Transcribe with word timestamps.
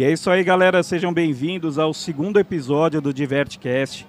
E 0.00 0.02
é 0.02 0.10
isso 0.10 0.30
aí, 0.30 0.42
galera. 0.42 0.82
Sejam 0.82 1.12
bem-vindos 1.12 1.78
ao 1.78 1.92
segundo 1.92 2.40
episódio 2.40 3.02
do 3.02 3.12
Divertcast, 3.12 4.06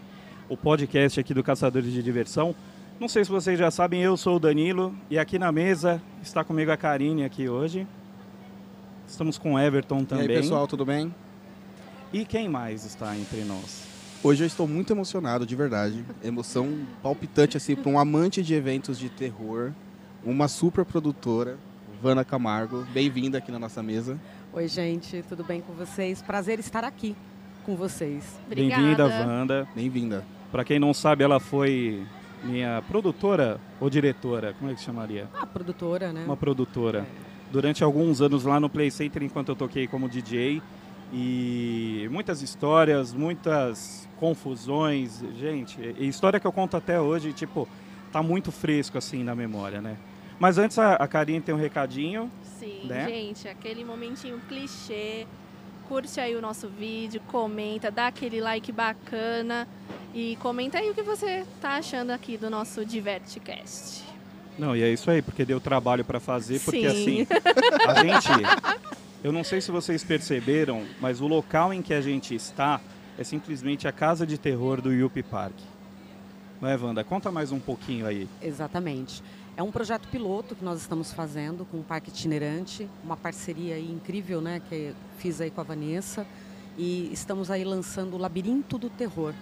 o 0.47 0.55
podcast 0.55 1.19
aqui 1.19 1.33
do 1.33 1.43
Caçadores 1.43 1.91
de 1.91 2.01
Diversão. 2.01 2.55
Não 2.97 3.09
sei 3.09 3.25
se 3.25 3.29
vocês 3.29 3.59
já 3.59 3.69
sabem, 3.69 4.01
eu 4.01 4.15
sou 4.15 4.37
o 4.37 4.39
Danilo 4.39 4.95
e 5.09 5.19
aqui 5.19 5.37
na 5.37 5.51
mesa 5.51 6.01
está 6.23 6.45
comigo 6.45 6.71
a 6.71 6.77
Karine 6.77 7.25
aqui 7.25 7.49
hoje. 7.49 7.85
Estamos 9.05 9.37
com 9.37 9.55
o 9.55 9.59
Everton 9.59 10.05
também. 10.05 10.27
E 10.27 10.31
aí, 10.31 10.37
pessoal, 10.37 10.65
tudo 10.65 10.85
bem? 10.85 11.13
E 12.13 12.23
quem 12.23 12.47
mais 12.47 12.85
está 12.85 13.13
entre 13.17 13.43
nós? 13.43 13.83
Hoje 14.23 14.43
eu 14.43 14.47
estou 14.47 14.69
muito 14.69 14.93
emocionado, 14.93 15.45
de 15.45 15.57
verdade. 15.57 16.05
Emoção 16.23 16.87
palpitante, 17.03 17.57
assim, 17.57 17.75
para 17.75 17.91
um 17.91 17.99
amante 17.99 18.41
de 18.41 18.53
eventos 18.53 18.97
de 18.97 19.09
terror, 19.09 19.73
uma 20.23 20.47
super 20.47 20.85
produtora, 20.85 21.57
Vana 22.01 22.23
Camargo. 22.23 22.85
Bem-vinda 22.93 23.39
aqui 23.39 23.51
na 23.51 23.59
nossa 23.59 23.83
mesa. 23.83 24.17
Oi, 24.53 24.67
gente, 24.67 25.23
tudo 25.29 25.45
bem 25.45 25.61
com 25.61 25.71
vocês? 25.71 26.21
Prazer 26.21 26.59
estar 26.59 26.83
aqui 26.83 27.15
com 27.65 27.73
vocês. 27.73 28.37
Bem-vinda, 28.49 29.05
Wanda. 29.07 29.65
Bem-vinda. 29.73 30.25
Para 30.51 30.65
quem 30.65 30.77
não 30.77 30.93
sabe, 30.93 31.23
ela 31.23 31.39
foi 31.39 32.05
minha 32.43 32.83
produtora 32.85 33.61
ou 33.79 33.89
diretora, 33.89 34.53
como 34.59 34.69
é 34.69 34.73
que 34.75 34.81
chamaria? 34.81 35.29
Ah, 35.33 35.45
produtora, 35.45 36.11
né? 36.11 36.25
Uma 36.25 36.35
produtora. 36.35 36.99
É. 36.99 37.05
Durante 37.49 37.81
alguns 37.81 38.19
anos 38.19 38.43
lá 38.43 38.59
no 38.59 38.69
Play 38.69 38.91
Center, 38.91 39.23
enquanto 39.23 39.47
eu 39.47 39.55
toquei 39.55 39.87
como 39.87 40.09
DJ. 40.09 40.61
E 41.13 42.09
muitas 42.11 42.41
histórias, 42.41 43.13
muitas 43.13 44.05
confusões. 44.17 45.23
Gente, 45.39 45.79
história 45.97 46.41
que 46.41 46.45
eu 46.45 46.51
conto 46.51 46.75
até 46.75 46.99
hoje, 46.99 47.31
tipo, 47.31 47.69
tá 48.11 48.21
muito 48.21 48.51
fresco 48.51 48.97
assim 48.97 49.23
na 49.23 49.33
memória, 49.33 49.79
né? 49.79 49.95
Mas 50.37 50.57
antes 50.57 50.77
a, 50.77 50.95
a 50.95 51.07
Karine 51.07 51.39
tem 51.39 51.55
um 51.55 51.57
recadinho. 51.57 52.29
Sim, 52.61 52.81
né? 52.85 53.09
gente, 53.09 53.47
aquele 53.47 53.83
momentinho 53.83 54.39
clichê. 54.47 55.25
Curte 55.87 56.19
aí 56.19 56.35
o 56.35 56.41
nosso 56.41 56.69
vídeo, 56.69 57.19
comenta, 57.27 57.89
dá 57.89 58.07
aquele 58.07 58.39
like 58.39 58.71
bacana 58.71 59.67
e 60.13 60.37
comenta 60.39 60.77
aí 60.77 60.89
o 60.89 60.93
que 60.93 61.01
você 61.01 61.43
tá 61.59 61.71
achando 61.71 62.11
aqui 62.11 62.37
do 62.37 62.51
nosso 62.51 62.85
Divertcast. 62.85 64.03
Não, 64.59 64.75
e 64.75 64.83
é 64.83 64.93
isso 64.93 65.09
aí, 65.09 65.23
porque 65.23 65.43
deu 65.43 65.59
trabalho 65.59 66.05
para 66.05 66.19
fazer, 66.19 66.61
porque 66.61 66.87
Sim. 66.89 67.23
assim, 67.23 67.27
a 67.89 68.03
gente 68.03 68.29
eu 69.23 69.31
não 69.31 69.43
sei 69.43 69.59
se 69.59 69.71
vocês 69.71 70.03
perceberam, 70.03 70.85
mas 70.99 71.19
o 71.19 71.27
local 71.27 71.73
em 71.73 71.81
que 71.81 71.95
a 71.95 72.01
gente 72.01 72.35
está 72.35 72.79
é 73.17 73.23
simplesmente 73.23 73.87
a 73.87 73.91
casa 73.91 74.25
de 74.25 74.37
terror 74.37 74.81
do 74.81 74.93
Yuppie 74.93 75.23
Park. 75.23 75.55
Não 76.61 76.69
é, 76.69 76.77
Wanda? 76.77 77.03
Conta 77.03 77.31
mais 77.31 77.51
um 77.51 77.59
pouquinho 77.59 78.05
aí. 78.05 78.29
Exatamente. 78.39 79.23
É 79.61 79.63
um 79.63 79.69
projeto 79.71 80.07
piloto 80.07 80.55
que 80.55 80.65
nós 80.65 80.81
estamos 80.81 81.13
fazendo 81.13 81.65
com 81.65 81.81
o 81.81 81.83
Parque 81.83 82.09
Itinerante, 82.09 82.89
uma 83.03 83.15
parceria 83.15 83.77
incrível, 83.77 84.41
né, 84.41 84.59
que 84.67 84.91
fiz 85.19 85.39
aí 85.39 85.51
com 85.51 85.61
a 85.61 85.63
Vanessa, 85.63 86.25
e 86.75 87.11
estamos 87.13 87.51
aí 87.51 87.63
lançando 87.63 88.15
o 88.15 88.17
Labirinto 88.17 88.79
do 88.79 88.89
Terror. 88.89 89.35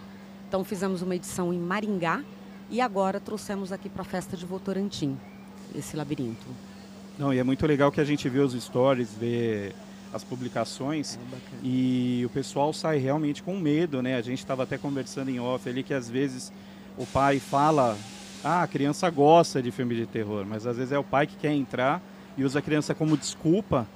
Então 0.45 0.61
fizemos 0.65 1.01
uma 1.01 1.15
edição 1.15 1.53
em 1.53 1.57
Maringá 1.57 2.21
e 2.69 2.81
agora 2.81 3.17
trouxemos 3.17 3.71
aqui 3.71 3.87
para 3.87 4.01
a 4.01 4.03
festa 4.03 4.35
de 4.35 4.45
Votorantim 4.45 5.17
esse 5.73 5.95
labirinto. 5.95 6.47
Não, 7.17 7.33
e 7.33 7.37
é 7.37 7.43
muito 7.45 7.65
legal 7.65 7.89
que 7.89 8.01
a 8.01 8.05
gente 8.05 8.27
vê 8.27 8.39
os 8.39 8.51
stories, 8.61 9.13
vê 9.17 9.71
as 10.11 10.21
publicações 10.21 11.15
é 11.15 11.37
e 11.63 12.23
o 12.25 12.29
pessoal 12.29 12.73
sai 12.73 12.97
realmente 12.97 13.41
com 13.41 13.57
medo, 13.57 14.01
né? 14.01 14.17
A 14.17 14.21
gente 14.21 14.39
estava 14.39 14.63
até 14.63 14.77
conversando 14.77 15.31
em 15.31 15.39
off 15.39 15.69
ali 15.69 15.81
que 15.81 15.93
às 15.93 16.09
vezes 16.09 16.51
o 16.97 17.05
pai 17.05 17.39
fala, 17.39 17.97
ah, 18.43 18.63
a 18.63 18.67
criança 18.67 19.09
gosta 19.09 19.61
de 19.61 19.71
filme 19.71 19.95
de 19.95 20.05
terror, 20.05 20.45
mas 20.45 20.65
às 20.65 20.77
vezes 20.77 20.91
é 20.91 20.99
o 20.99 21.03
pai 21.03 21.27
que 21.27 21.35
quer 21.35 21.51
entrar 21.51 22.01
e 22.37 22.43
usa 22.43 22.59
a 22.59 22.61
criança 22.61 22.95
como 22.95 23.17
desculpa 23.17 23.87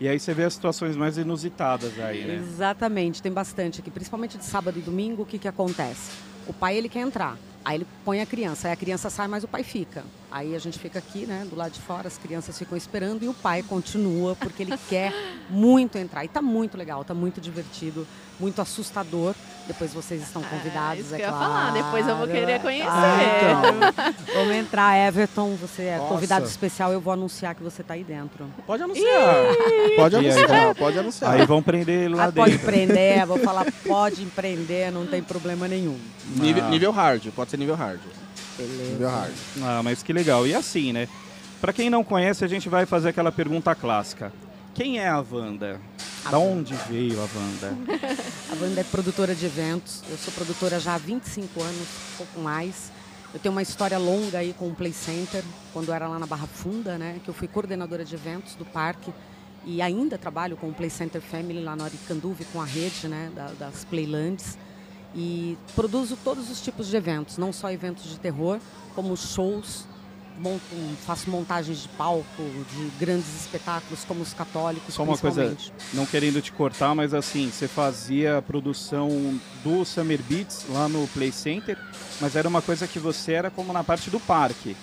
e 0.00 0.08
aí 0.08 0.18
você 0.18 0.34
vê 0.34 0.44
as 0.44 0.54
situações 0.54 0.96
mais 0.96 1.16
inusitadas 1.18 1.98
aí, 2.00 2.24
né? 2.24 2.34
Exatamente, 2.34 3.22
tem 3.22 3.32
bastante 3.32 3.80
aqui, 3.80 3.90
principalmente 3.90 4.36
de 4.36 4.44
sábado 4.44 4.78
e 4.78 4.82
domingo, 4.82 5.22
o 5.22 5.26
que, 5.26 5.38
que 5.38 5.46
acontece? 5.46 6.10
O 6.46 6.52
pai 6.52 6.76
ele 6.76 6.88
quer 6.88 7.00
entrar, 7.00 7.38
aí 7.64 7.76
ele 7.76 7.86
põe 8.04 8.20
a 8.20 8.26
criança, 8.26 8.66
aí 8.66 8.72
a 8.72 8.76
criança 8.76 9.08
sai, 9.08 9.28
mas 9.28 9.44
o 9.44 9.48
pai 9.48 9.62
fica. 9.62 10.04
Aí 10.30 10.54
a 10.56 10.58
gente 10.58 10.80
fica 10.80 10.98
aqui, 10.98 11.26
né, 11.26 11.46
do 11.48 11.54
lado 11.54 11.72
de 11.72 11.80
fora, 11.80 12.08
as 12.08 12.18
crianças 12.18 12.58
ficam 12.58 12.76
esperando 12.76 13.22
e 13.22 13.28
o 13.28 13.34
pai 13.34 13.62
continua 13.62 14.34
porque 14.34 14.64
ele 14.64 14.76
quer 14.90 15.12
muito 15.48 15.96
entrar. 15.96 16.24
E 16.24 16.28
tá 16.28 16.42
muito 16.42 16.76
legal, 16.76 17.04
tá 17.04 17.14
muito 17.14 17.40
divertido, 17.40 18.04
muito 18.40 18.60
assustador. 18.60 19.34
Depois 19.66 19.94
vocês 19.94 20.22
estão 20.22 20.42
é, 20.42 20.44
convidados, 20.44 20.98
é, 20.98 21.00
isso 21.00 21.14
é 21.14 21.18
que 21.18 21.24
claro. 21.24 21.36
Eu 21.36 21.48
ia 21.48 21.54
falar, 21.54 21.72
depois 21.72 22.08
eu 22.08 22.16
vou 22.16 22.26
querer 22.26 22.60
conhecer. 22.60 22.88
Ah, 22.90 23.18
então. 23.22 24.34
Vamos 24.34 24.54
entrar, 24.56 25.08
Everton, 25.08 25.54
você 25.54 25.84
é 25.84 25.96
Nossa. 25.96 26.08
convidado 26.08 26.46
especial, 26.46 26.92
eu 26.92 27.00
vou 27.00 27.12
anunciar 27.12 27.54
que 27.54 27.62
você 27.62 27.80
está 27.80 27.94
aí 27.94 28.04
dentro. 28.04 28.46
Pode 28.66 28.82
anunciar. 28.82 29.46
pode 29.96 30.16
anunciar, 30.16 30.74
pode 30.74 30.98
anunciar. 30.98 31.32
Aí 31.32 31.46
vão 31.46 31.62
prender 31.62 32.04
ele 32.04 32.14
lá 32.14 32.24
ah, 32.24 32.30
dentro. 32.30 32.42
Pode 32.42 32.58
prender, 32.58 33.26
vou 33.26 33.38
falar, 33.44 33.66
pode 33.86 34.22
empreender, 34.22 34.92
não 34.92 35.06
tem 35.06 35.22
problema 35.22 35.66
nenhum. 35.66 35.98
Nível, 36.36 36.68
nível 36.68 36.92
hard, 36.92 37.26
pode 37.30 37.50
ser 37.50 37.56
nível 37.56 37.74
hard. 37.74 38.00
Beleza. 38.58 39.08
hard. 39.08 39.34
Ah, 39.62 39.82
mas 39.82 40.02
que 40.02 40.12
legal. 40.12 40.46
E 40.46 40.54
assim, 40.54 40.92
né? 40.92 41.08
Para 41.60 41.72
quem 41.72 41.88
não 41.88 42.04
conhece, 42.04 42.44
a 42.44 42.48
gente 42.48 42.68
vai 42.68 42.84
fazer 42.84 43.08
aquela 43.08 43.32
pergunta 43.32 43.74
clássica. 43.74 44.30
Quem 44.74 44.98
é 44.98 45.08
a 45.08 45.24
Wanda? 45.30 45.80
A 46.24 46.30
da 46.30 46.38
onde 46.38 46.74
veio 46.88 47.18
a 47.18 47.28
Wanda? 47.34 47.74
a 48.54 48.62
Wanda 48.62 48.82
é 48.82 48.84
produtora 48.84 49.34
de 49.34 49.46
eventos. 49.46 50.04
Eu 50.08 50.16
sou 50.16 50.32
produtora 50.32 50.78
já 50.78 50.94
há 50.94 50.98
25 50.98 51.60
anos, 51.60 51.88
um 52.12 52.16
pouco 52.18 52.40
mais. 52.40 52.92
Eu 53.32 53.40
tenho 53.40 53.52
uma 53.52 53.62
história 53.62 53.98
longa 53.98 54.38
aí 54.38 54.54
com 54.56 54.68
o 54.68 54.74
Play 54.74 54.92
Center, 54.92 55.42
quando 55.72 55.88
eu 55.88 55.94
era 55.94 56.06
lá 56.06 56.20
na 56.20 56.26
Barra 56.26 56.46
Funda, 56.46 56.96
né? 56.96 57.20
Que 57.24 57.28
eu 57.28 57.34
fui 57.34 57.48
coordenadora 57.48 58.04
de 58.04 58.14
eventos 58.14 58.54
do 58.54 58.64
parque 58.64 59.12
e 59.64 59.82
ainda 59.82 60.16
trabalho 60.16 60.56
com 60.56 60.68
o 60.68 60.72
Play 60.72 60.88
Center 60.88 61.20
Family 61.20 61.64
lá 61.64 61.74
no 61.74 61.82
Aricanduve 61.82 62.44
com 62.52 62.62
a 62.62 62.64
rede, 62.64 63.08
né? 63.08 63.32
Da, 63.34 63.48
das 63.58 63.84
Playlands 63.84 64.56
e 65.16 65.58
produzo 65.74 66.16
todos 66.22 66.48
os 66.48 66.60
tipos 66.60 66.86
de 66.86 66.96
eventos, 66.96 67.38
não 67.38 67.52
só 67.52 67.72
eventos 67.72 68.04
de 68.04 68.20
terror, 68.20 68.60
como 68.94 69.16
shows, 69.16 69.84
monto, 70.38 70.62
faço 71.06 71.30
montagens 71.30 71.82
de 71.82 71.88
palco, 71.90 72.24
de 72.38 72.90
grandes 72.98 73.42
espetáculos, 73.42 74.04
como 74.04 74.22
os 74.22 74.32
católicos. 74.32 74.94
Só 74.94 75.02
uma 75.02 75.16
coisa, 75.16 75.56
não 75.92 76.06
querendo 76.06 76.40
te 76.40 76.52
cortar, 76.52 76.94
mas 76.94 77.14
assim, 77.14 77.50
você 77.50 77.68
fazia 77.68 78.38
a 78.38 78.42
produção 78.42 79.08
do 79.62 79.84
Summer 79.84 80.20
Beats 80.22 80.66
lá 80.68 80.88
no 80.88 81.06
Play 81.08 81.32
Center, 81.32 81.78
mas 82.20 82.36
era 82.36 82.48
uma 82.48 82.62
coisa 82.62 82.86
que 82.86 82.98
você 82.98 83.32
era 83.32 83.50
como 83.50 83.72
na 83.72 83.84
parte 83.84 84.10
do 84.10 84.20
parque. 84.20 84.76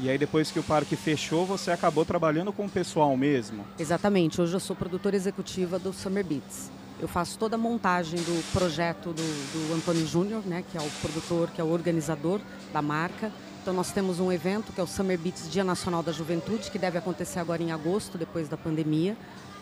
E 0.00 0.08
aí 0.08 0.16
depois 0.16 0.50
que 0.50 0.60
o 0.60 0.62
parque 0.62 0.94
fechou, 0.94 1.44
você 1.44 1.72
acabou 1.72 2.04
trabalhando 2.04 2.52
com 2.52 2.66
o 2.66 2.70
pessoal 2.70 3.16
mesmo? 3.16 3.64
Exatamente. 3.78 4.40
Hoje 4.40 4.54
eu 4.54 4.60
sou 4.60 4.76
produtora 4.76 5.16
executiva 5.16 5.78
do 5.78 5.92
Summer 5.92 6.24
Beats. 6.24 6.70
Eu 7.00 7.08
faço 7.08 7.38
toda 7.38 7.56
a 7.56 7.58
montagem 7.58 8.18
do 8.20 8.52
projeto 8.52 9.12
do, 9.12 9.14
do 9.14 9.74
Antônio 9.74 10.06
Júnior, 10.06 10.42
né, 10.44 10.64
que 10.70 10.76
é 10.76 10.80
o 10.80 10.90
produtor, 11.00 11.50
que 11.50 11.60
é 11.60 11.64
o 11.64 11.68
organizador 11.68 12.40
da 12.72 12.82
marca. 12.82 13.32
Então 13.68 13.76
nós 13.76 13.92
temos 13.92 14.18
um 14.18 14.32
evento 14.32 14.72
que 14.72 14.80
é 14.80 14.82
o 14.82 14.86
Summer 14.86 15.18
Beats 15.18 15.50
Dia 15.50 15.62
Nacional 15.62 16.02
da 16.02 16.10
Juventude, 16.10 16.70
que 16.70 16.78
deve 16.78 16.96
acontecer 16.96 17.38
agora 17.38 17.62
em 17.62 17.70
agosto, 17.70 18.16
depois 18.16 18.48
da 18.48 18.56
pandemia. 18.56 19.14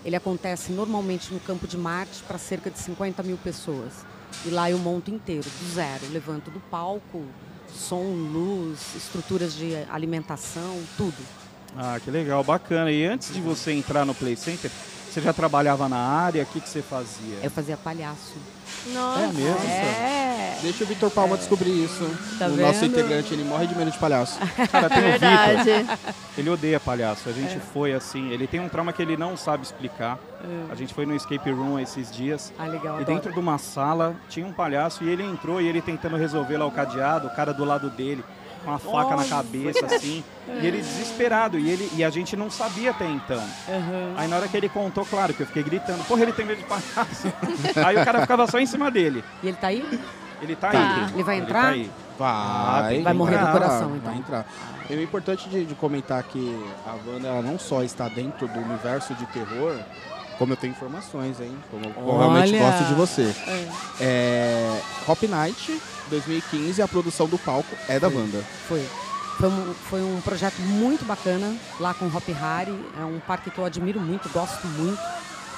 Ele 0.05 0.15
acontece 0.15 0.71
normalmente 0.71 1.35
no 1.35 1.41
Campo 1.41 1.67
de 1.67 1.77
Marte 1.77 2.23
para 2.23 2.39
cerca 2.39 2.71
de 2.71 2.79
50 2.79 3.21
mil 3.25 3.37
pessoas. 3.37 4.07
E 4.45 4.51
lá 4.51 4.71
eu 4.71 4.79
monto 4.79 5.11
inteiro, 5.11 5.43
do 5.43 5.75
zero. 5.75 6.05
Levanto 6.13 6.53
do 6.53 6.61
palco, 6.71 7.25
som, 7.69 8.05
luz, 8.05 8.95
estruturas 8.95 9.57
de 9.57 9.75
alimentação, 9.91 10.81
tudo. 10.97 11.19
Ah, 11.77 11.99
que 11.99 12.09
legal, 12.09 12.45
bacana. 12.45 12.93
E 12.93 13.05
antes 13.05 13.35
de 13.35 13.41
você 13.41 13.73
entrar 13.73 14.05
no 14.05 14.15
Play 14.15 14.37
Center, 14.37 14.71
você 15.17 15.23
já 15.23 15.33
trabalhava 15.33 15.89
na 15.89 15.97
área? 15.97 16.43
O 16.43 16.47
que, 16.47 16.61
que 16.61 16.69
você 16.69 16.83
fazia? 16.83 17.39
Eu 17.43 17.51
fazia 17.51 17.75
palhaço. 17.75 18.35
Nossa. 18.93 19.21
É 19.21 19.27
mesmo? 19.29 19.67
É. 19.67 20.59
Deixa 20.61 20.85
o 20.85 20.87
Vitor 20.87 21.11
Palma 21.11 21.37
é. 21.37 21.39
descobrir 21.39 21.71
isso. 21.71 22.05
Tá 22.39 22.47
o 22.47 22.51
vendo? 22.51 22.61
nosso 22.61 22.85
integrante, 22.85 23.33
ele 23.33 23.43
morre 23.43 23.67
de 23.67 23.75
medo 23.75 23.91
de 23.91 23.99
palhaço. 23.99 24.39
Cara, 24.71 24.91
tem 24.91 25.01
Verdade. 25.01 25.73
Vitor. 25.73 25.99
Ele 26.37 26.51
odeia 26.51 26.79
palhaço. 26.79 27.31
A 27.31 27.33
gente 27.33 27.57
é. 27.57 27.61
foi 27.61 27.95
assim, 27.95 28.31
ele 28.31 28.47
tem 28.47 28.61
um 28.61 28.69
trauma 28.69 28.93
que 28.93 29.01
ele 29.01 29.17
não 29.17 29.39
sabe 29.39 29.65
explicar. 29.65 30.19
É. 30.45 30.73
A 30.73 30.75
gente 30.75 30.93
foi 30.93 31.07
no 31.07 31.17
escape 31.17 31.51
room 31.51 31.79
esses 31.79 32.13
dias. 32.13 32.53
Ah, 32.59 32.67
legal. 32.67 33.01
E 33.01 33.05
dentro 33.07 33.33
de 33.33 33.39
uma 33.39 33.57
sala 33.57 34.15
tinha 34.29 34.47
um 34.47 34.53
palhaço 34.53 35.03
e 35.03 35.09
ele 35.09 35.23
entrou 35.23 35.63
e 35.63 35.67
ele 35.67 35.81
tentando 35.81 36.17
resolver 36.17 36.59
lá 36.59 36.67
o 36.67 36.71
cadeado, 36.71 37.29
o 37.29 37.35
cara 37.35 37.55
do 37.55 37.65
lado 37.65 37.89
dele 37.89 38.23
com 38.67 38.73
a 38.73 38.79
faca 38.81 39.17
na 39.17 39.25
cabeça, 39.25 39.87
assim. 39.87 40.25
E 40.49 40.67
ele 40.67 40.79
desesperado. 40.79 41.57
E, 41.57 41.71
ele, 41.71 41.89
e 41.95 42.03
a 42.03 42.11
gente 42.11 42.37
não 42.37 42.51
sabia 42.51 42.91
até 42.91 43.09
então. 43.09 43.43
Uhum. 43.69 44.15
Aí 44.17 44.27
na 44.27 44.37
hora 44.37 44.49
que 44.49 44.57
ele 44.57 44.69
contou, 44.69 45.07
claro, 45.07 45.33
que 45.33 45.43
eu 45.43 45.47
fiquei 45.47 45.63
gritando, 45.63 46.03
porra, 46.05 46.23
ele 46.23 46.33
tem 46.33 46.45
medo 46.45 46.59
de 46.59 46.65
palhaço. 46.65 47.33
aí 47.87 47.97
o 47.97 48.05
cara 48.05 48.23
ficava 48.23 48.47
só 48.49 48.59
em 48.59 48.67
cima 48.67 48.91
dele. 48.91 49.25
E 49.43 49.49
ele 49.49 49.57
tá 49.57 49.69
aí? 49.69 50.01
Ele 50.43 50.57
tá, 50.57 50.71
tá. 50.71 50.79
aí. 50.79 51.13
Ele 51.15 51.23
vai 51.23 51.39
entrar? 51.39 51.77
Ele 51.77 51.91
tá 52.19 52.83
vai. 52.83 53.03
Vai 53.03 53.15
morrer 53.15 53.39
do 53.39 53.53
coração, 53.53 53.97
então. 53.97 54.11
Vai 54.11 54.19
entrar. 54.19 54.47
É 54.91 55.03
importante 55.03 55.49
de, 55.49 55.65
de 55.65 55.75
comentar 55.75 56.23
que 56.25 56.65
a 56.87 56.95
Wanda 57.09 57.43
não 57.43 57.59
só 57.59 57.83
está 57.83 58.09
dentro 58.09 58.49
do 58.49 58.59
universo 58.59 59.15
de 59.15 59.27
terror, 59.27 59.77
como 60.39 60.53
eu 60.53 60.57
tenho 60.57 60.73
informações, 60.73 61.41
hein? 61.41 61.57
Como, 61.71 61.93
como 61.93 62.09
eu 62.09 62.19
realmente 62.19 62.59
gosto 62.59 62.85
de 62.85 62.95
você. 62.95 63.35
É. 63.47 63.69
é 64.01 64.83
Hop 65.09 65.23
Night 65.23 65.81
2015, 66.11 66.81
a 66.83 66.89
produção 66.89 67.27
do 67.27 67.39
palco 67.39 67.75
é 67.89 67.99
da 67.99 68.09
banda. 68.09 68.43
Foi. 68.69 68.85
Foi 69.39 69.49
um, 69.51 69.75
foi 69.75 70.03
um 70.03 70.21
projeto 70.23 70.59
muito 70.63 71.05
bacana 71.05 71.55
lá 71.79 71.93
com 71.93 72.07
o 72.07 72.17
Hop 72.17 72.27
Harry. 72.29 72.75
É 72.99 73.05
um 73.05 73.21
parque 73.21 73.51
que 73.51 73.59
eu 73.59 73.65
admiro 73.67 74.01
muito, 74.01 74.29
gosto 74.31 74.67
muito. 74.67 74.99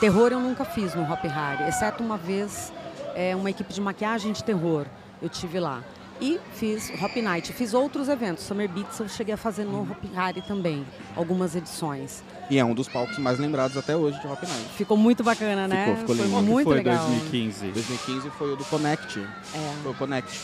Terror 0.00 0.33
eu 0.33 0.41
nunca 0.41 0.65
fiz 0.65 0.95
no 0.95 1.03
Hop 1.03 1.23
Harry, 1.25 1.69
exceto 1.69 2.03
uma 2.03 2.17
vez 2.17 2.73
é, 3.15 3.35
uma 3.37 3.50
equipe 3.50 3.73
de 3.73 3.81
maquiagem 3.81 4.33
de 4.33 4.43
terror. 4.43 4.87
Eu 5.23 5.29
tive 5.29 5.61
lá. 5.61 5.83
E 6.21 6.41
fiz 6.55 6.91
Hop 7.00 7.17
Night, 7.17 7.53
fiz 7.53 7.73
outros 7.75 8.09
eventos. 8.09 8.45
Summer 8.45 8.69
Beats 8.69 8.99
eu 8.99 9.09
cheguei 9.09 9.35
a 9.35 9.37
fazer 9.37 9.65
no 9.65 9.83
Hop 9.83 10.05
Harry 10.15 10.43
também, 10.43 10.85
algumas 11.15 11.55
edições. 11.55 12.25
E 12.50 12.59
é 12.59 12.65
um 12.65 12.73
dos 12.75 12.89
palcos 12.89 13.19
mais 13.19 13.39
lembrados 13.39 13.77
até 13.77 13.95
hoje 13.97 14.19
de 14.21 14.27
Hop 14.27 14.43
Night. 14.43 14.69
Ficou 14.77 14.97
muito 14.97 15.23
bacana, 15.23 15.69
né? 15.69 15.81
Ficou, 15.85 15.97
ficou 15.97 16.17
foi 16.17 16.25
lindo. 16.27 16.43
muito 16.43 16.65
foi 16.69 16.77
legal. 16.79 16.97
2015? 17.06 17.67
2015 17.73 18.31
foi 18.31 18.53
o 18.53 18.56
do 18.56 18.65
Connect. 18.65 19.21
É, 19.55 19.73
Foi 19.83 19.93
o 19.93 19.95
Connect. 19.95 20.41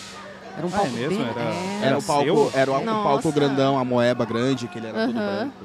era 0.56 0.66
um 0.66 0.70
Ah, 0.70 0.72
é 0.74 0.76
palco 0.78 0.92
mesmo? 0.92 1.18
bem... 1.18 1.28
Era- 1.30 1.40
é, 1.40 1.80
Era 1.86 1.98
o 1.98 2.02
palco, 2.02 2.24
seu? 2.24 2.50
era 2.54 2.70
o, 2.72 2.84
Nossa. 2.84 3.02
palco 3.08 3.32
grandão, 3.32 3.78
a 3.78 3.84
moeba 3.84 4.24
grande, 4.26 4.68
que 4.68 4.78
ele 4.78 4.86
era 4.88 5.06
todo 5.06 5.16
Aham. 5.16 5.36
branco. 5.38 5.64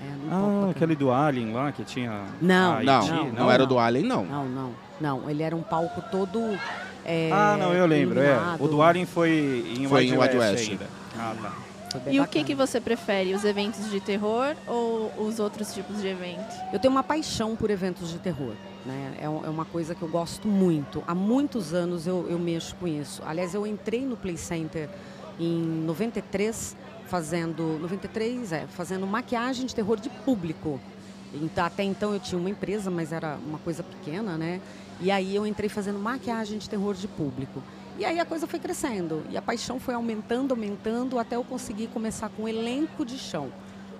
é, 0.00 0.04
um 0.26 0.30
palco 0.30 0.66
Ah, 0.66 0.70
aquele 0.70 0.96
do 0.96 1.10
Alien 1.12 1.52
lá 1.52 1.70
que 1.70 1.84
tinha. 1.84 2.24
Não, 2.40 2.76
a 2.78 2.82
Não, 2.82 3.02
IT, 3.02 3.10
não, 3.12 3.32
não, 3.32 3.50
era 3.50 3.62
não. 3.64 3.68
do 3.68 3.78
Alien, 3.78 4.06
não. 4.06 4.24
Não, 4.24 4.48
não, 4.48 4.70
não. 4.98 5.30
Ele 5.30 5.42
era 5.42 5.54
um 5.54 5.62
palco 5.62 6.02
todo. 6.10 6.58
é, 7.04 7.28
Ah, 7.30 7.56
não, 7.58 7.74
eu 7.74 7.84
lembro. 7.84 8.20
É. 8.20 8.38
O 8.58 8.66
do 8.68 8.80
Alien 8.80 9.04
foi 9.04 9.66
em 9.78 9.86
Foi 9.86 10.00
Wild 10.00 10.14
em 10.14 10.18
Wild 10.18 10.36
West, 10.38 10.54
West. 10.60 10.70
ainda. 10.70 10.86
Ah, 11.18 11.34
tá. 11.42 11.52
Bem 11.98 12.14
E 12.14 12.18
o 12.18 12.22
bacana. 12.22 12.26
que, 12.26 12.44
que 12.44 12.54
você 12.54 12.80
prefere, 12.80 13.34
os 13.34 13.44
eventos 13.44 13.90
de 13.90 14.00
terror 14.00 14.54
ou 14.66 15.12
os 15.18 15.38
outros 15.38 15.72
tipos 15.72 16.00
de 16.00 16.08
eventos? 16.08 16.54
Eu 16.72 16.78
tenho 16.78 16.92
uma 16.92 17.02
paixão 17.02 17.54
por 17.56 17.70
eventos 17.70 18.10
de 18.10 18.18
terror. 18.18 18.54
Né? 18.84 19.14
É, 19.18 19.24
é 19.24 19.28
uma 19.28 19.64
coisa 19.64 19.94
que 19.94 20.02
eu 20.02 20.08
gosto 20.08 20.46
muito. 20.48 21.02
Há 21.06 21.14
muitos 21.14 21.72
anos 21.72 22.06
eu, 22.06 22.26
eu 22.28 22.38
mexo 22.38 22.74
com 22.76 22.86
isso. 22.86 23.22
Aliás, 23.24 23.54
eu 23.54 23.66
entrei 23.66 24.04
no 24.04 24.16
Play 24.16 24.36
Center 24.36 24.88
em 25.38 25.62
93, 25.84 26.76
fazendo. 27.06 27.78
93, 27.80 28.52
é, 28.52 28.66
fazendo 28.66 29.06
maquiagem 29.06 29.66
de 29.66 29.74
terror 29.74 29.98
de 29.98 30.10
público. 30.10 30.80
Então, 31.32 31.64
até 31.64 31.82
então 31.82 32.12
eu 32.12 32.20
tinha 32.20 32.38
uma 32.38 32.50
empresa, 32.50 32.90
mas 32.90 33.12
era 33.12 33.36
uma 33.44 33.58
coisa 33.58 33.82
pequena, 33.82 34.36
né? 34.36 34.60
E 35.00 35.10
aí 35.10 35.34
eu 35.34 35.46
entrei 35.46 35.68
fazendo 35.68 35.98
maquiagem 35.98 36.58
de 36.58 36.68
terror 36.70 36.94
de 36.94 37.08
público. 37.08 37.62
E 37.98 38.04
aí 38.04 38.18
a 38.18 38.24
coisa 38.24 38.46
foi 38.46 38.58
crescendo. 38.58 39.24
E 39.30 39.36
a 39.36 39.42
paixão 39.42 39.78
foi 39.78 39.94
aumentando, 39.94 40.52
aumentando, 40.52 41.18
até 41.18 41.36
eu 41.36 41.44
conseguir 41.44 41.88
começar 41.88 42.28
com 42.28 42.44
um 42.44 42.48
elenco 42.48 43.04
de 43.04 43.18
chão 43.18 43.52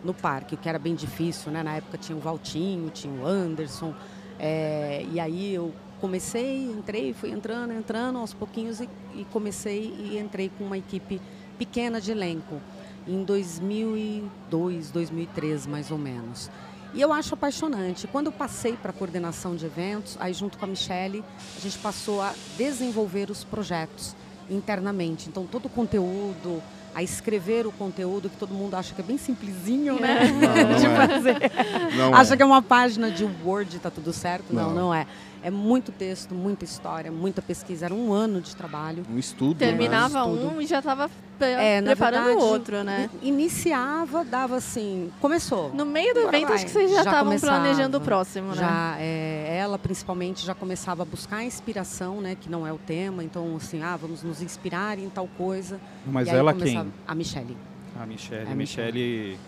no 0.03 0.13
parque, 0.13 0.55
o 0.55 0.59
que 0.59 0.69
era 0.69 0.79
bem 0.79 0.95
difícil, 0.95 1.51
né? 1.51 1.63
Na 1.63 1.77
época 1.77 1.97
tinha 1.97 2.17
o 2.17 2.21
Valtinho, 2.21 2.91
tinha 2.91 3.13
o 3.13 3.27
Anderson. 3.27 3.95
é, 4.39 5.07
e 5.13 5.19
aí 5.19 5.55
eu 5.55 5.73
comecei, 6.01 6.71
entrei, 6.71 7.15
fui 7.15 7.31
entrando, 7.31 7.73
entrando 7.73 8.19
aos 8.19 8.35
pouquinhos 8.35 8.81
e, 8.81 8.89
e 9.15 9.25
comecei 9.33 9.95
e 9.99 10.19
entrei 10.19 10.51
com 10.59 10.65
uma 10.65 10.77
equipe 10.77 11.21
pequena 11.57 12.01
de 12.01 12.11
elenco 12.11 12.61
em 13.07 13.23
2002, 13.25 14.91
2003 14.91 15.67
mais 15.67 15.91
ou 15.91 15.99
menos. 15.99 16.51
E 16.95 17.01
eu 17.01 17.13
acho 17.13 17.35
apaixonante. 17.35 18.07
Quando 18.07 18.27
eu 18.27 18.33
passei 18.33 18.75
para 18.75 18.91
a 18.91 18.95
coordenação 18.95 19.57
de 19.57 19.67
eventos, 19.67 20.17
aí 20.21 20.33
junto 20.33 20.57
com 20.57 20.65
a 20.65 20.69
Michelle, 20.69 21.25
a 21.57 21.61
gente 21.61 21.77
passou 21.79 22.23
a 22.23 22.33
desenvolver 22.57 23.31
os 23.31 23.43
projetos 23.43 24.15
internamente. 24.49 25.29
Então 25.29 25.45
todo 25.45 25.67
o 25.67 25.69
conteúdo, 25.69 26.63
a 26.95 27.03
escrever 27.03 27.67
o 27.67 27.73
conteúdo 27.73 28.31
que 28.31 28.37
todo 28.37 28.55
mundo 28.55 28.77
acha 28.77 28.95
que 28.95 29.01
é 29.01 29.05
bem 29.05 29.19
simplesinho, 29.19 29.99
né? 29.99 30.31
Não, 30.31 30.55
não 30.71 30.79
de 30.79 30.87
é. 30.87 30.95
fazer. 30.95 31.53
Não 31.97 32.15
Acha 32.15 32.35
é. 32.35 32.37
que 32.37 32.43
é 32.45 32.47
uma 32.47 32.63
página 32.63 33.11
de 33.11 33.29
Word, 33.45 33.81
tá 33.81 33.91
tudo 33.91 34.13
certo? 34.13 34.55
Não, 34.55 34.69
Não. 34.69 34.75
não, 34.75 34.95
é. 34.95 35.07
É 35.45 35.51
muito 35.51 35.93
texto, 35.93 36.35
muita 36.35 36.65
história, 36.65 37.13
muita 37.13 37.43
pesquisa. 37.43 37.85
Era 37.85 37.95
um 37.95 38.13
ano 38.15 38.41
de 38.41 38.57
trabalho. 38.57 39.05
Um 39.13 39.19
estudo. 39.19 39.61
né? 39.61 39.67
Terminava 39.69 40.25
tudo. 40.25 40.49
um 40.49 40.61
e 40.61 40.67
já 40.67 40.79
estava 40.79 41.11
É, 41.39 41.83
preparando 41.83 42.25
verdade, 42.25 42.43
o 42.43 42.47
outro, 42.49 42.83
né? 42.83 43.11
Iniciava, 43.23 44.25
dava 44.25 44.57
assim, 44.57 45.13
começou. 45.21 45.71
No 45.75 45.85
meio 45.85 46.15
do 46.15 46.21
Agora 46.21 46.37
evento, 46.37 46.49
vai. 46.49 46.57
acho 46.57 46.65
que 46.67 46.71
vocês 46.73 46.91
já 46.91 46.99
estavam 47.01 47.39
planejando 47.39 47.99
o 47.99 48.01
próximo, 48.01 48.49
né? 48.49 48.55
Já, 48.57 48.97
é, 48.99 49.57
ela 49.59 49.79
principalmente 49.79 50.45
já 50.47 50.55
começava 50.55 51.03
a 51.03 51.05
buscar 51.05 51.45
inspiração, 51.45 52.21
né? 52.23 52.37
Que 52.41 52.49
não 52.51 52.67
é 52.67 52.73
o 52.73 52.79
tema. 52.79 53.23
Então, 53.23 53.55
assim, 53.57 53.83
ah, 53.83 53.97
vamos 53.97 54.23
nos 54.23 54.41
inspirar 54.41 54.99
em 54.99 55.09
tal 55.11 55.29
coisa. 55.37 55.79
Mas 56.07 56.27
E 56.27 56.31
ela 56.31 56.53
começava- 56.55 56.85
quem? 56.85 56.93
A 57.07 57.15
Michelle, 57.15 57.57
A 58.01 58.07
Michelle. 58.07 58.49
É 58.49 58.53
a 58.53 58.55
Michelle, 58.55 59.39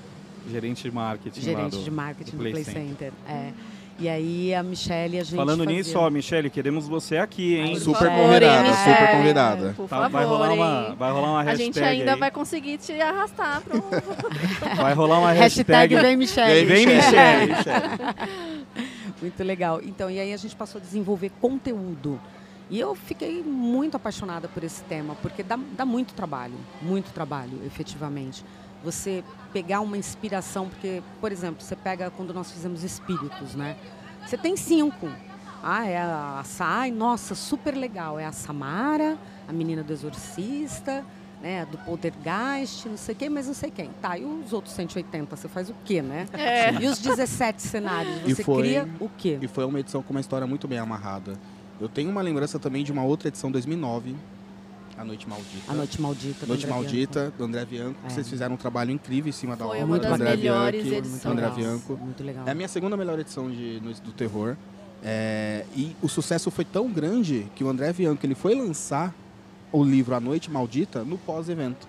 gerente 0.50 0.82
de 0.84 0.90
marketing 0.94 1.40
lá 1.40 1.44
gerente 1.44 1.76
do, 1.76 1.82
de 1.82 1.90
marketing 1.90 2.30
do 2.32 2.36
do 2.36 2.40
Play 2.40 2.52
Play 2.52 2.64
Center. 2.64 2.82
Center. 2.86 3.12
É. 3.28 3.52
E 3.98 4.08
aí 4.10 4.54
a 4.54 4.62
Michelle, 4.62 5.18
a 5.18 5.24
gente 5.24 5.36
Falando 5.36 5.64
fazia... 5.64 5.76
nisso, 5.78 5.98
ó, 5.98 6.10
Michelle, 6.10 6.50
queremos 6.50 6.86
você 6.86 7.16
aqui, 7.16 7.56
hein? 7.56 7.72
Por 7.72 7.80
Super 7.80 8.08
favor, 8.08 8.24
convidada, 8.24 8.68
hein, 8.68 8.74
super 8.74 9.10
convidada. 9.12 9.74
Por 9.74 9.88
Tá, 9.88 10.08
vai, 10.08 10.24
rolar 10.24 10.52
uma, 10.52 10.94
vai 10.94 11.12
rolar 11.12 11.30
uma 11.30 11.40
A 11.40 11.42
hashtag 11.42 11.64
gente 11.64 11.80
ainda 11.82 12.12
aí. 12.12 12.18
vai 12.20 12.30
conseguir 12.30 12.76
te 12.76 13.00
arrastar 13.00 13.62
para 13.62 13.76
um... 13.80 14.76
Vai 14.76 14.92
rolar 14.92 15.18
uma 15.20 15.32
Hashtag 15.32 15.94
hashtag. 15.94 15.96
vem 15.96 16.16
Michelle. 16.16 16.64
Vem, 16.66 16.86
Michele. 16.86 17.52
Muito 19.20 19.42
legal. 19.42 19.80
Então, 19.82 20.10
e 20.10 20.20
aí 20.20 20.32
a 20.32 20.36
gente 20.36 20.54
passou 20.54 20.78
a 20.78 20.82
desenvolver 20.84 21.30
conteúdo. 21.40 22.20
E 22.68 22.80
eu 22.80 22.94
fiquei 22.94 23.42
muito 23.44 23.96
apaixonada 23.96 24.48
por 24.48 24.64
esse 24.64 24.82
tema, 24.84 25.14
porque 25.22 25.42
dá, 25.42 25.56
dá 25.76 25.84
muito 25.86 26.14
trabalho, 26.14 26.54
muito 26.82 27.12
trabalho, 27.12 27.60
efetivamente. 27.64 28.44
Você 28.82 29.22
pegar 29.52 29.80
uma 29.80 29.96
inspiração, 29.96 30.68
porque, 30.68 31.02
por 31.20 31.30
exemplo, 31.30 31.62
você 31.62 31.76
pega 31.76 32.10
quando 32.10 32.34
nós 32.34 32.50
fizemos 32.50 32.82
espíritos, 32.82 33.54
né? 33.54 33.76
Você 34.26 34.36
tem 34.36 34.56
cinco. 34.56 35.08
Ah, 35.62 35.86
é 35.86 35.96
a 35.98 36.42
Sai, 36.44 36.90
nossa, 36.90 37.34
super 37.34 37.74
legal. 37.74 38.18
É 38.18 38.24
a 38.26 38.32
Samara, 38.32 39.16
a 39.48 39.52
menina 39.52 39.82
do 39.82 39.92
exorcista, 39.92 41.04
né? 41.40 41.66
Do 41.70 41.78
Poltergeist, 41.78 42.88
não 42.88 42.96
sei 42.96 43.14
quem, 43.14 43.28
mas 43.30 43.46
não 43.46 43.54
sei 43.54 43.70
quem. 43.70 43.90
Tá, 44.02 44.18
e 44.18 44.24
os 44.24 44.52
outros 44.52 44.74
180, 44.74 45.36
você 45.36 45.48
faz 45.48 45.68
o 45.70 45.74
quê, 45.84 46.02
né? 46.02 46.26
É. 46.32 46.72
E 46.74 46.86
os 46.86 46.98
17 46.98 47.62
cenários, 47.62 48.20
você 48.22 48.42
foi- 48.44 48.62
cria 48.62 48.88
o 49.00 49.08
quê? 49.08 49.38
E 49.40 49.48
foi 49.48 49.64
uma 49.64 49.78
edição 49.80 50.02
com 50.02 50.12
uma 50.12 50.20
história 50.20 50.46
muito 50.46 50.66
bem 50.68 50.78
amarrada. 50.78 51.34
Eu 51.80 51.88
tenho 51.88 52.10
uma 52.10 52.22
lembrança 52.22 52.58
também 52.58 52.82
de 52.84 52.90
uma 52.92 53.04
outra 53.04 53.28
edição 53.28 53.50
2009, 53.50 54.14
A 54.96 55.04
Noite 55.04 55.28
Maldita. 55.28 55.70
A 55.70 55.74
Noite 55.74 56.00
Maldita. 56.00 56.46
do 56.46 56.48
Noite 56.48 56.64
André 56.64 56.74
Maldita, 56.76 57.32
do 57.36 57.44
André 57.44 57.64
Bianco. 57.66 57.98
É. 58.04 58.08
Vocês 58.08 58.28
fizeram 58.28 58.54
um 58.54 58.58
trabalho 58.58 58.90
incrível 58.90 59.28
em 59.28 59.32
cima 59.32 59.54
da 59.56 59.66
Foi 59.66 59.76
obra 59.76 59.86
uma 59.86 59.98
do 59.98 60.02
das 60.02 60.12
André 60.12 60.36
melhores 60.36 60.82
Bianchi, 60.82 60.98
edições. 60.98 61.26
André. 61.26 61.50
Bianco. 61.50 61.96
Muito 61.96 62.22
legal. 62.24 62.44
É 62.46 62.50
a 62.50 62.54
minha 62.54 62.68
segunda 62.68 62.96
melhor 62.96 63.18
edição 63.18 63.50
de 63.50 63.78
Noites 63.82 64.00
do 64.00 64.12
Terror. 64.12 64.56
É, 65.04 65.66
e 65.76 65.94
o 66.02 66.08
sucesso 66.08 66.50
foi 66.50 66.64
tão 66.64 66.90
grande 66.90 67.46
que 67.54 67.62
o 67.62 67.68
André 67.68 67.92
Bianco 67.92 68.24
ele 68.24 68.34
foi 68.34 68.54
lançar 68.54 69.14
o 69.70 69.84
livro 69.84 70.14
A 70.14 70.20
Noite 70.20 70.50
Maldita 70.50 71.04
no 71.04 71.18
pós-evento. 71.18 71.86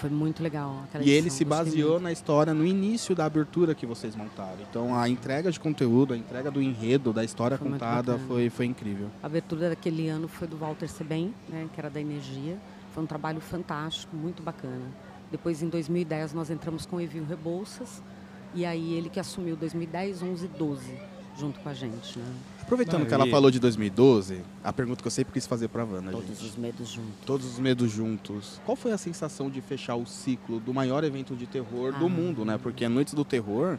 Foi 0.00 0.08
muito 0.10 0.42
legal. 0.42 0.82
aquela 0.84 1.04
E 1.04 1.10
ele 1.10 1.18
edição, 1.28 1.36
se 1.38 1.44
gostei 1.44 1.64
baseou 1.66 1.90
muito. 1.92 2.02
na 2.04 2.12
história 2.12 2.54
no 2.54 2.64
início 2.64 3.14
da 3.14 3.26
abertura 3.26 3.74
que 3.74 3.84
vocês 3.84 4.16
montaram. 4.16 4.56
Então 4.68 4.98
a 4.98 5.08
entrega 5.08 5.52
de 5.52 5.60
conteúdo, 5.60 6.14
a 6.14 6.16
entrega 6.16 6.50
do 6.50 6.62
enredo, 6.62 7.12
da 7.12 7.22
história 7.22 7.58
Foi 7.58 7.70
contada 7.70 8.18
foi, 8.26 8.48
foi 8.48 8.64
incrível. 8.66 9.08
A 9.22 9.26
abertura 9.26 9.68
daquele 9.68 10.08
ano 10.08 10.26
foi 10.26 10.48
do 10.48 10.56
Walter 10.56 10.88
Sebem, 10.88 11.34
né, 11.48 11.68
que 11.72 11.78
era 11.78 11.90
da 11.90 12.00
Energia. 12.00 12.56
Foi 12.94 13.02
um 13.02 13.06
trabalho 13.06 13.40
fantástico, 13.40 14.16
muito 14.16 14.42
bacana. 14.42 14.86
Depois, 15.30 15.62
em 15.62 15.68
2010, 15.68 16.32
nós 16.32 16.50
entramos 16.50 16.84
com 16.86 16.96
o 16.96 17.00
Evil 17.00 17.24
Rebouças. 17.24 18.02
E 18.52 18.64
aí 18.66 18.94
ele 18.94 19.08
que 19.08 19.20
assumiu 19.20 19.54
2010, 19.54 20.22
11 20.24 20.44
e 20.46 20.48
12, 20.48 20.92
junto 21.40 21.58
com 21.60 21.68
a 21.68 21.74
gente. 21.74 22.18
Né? 22.18 22.24
Aproveitando 22.62 23.00
Não, 23.00 23.06
que 23.06 23.14
ela 23.14 23.26
e- 23.26 23.30
falou 23.30 23.50
de 23.50 23.58
2012, 23.58 24.42
a 24.62 24.72
pergunta 24.72 25.00
que 25.02 25.06
eu 25.08 25.10
sempre 25.10 25.32
quis 25.32 25.46
fazer 25.46 25.68
pra 25.68 25.84
Vanna, 25.84 26.12
Todos 26.12 26.28
gente. 26.28 26.44
os 26.44 26.56
medos 26.56 26.88
juntos. 26.88 27.12
Todos 27.26 27.46
os 27.46 27.58
medos 27.58 27.90
juntos. 27.90 28.60
Qual 28.64 28.76
foi 28.76 28.92
a 28.92 28.98
sensação 28.98 29.50
de 29.50 29.60
fechar 29.60 29.96
o 29.96 30.06
ciclo 30.06 30.60
do 30.60 30.72
maior 30.72 31.02
evento 31.02 31.34
de 31.34 31.46
terror 31.46 31.92
do 31.98 32.06
Ah. 32.06 32.08
mundo, 32.08 32.44
né? 32.44 32.58
Porque 32.62 32.84
a 32.84 32.88
Noites 32.88 33.14
do 33.14 33.24
Terror, 33.24 33.78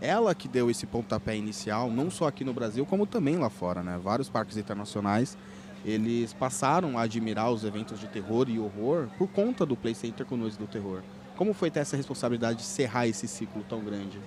ela 0.00 0.34
que 0.34 0.48
deu 0.48 0.68
esse 0.70 0.86
pontapé 0.86 1.36
inicial, 1.36 1.90
não 1.90 2.10
só 2.10 2.26
aqui 2.26 2.42
no 2.44 2.52
Brasil, 2.52 2.84
como 2.84 3.06
também 3.06 3.36
lá 3.36 3.48
fora, 3.50 3.82
né? 3.82 4.00
Vários 4.02 4.28
parques 4.28 4.56
internacionais, 4.56 5.36
eles 5.84 6.32
passaram 6.32 6.98
a 6.98 7.02
admirar 7.02 7.50
os 7.52 7.62
eventos 7.62 8.00
de 8.00 8.06
terror 8.08 8.48
e 8.48 8.58
horror 8.58 9.06
por 9.18 9.28
conta 9.28 9.64
do 9.66 9.76
Play 9.76 9.94
Center 9.94 10.24
com 10.26 10.36
Noites 10.36 10.56
do 10.56 10.66
Terror. 10.66 11.02
Como 11.36 11.52
foi 11.52 11.70
ter 11.70 11.80
essa 11.80 11.96
responsabilidade 11.96 12.58
de 12.58 12.64
encerrar 12.64 13.06
esse 13.06 13.28
ciclo 13.28 13.62
tão 13.68 13.80
grande? 13.80 14.18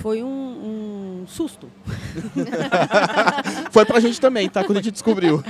Foi 0.00 0.22
um, 0.22 0.26
um 0.28 0.95
susto. 1.26 1.70
Foi 3.70 3.84
pra 3.84 4.00
gente 4.00 4.20
também, 4.20 4.48
tá? 4.48 4.64
Quando 4.64 4.78
a 4.78 4.82
gente 4.82 4.92
descobriu. 4.92 5.42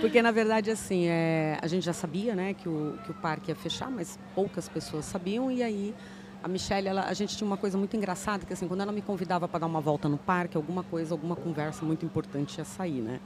Porque, 0.00 0.22
na 0.22 0.30
verdade, 0.30 0.70
assim, 0.70 1.06
é, 1.06 1.58
a 1.60 1.66
gente 1.66 1.84
já 1.84 1.92
sabia 1.92 2.34
né, 2.34 2.54
que, 2.54 2.68
o, 2.68 2.98
que 3.04 3.10
o 3.10 3.14
parque 3.14 3.50
ia 3.50 3.54
fechar, 3.54 3.90
mas 3.90 4.18
poucas 4.34 4.68
pessoas 4.68 5.04
sabiam. 5.04 5.50
E 5.50 5.62
aí, 5.62 5.94
a 6.42 6.48
Michelle, 6.48 6.88
ela, 6.88 7.04
a 7.04 7.12
gente 7.12 7.36
tinha 7.36 7.46
uma 7.46 7.58
coisa 7.58 7.76
muito 7.76 7.96
engraçada, 7.96 8.46
que 8.46 8.52
assim, 8.52 8.66
quando 8.66 8.80
ela 8.80 8.92
me 8.92 9.02
convidava 9.02 9.46
para 9.46 9.60
dar 9.60 9.66
uma 9.66 9.80
volta 9.80 10.08
no 10.08 10.16
parque, 10.16 10.56
alguma 10.56 10.82
coisa, 10.82 11.12
alguma 11.12 11.36
conversa 11.36 11.84
muito 11.84 12.04
importante 12.06 12.58
ia 12.58 12.64
sair, 12.64 13.02
né? 13.02 13.20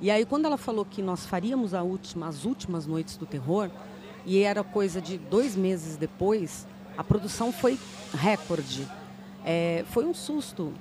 E 0.00 0.10
aí, 0.10 0.26
quando 0.26 0.46
ela 0.46 0.58
falou 0.58 0.84
que 0.84 1.00
nós 1.00 1.24
faríamos 1.24 1.72
a 1.72 1.82
última, 1.82 2.26
as 2.26 2.44
últimas 2.44 2.86
noites 2.86 3.16
do 3.16 3.24
terror, 3.24 3.70
e 4.26 4.42
era 4.42 4.64
coisa 4.64 5.00
de 5.00 5.16
dois 5.16 5.54
meses 5.54 5.96
depois, 5.96 6.66
a 6.98 7.04
produção 7.04 7.52
foi 7.52 7.78
recorde. 8.12 8.86
É, 9.44 9.84
foi 9.90 10.04
um 10.04 10.12
susto. 10.12 10.72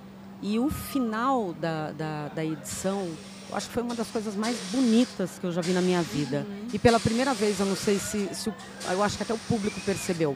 E 0.41 0.59
o 0.59 0.69
final 0.69 1.53
da, 1.53 1.91
da, 1.91 2.27
da 2.29 2.45
edição, 2.45 3.07
eu 3.49 3.55
acho 3.55 3.67
que 3.67 3.73
foi 3.73 3.83
uma 3.83 3.95
das 3.95 4.07
coisas 4.09 4.35
mais 4.35 4.57
bonitas 4.71 5.39
que 5.39 5.45
eu 5.45 5.51
já 5.51 5.61
vi 5.61 5.71
na 5.71 5.81
minha 5.81 6.01
vida. 6.01 6.45
E 6.73 6.79
pela 6.79 6.99
primeira 6.99 7.33
vez, 7.33 7.59
eu 7.59 7.65
não 7.65 7.75
sei 7.75 7.97
se, 7.99 8.33
se 8.33 8.49
o, 8.49 8.55
eu 8.89 9.01
acho 9.01 9.17
que 9.17 9.23
até 9.23 9.33
o 9.33 9.39
público 9.39 9.79
percebeu. 9.81 10.35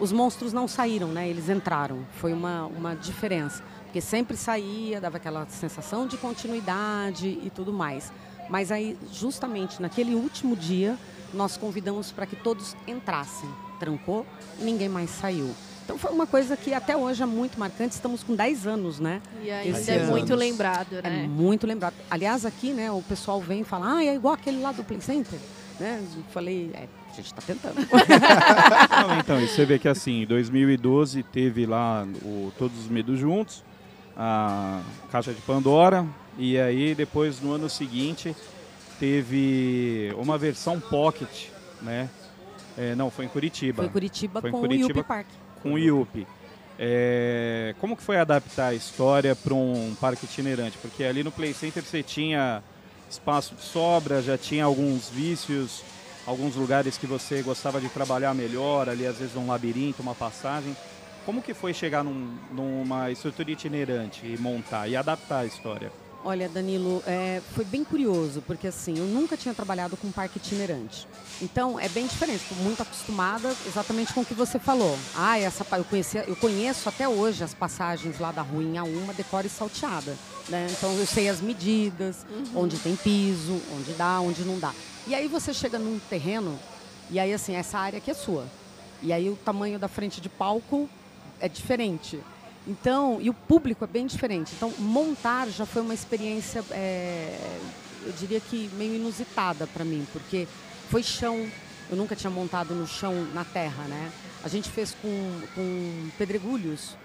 Os 0.00 0.10
monstros 0.12 0.52
não 0.52 0.66
saíram, 0.66 1.08
né? 1.08 1.28
Eles 1.28 1.48
entraram. 1.48 2.04
Foi 2.14 2.32
uma, 2.32 2.66
uma 2.66 2.94
diferença. 2.94 3.62
Porque 3.84 4.00
sempre 4.00 4.36
saía, 4.36 5.00
dava 5.00 5.18
aquela 5.18 5.46
sensação 5.48 6.06
de 6.06 6.16
continuidade 6.16 7.26
e 7.28 7.50
tudo 7.54 7.72
mais. 7.72 8.10
Mas 8.48 8.72
aí, 8.72 8.98
justamente 9.12 9.80
naquele 9.80 10.14
último 10.14 10.56
dia, 10.56 10.98
nós 11.32 11.56
convidamos 11.56 12.10
para 12.10 12.26
que 12.26 12.36
todos 12.36 12.76
entrassem. 12.86 13.48
Trancou, 13.78 14.26
ninguém 14.58 14.88
mais 14.88 15.10
saiu. 15.10 15.54
Então 15.84 15.98
foi 15.98 16.10
uma 16.12 16.26
coisa 16.26 16.56
que 16.56 16.72
até 16.72 16.96
hoje 16.96 17.22
é 17.22 17.26
muito 17.26 17.58
marcante. 17.58 17.94
Estamos 17.94 18.22
com 18.22 18.34
10 18.34 18.66
anos, 18.66 19.00
né? 19.00 19.20
E 19.42 19.50
ainda 19.50 19.78
Esse 19.78 19.90
é 19.90 20.06
muito 20.06 20.34
lembrado, 20.34 20.96
é 21.02 21.02
né? 21.02 21.24
É 21.24 21.28
muito 21.28 21.66
lembrado. 21.66 21.94
Aliás, 22.10 22.46
aqui, 22.46 22.72
né, 22.72 22.90
o 22.90 23.02
pessoal 23.02 23.40
vem 23.40 23.60
e 23.60 23.64
fala, 23.64 23.96
ah, 23.96 24.04
é 24.04 24.14
igual 24.14 24.34
aquele 24.34 24.60
lá 24.60 24.72
do 24.72 24.84
Play 24.84 25.00
Center. 25.00 25.38
Né? 25.80 26.00
Eu 26.16 26.22
falei, 26.30 26.70
é, 26.74 26.86
a 27.10 27.14
gente 27.14 27.26
está 27.26 27.42
tentando. 27.42 27.74
Não, 29.08 29.18
então, 29.18 29.40
e 29.40 29.48
você 29.48 29.64
vê 29.64 29.78
que 29.78 29.88
assim, 29.88 30.22
em 30.22 30.26
2012 30.26 31.22
teve 31.24 31.66
lá 31.66 32.06
o 32.24 32.52
Todos 32.56 32.78
os 32.78 32.88
Medos 32.88 33.18
Juntos, 33.18 33.64
a 34.16 34.80
Caixa 35.10 35.32
de 35.32 35.40
Pandora, 35.42 36.06
e 36.38 36.58
aí 36.58 36.94
depois 36.94 37.40
no 37.40 37.52
ano 37.52 37.68
seguinte 37.68 38.34
teve 39.00 40.14
uma 40.16 40.38
versão 40.38 40.78
Pocket, 40.78 41.48
né? 41.80 42.08
É, 42.78 42.94
não, 42.94 43.10
foi 43.10 43.24
em 43.24 43.28
Curitiba. 43.28 43.82
Foi 43.82 43.86
em 43.86 43.90
Curitiba 43.90 44.40
foi 44.40 44.50
em 44.50 44.52
com 44.52 44.60
Curitiba, 44.60 44.86
o 44.86 44.98
Yupi 44.98 45.02
Park. 45.02 45.26
Com 45.62 45.74
o 45.74 45.78
Yupi. 45.78 46.26
É, 46.78 47.74
como 47.80 47.96
que 47.96 48.02
foi 48.02 48.16
adaptar 48.16 48.68
a 48.68 48.74
história 48.74 49.36
para 49.36 49.54
um 49.54 49.94
parque 50.00 50.24
itinerante? 50.24 50.76
Porque 50.78 51.04
ali 51.04 51.22
no 51.22 51.30
Play 51.30 51.54
Center 51.54 51.82
você 51.82 52.02
tinha 52.02 52.62
espaço 53.08 53.54
de 53.54 53.62
sobra, 53.62 54.22
já 54.22 54.36
tinha 54.36 54.64
alguns 54.64 55.08
vícios, 55.08 55.84
alguns 56.26 56.56
lugares 56.56 56.96
que 56.98 57.06
você 57.06 57.42
gostava 57.42 57.80
de 57.80 57.88
trabalhar 57.88 58.34
melhor, 58.34 58.88
ali 58.88 59.06
às 59.06 59.18
vezes 59.18 59.36
um 59.36 59.46
labirinto, 59.46 60.02
uma 60.02 60.14
passagem. 60.14 60.76
Como 61.24 61.40
que 61.40 61.54
foi 61.54 61.72
chegar 61.72 62.02
num, 62.02 62.36
numa 62.50 63.10
estrutura 63.10 63.50
itinerante 63.50 64.26
e 64.26 64.36
montar 64.38 64.88
e 64.88 64.96
adaptar 64.96 65.40
a 65.40 65.46
história? 65.46 65.92
Olha, 66.24 66.48
Danilo, 66.48 67.02
é, 67.04 67.42
foi 67.52 67.64
bem 67.64 67.82
curioso, 67.82 68.42
porque 68.46 68.68
assim, 68.68 68.96
eu 68.96 69.06
nunca 69.06 69.36
tinha 69.36 69.52
trabalhado 69.52 69.96
com 69.96 70.10
parque 70.12 70.38
itinerante. 70.38 71.08
Então, 71.40 71.80
é 71.80 71.88
bem 71.88 72.06
diferente, 72.06 72.42
estou 72.42 72.58
muito 72.58 72.80
acostumada 72.80 73.52
exatamente 73.66 74.14
com 74.14 74.20
o 74.20 74.24
que 74.24 74.32
você 74.32 74.56
falou. 74.56 74.96
Ah, 75.16 75.36
essa, 75.36 75.66
eu, 75.76 75.84
conhecia, 75.84 76.24
eu 76.28 76.36
conheço 76.36 76.88
até 76.88 77.08
hoje 77.08 77.42
as 77.42 77.52
passagens 77.52 78.20
lá 78.20 78.30
da 78.30 78.40
Ruinha 78.40 78.84
uma, 78.84 79.12
decora 79.12 79.48
e 79.48 79.50
salteada. 79.50 80.16
Né? 80.48 80.68
Então, 80.70 80.92
eu 80.94 81.06
sei 81.06 81.28
as 81.28 81.40
medidas, 81.40 82.24
uhum. 82.30 82.62
onde 82.62 82.78
tem 82.78 82.94
piso, 82.94 83.60
onde 83.76 83.92
dá, 83.94 84.20
onde 84.20 84.44
não 84.44 84.60
dá. 84.60 84.72
E 85.08 85.16
aí 85.16 85.26
você 85.26 85.52
chega 85.52 85.76
num 85.76 85.98
terreno, 86.08 86.56
e 87.10 87.18
aí 87.18 87.34
assim, 87.34 87.56
essa 87.56 87.78
área 87.78 87.98
aqui 87.98 88.12
é 88.12 88.14
sua. 88.14 88.46
E 89.02 89.12
aí 89.12 89.28
o 89.28 89.34
tamanho 89.34 89.76
da 89.76 89.88
frente 89.88 90.20
de 90.20 90.28
palco 90.28 90.88
é 91.40 91.48
diferente. 91.48 92.20
Então, 92.66 93.18
e 93.20 93.28
o 93.28 93.34
público 93.34 93.84
é 93.84 93.86
bem 93.86 94.06
diferente. 94.06 94.52
Então, 94.56 94.72
montar 94.78 95.48
já 95.48 95.66
foi 95.66 95.82
uma 95.82 95.94
experiência, 95.94 96.64
é, 96.70 97.58
eu 98.04 98.12
diria 98.12 98.40
que 98.40 98.70
meio 98.74 98.94
inusitada 98.94 99.66
para 99.66 99.84
mim, 99.84 100.06
porque 100.12 100.46
foi 100.88 101.02
chão. 101.02 101.48
Eu 101.90 101.96
nunca 101.96 102.14
tinha 102.14 102.30
montado 102.30 102.74
no 102.74 102.86
chão, 102.86 103.26
na 103.34 103.44
terra, 103.44 103.84
né? 103.84 104.12
A 104.44 104.48
gente 104.48 104.70
fez 104.70 104.96
com, 105.02 105.40
com 105.54 106.08
pedregulhos, 106.16 106.96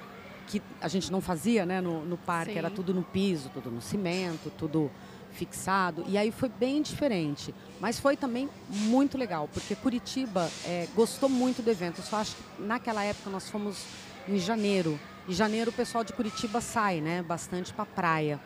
que 0.48 0.62
a 0.80 0.88
gente 0.88 1.12
não 1.12 1.20
fazia 1.20 1.66
né, 1.66 1.82
no, 1.82 2.06
no 2.06 2.18
parque, 2.18 2.54
Sim. 2.54 2.60
era 2.60 2.70
tudo 2.70 2.94
no 2.94 3.04
piso, 3.04 3.50
tudo 3.54 3.70
no 3.70 3.82
cimento, 3.82 4.52
tudo 4.58 4.90
fixado. 5.34 6.04
E 6.08 6.18
aí 6.18 6.32
foi 6.32 6.50
bem 6.50 6.82
diferente. 6.82 7.54
Mas 7.80 8.00
foi 8.00 8.18
também 8.18 8.50
muito 8.70 9.18
legal, 9.18 9.50
porque 9.54 9.76
Curitiba 9.76 10.50
é, 10.66 10.88
gostou 10.96 11.30
muito 11.30 11.62
do 11.62 11.70
evento. 11.70 12.00
Eu 12.00 12.04
só 12.06 12.18
acho 12.18 12.36
que 12.36 12.62
naquela 12.62 13.04
época 13.04 13.30
nós 13.30 13.50
fomos 13.50 13.84
em 14.28 14.40
janeiro. 14.40 15.00
Em 15.28 15.34
janeiro 15.34 15.72
o 15.72 15.74
pessoal 15.74 16.06
de 16.06 16.14
Curitiba 16.14 16.62
sai, 16.62 17.02
né? 17.02 17.22
Bastante 17.22 17.74
para 17.74 17.86
praia. 17.86 18.40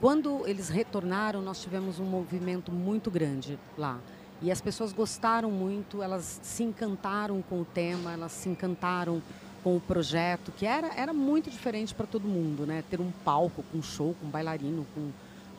Quando 0.00 0.46
eles 0.46 0.68
retornaram, 0.68 1.42
nós 1.42 1.60
tivemos 1.60 1.98
um 1.98 2.04
movimento 2.04 2.70
muito 2.70 3.10
grande 3.10 3.58
lá. 3.76 3.98
E 4.40 4.52
as 4.52 4.60
pessoas 4.60 4.92
gostaram 4.92 5.50
muito, 5.50 6.00
elas 6.00 6.38
se 6.40 6.62
encantaram 6.62 7.42
com 7.42 7.62
o 7.62 7.64
tema, 7.64 8.12
elas 8.12 8.30
se 8.30 8.48
encantaram 8.48 9.20
com 9.64 9.76
o 9.76 9.80
projeto, 9.80 10.52
que 10.56 10.64
era, 10.64 10.94
era 10.94 11.12
muito 11.12 11.50
diferente 11.50 11.92
para 11.92 12.06
todo 12.06 12.28
mundo, 12.28 12.64
né? 12.64 12.84
Ter 12.88 13.00
um 13.00 13.10
palco 13.24 13.64
com 13.72 13.82
show, 13.82 14.14
com 14.20 14.28
bailarino, 14.28 14.86
com, 14.94 15.10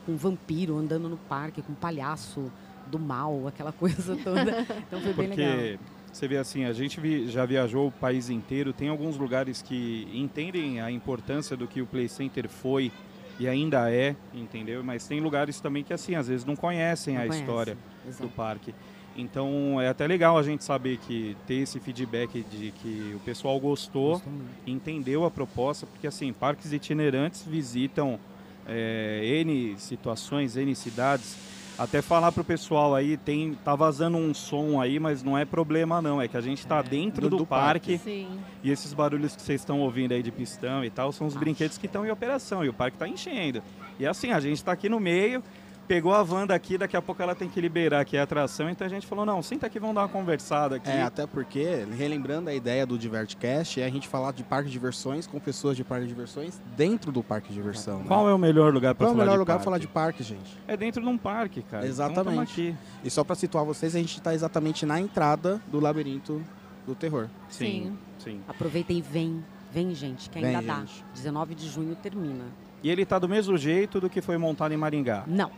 com 0.06 0.16
vampiro 0.16 0.78
andando 0.78 1.10
no 1.10 1.18
parque, 1.18 1.62
com 1.62 1.74
palhaço 1.74 2.50
do 2.88 2.98
mal, 2.98 3.50
aquela 3.50 3.74
coisa 3.78 4.16
toda. 4.16 4.66
Então 4.88 5.02
foi 5.02 5.12
bem 5.12 5.28
Porque... 5.28 5.46
legal 5.46 5.99
você 6.18 6.28
vê 6.28 6.38
assim, 6.38 6.66
a 6.66 6.74
gente 6.74 7.28
já 7.28 7.46
viajou 7.46 7.88
o 7.88 7.92
país 7.92 8.30
inteiro, 8.30 8.74
tem 8.74 8.89
alguns 8.89 9.18
lugares 9.18 9.62
que 9.62 10.08
entendem 10.13 10.82
a 10.82 10.92
importância 10.92 11.56
do 11.56 11.68
que 11.68 11.82
o 11.82 11.86
Play 11.86 12.08
Center 12.08 12.50
foi 12.50 12.92
e 13.39 13.48
ainda 13.48 13.92
é, 13.92 14.16
entendeu? 14.34 14.84
Mas 14.84 15.08
tem 15.08 15.20
lugares 15.20 15.60
também 15.60 15.84
que 15.84 15.94
assim, 15.94 16.16
às 16.16 16.28
vezes 16.28 16.46
não 16.46 16.56
conhecem 16.56 17.16
não 17.16 17.22
a 17.22 17.25
conhece. 17.28 17.42
história 17.42 17.78
Exato. 18.08 18.24
do 18.24 18.30
parque. 18.30 18.74
Então 19.16 19.80
é 19.82 19.88
até 19.89 20.06
legal 20.08 20.38
a 20.38 20.44
gente 20.44 20.63
saber 20.63 20.98
que 20.98 21.36
ter 21.48 21.56
esse 21.56 21.80
feedback 21.80 22.44
de 22.44 22.72
que 22.72 23.13
o 23.16 23.20
pessoal 23.20 23.60
gostou, 23.60 24.22
entendeu 24.68 25.25
a 25.25 25.32
proposta, 25.32 25.86
porque 25.86 26.08
assim, 26.08 26.32
parques 26.32 26.72
itinerantes 26.72 27.44
visitam 27.46 28.20
é, 28.68 29.22
N 29.42 29.75
situações, 29.78 30.56
N 30.56 30.74
cidades 30.75 31.49
até 31.80 32.02
falar 32.02 32.34
pro 32.34 32.44
pessoal 32.44 32.94
aí, 32.94 33.16
tem 33.16 33.54
tá 33.64 33.74
vazando 33.74 34.18
um 34.18 34.34
som 34.34 34.82
aí, 34.82 35.00
mas 35.00 35.24
não 35.24 35.38
é 35.38 35.46
problema 35.46 36.02
não, 36.02 36.22
é 36.22 36.28
que 36.28 36.36
a 36.36 36.42
gente 36.42 36.60
está 36.60 36.80
é, 36.80 36.84
dentro 36.84 37.30
do, 37.30 37.38
do 37.38 37.46
parque, 37.46 37.98
parque 37.98 38.28
e 38.62 38.70
esses 38.70 38.94
barulhos 38.94 39.34
que 39.34 39.42
vocês 39.42 39.62
estão 39.62 39.80
ouvindo 39.80 40.12
aí 40.12 40.22
de 40.22 40.30
pistão 40.30 40.84
e 40.84 40.90
tal 40.90 41.14
são 41.14 41.26
os 41.26 41.34
Acho. 41.34 41.40
brinquedos 41.40 41.78
que 41.78 41.86
estão 41.86 42.06
em 42.06 42.12
operação 42.12 42.66
e 42.66 42.70
o 42.70 42.74
parque 42.74 42.98
está 42.98 43.08
enchendo. 43.08 43.64
E 43.98 44.06
assim, 44.06 44.32
a 44.32 44.42
gente 44.42 44.58
está 44.58 44.74
aqui 44.74 44.90
no 44.90 45.00
meio, 45.00 45.42
pegou 45.89 46.13
a 46.13 46.22
Wanda 46.22 46.53
aqui, 46.53 46.77
daqui 46.77 46.96
a 46.96 47.01
pouco 47.01 47.19
ela 47.19 47.34
tem 47.34 47.50
que 47.50 47.60
liberar 47.60 48.01
aqui 48.01 48.15
a 48.15 48.22
atração, 48.22 48.69
então 48.69 48.86
a 48.86 48.89
gente 48.89 49.08
falou, 49.08 49.25
não, 49.25 49.41
senta 49.41 49.65
aqui, 49.65 49.79
vamos 49.79 49.96
dar 49.96 50.01
uma 50.01 50.08
conversada 50.08 50.75
aqui. 50.75 50.88
É, 50.88 51.01
até 51.01 51.25
porque, 51.25 51.84
relembrando 51.98 52.48
a 52.48 52.53
ideia 52.53 52.86
do 52.86 52.96
Divertcast, 52.96 53.81
é 53.81 53.86
a 53.86 53.89
gente 53.89 54.08
falar 54.08 54.31
de 54.31 54.43
parque 54.43 54.67
de 54.67 54.74
diversões 54.74 55.25
com 55.25 55.39
pessoas 55.39 55.75
de 55.75 55.84
parque 55.84 56.03
de 56.03 56.10
diversões 56.10 56.62
dentro 56.77 57.12
do 57.12 57.24
parque 57.24 57.48
de 57.48 57.55
diversão. 57.55 58.01
Né? 58.01 58.05
Qual 58.08 58.29
é 58.29 58.34
o 58.36 58.38
melhor 58.38 58.72
lugar 58.72 58.93
para 58.93 59.08
falar 59.08 59.15
Qual 59.15 59.19
é 59.19 59.24
o 59.24 59.25
melhor 59.25 59.39
lugar 59.39 59.55
para 59.55 59.63
falar 59.63 59.77
de 59.79 59.88
parque, 59.88 60.22
gente? 60.22 60.55
É 60.67 60.77
dentro 60.77 61.01
de 61.01 61.08
um 61.08 61.17
parque, 61.17 61.63
cara. 61.63 61.84
Então, 61.84 61.89
exatamente. 61.89 62.62
Então, 62.62 62.77
e 63.03 63.10
só 63.10 63.24
para 63.24 63.36
situar 63.36 63.65
vocês, 63.65 63.96
a 63.96 64.00
gente 64.00 64.15
está 64.15 64.31
exatamente 64.31 64.86
na 64.86 65.00
entrada 65.00 65.60
do 65.72 65.79
labirinto 65.79 66.39
do 66.86 66.93
terror. 66.93 67.29
Sim. 67.50 67.65
Sim. 67.65 67.98
Sim. 68.19 68.41
Aproveita 68.48 68.93
e 68.93 69.01
vem. 69.01 69.43
Vem, 69.72 69.96
gente, 69.96 70.29
que 70.29 70.38
ainda 70.38 70.60
vem, 70.60 70.67
dá. 70.67 70.79
Gente. 70.81 71.03
19 71.15 71.55
de 71.55 71.67
junho 71.67 71.96
termina. 71.96 72.46
E 72.84 72.91
ele 72.91 73.01
está 73.01 73.17
do 73.17 73.27
mesmo 73.27 73.58
jeito 73.58 74.00
do 74.00 74.08
que 74.08 74.22
foi 74.22 74.38
montado 74.38 74.72
em 74.72 74.77
Maringá? 74.77 75.24
Não 75.25 75.50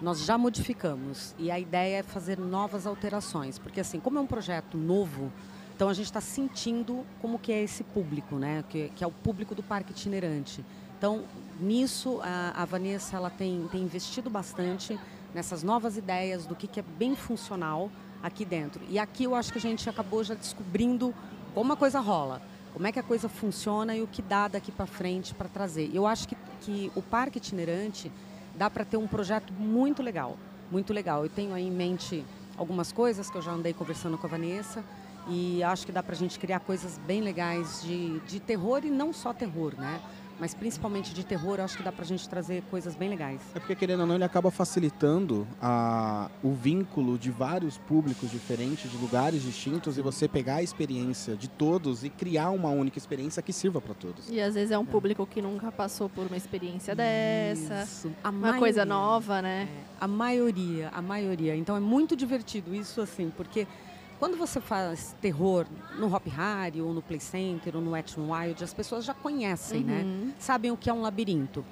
nós 0.00 0.24
já 0.24 0.38
modificamos 0.38 1.34
e 1.38 1.50
a 1.50 1.58
ideia 1.58 1.98
é 1.98 2.02
fazer 2.02 2.38
novas 2.38 2.86
alterações, 2.86 3.58
porque 3.58 3.80
assim, 3.80 3.98
como 3.98 4.18
é 4.18 4.20
um 4.20 4.26
projeto 4.26 4.76
novo, 4.76 5.32
então 5.74 5.88
a 5.88 5.94
gente 5.94 6.06
está 6.06 6.20
sentindo 6.20 7.04
como 7.20 7.38
que 7.38 7.52
é 7.52 7.62
esse 7.62 7.84
público, 7.84 8.36
né? 8.36 8.64
Que, 8.68 8.90
que, 8.94 9.04
é 9.04 9.06
o 9.06 9.12
público 9.12 9.54
do 9.54 9.62
parque 9.62 9.92
itinerante. 9.92 10.64
Então, 10.96 11.24
nisso 11.60 12.20
a, 12.22 12.62
a 12.62 12.64
Vanessa 12.64 13.16
ela 13.16 13.30
tem, 13.30 13.68
tem 13.70 13.82
investido 13.82 14.28
bastante 14.28 14.98
nessas 15.32 15.62
novas 15.62 15.96
ideias 15.96 16.46
do 16.46 16.56
que, 16.56 16.66
que 16.66 16.80
é 16.80 16.82
bem 16.82 17.14
funcional 17.14 17.90
aqui 18.22 18.44
dentro. 18.44 18.82
E 18.88 18.98
aqui 18.98 19.24
eu 19.24 19.34
acho 19.34 19.52
que 19.52 19.58
a 19.58 19.60
gente 19.60 19.88
acabou 19.88 20.24
já 20.24 20.34
descobrindo 20.34 21.14
como 21.54 21.72
a 21.72 21.76
coisa 21.76 22.00
rola, 22.00 22.42
como 22.72 22.86
é 22.86 22.92
que 22.92 22.98
a 22.98 23.02
coisa 23.02 23.28
funciona 23.28 23.94
e 23.96 24.02
o 24.02 24.06
que 24.06 24.22
dá 24.22 24.48
daqui 24.48 24.72
para 24.72 24.86
frente 24.86 25.34
para 25.34 25.48
trazer. 25.48 25.90
Eu 25.94 26.06
acho 26.06 26.28
que, 26.28 26.36
que 26.60 26.90
o 26.94 27.02
parque 27.02 27.38
itinerante 27.38 28.10
dá 28.58 28.68
para 28.68 28.84
ter 28.84 28.96
um 28.96 29.06
projeto 29.06 29.52
muito 29.52 30.02
legal, 30.02 30.36
muito 30.70 30.92
legal. 30.92 31.22
Eu 31.22 31.30
tenho 31.30 31.54
aí 31.54 31.66
em 31.66 31.70
mente 31.70 32.24
algumas 32.56 32.90
coisas 32.90 33.30
que 33.30 33.38
eu 33.38 33.42
já 33.42 33.52
andei 33.52 33.72
conversando 33.72 34.18
com 34.18 34.26
a 34.26 34.30
Vanessa 34.30 34.84
e 35.28 35.62
acho 35.62 35.86
que 35.86 35.92
dá 35.92 36.02
para 36.02 36.14
a 36.14 36.18
gente 36.18 36.38
criar 36.38 36.58
coisas 36.60 36.98
bem 37.06 37.20
legais 37.20 37.82
de, 37.82 38.18
de 38.20 38.40
terror 38.40 38.84
e 38.84 38.90
não 38.90 39.12
só 39.12 39.32
terror, 39.32 39.74
né? 39.78 40.00
Mas 40.38 40.54
principalmente 40.54 41.12
de 41.12 41.24
terror, 41.24 41.58
eu 41.58 41.64
acho 41.64 41.76
que 41.76 41.82
dá 41.82 41.92
pra 41.92 42.04
gente 42.04 42.28
trazer 42.28 42.62
coisas 42.70 42.94
bem 42.94 43.08
legais. 43.08 43.40
É 43.54 43.58
porque, 43.58 43.74
querendo 43.74 44.00
ou 44.00 44.06
não, 44.06 44.14
ele 44.14 44.24
acaba 44.24 44.50
facilitando 44.50 45.46
a, 45.60 46.30
o 46.42 46.52
vínculo 46.52 47.18
de 47.18 47.30
vários 47.30 47.76
públicos 47.78 48.30
diferentes, 48.30 48.90
de 48.90 48.96
lugares 48.96 49.42
distintos, 49.42 49.98
e 49.98 50.02
você 50.02 50.28
pegar 50.28 50.56
a 50.56 50.62
experiência 50.62 51.36
de 51.36 51.48
todos 51.48 52.04
e 52.04 52.10
criar 52.10 52.50
uma 52.50 52.70
única 52.70 52.98
experiência 52.98 53.42
que 53.42 53.52
sirva 53.52 53.80
para 53.80 53.94
todos. 53.94 54.30
E 54.30 54.40
às 54.40 54.54
vezes 54.54 54.70
é 54.70 54.78
um 54.78 54.82
é. 54.82 54.86
público 54.86 55.26
que 55.26 55.42
nunca 55.42 55.72
passou 55.72 56.08
por 56.08 56.26
uma 56.26 56.36
experiência 56.36 56.94
dessa, 56.94 57.82
isso. 57.82 58.12
uma 58.22 58.32
maioria, 58.32 58.60
coisa 58.60 58.84
nova, 58.84 59.42
né? 59.42 59.68
É, 59.70 60.04
a 60.04 60.08
maioria, 60.08 60.88
a 60.92 61.02
maioria. 61.02 61.56
Então 61.56 61.76
é 61.76 61.80
muito 61.80 62.14
divertido 62.14 62.74
isso, 62.74 63.00
assim, 63.00 63.32
porque 63.36 63.66
quando 64.18 64.36
você 64.36 64.60
faz 64.60 65.14
terror 65.20 65.66
no 65.98 66.12
Hop 66.12 66.26
Harry, 66.26 66.80
ou 66.80 66.92
no 66.92 67.00
Play 67.00 67.20
Center, 67.20 67.76
ou 67.76 67.82
no 67.82 67.92
Wet 67.92 68.18
n 68.18 68.30
Wild, 68.30 68.64
as 68.64 68.74
pessoas 68.74 69.04
já 69.04 69.14
conhecem, 69.14 69.80
né? 69.80 70.02
uhum. 70.02 70.26
né? 70.26 70.34
Sabem 70.38 70.70
o 70.70 70.76
que 70.76 70.90
é 70.90 70.92
um 70.92 71.00
labirinto. 71.00 71.64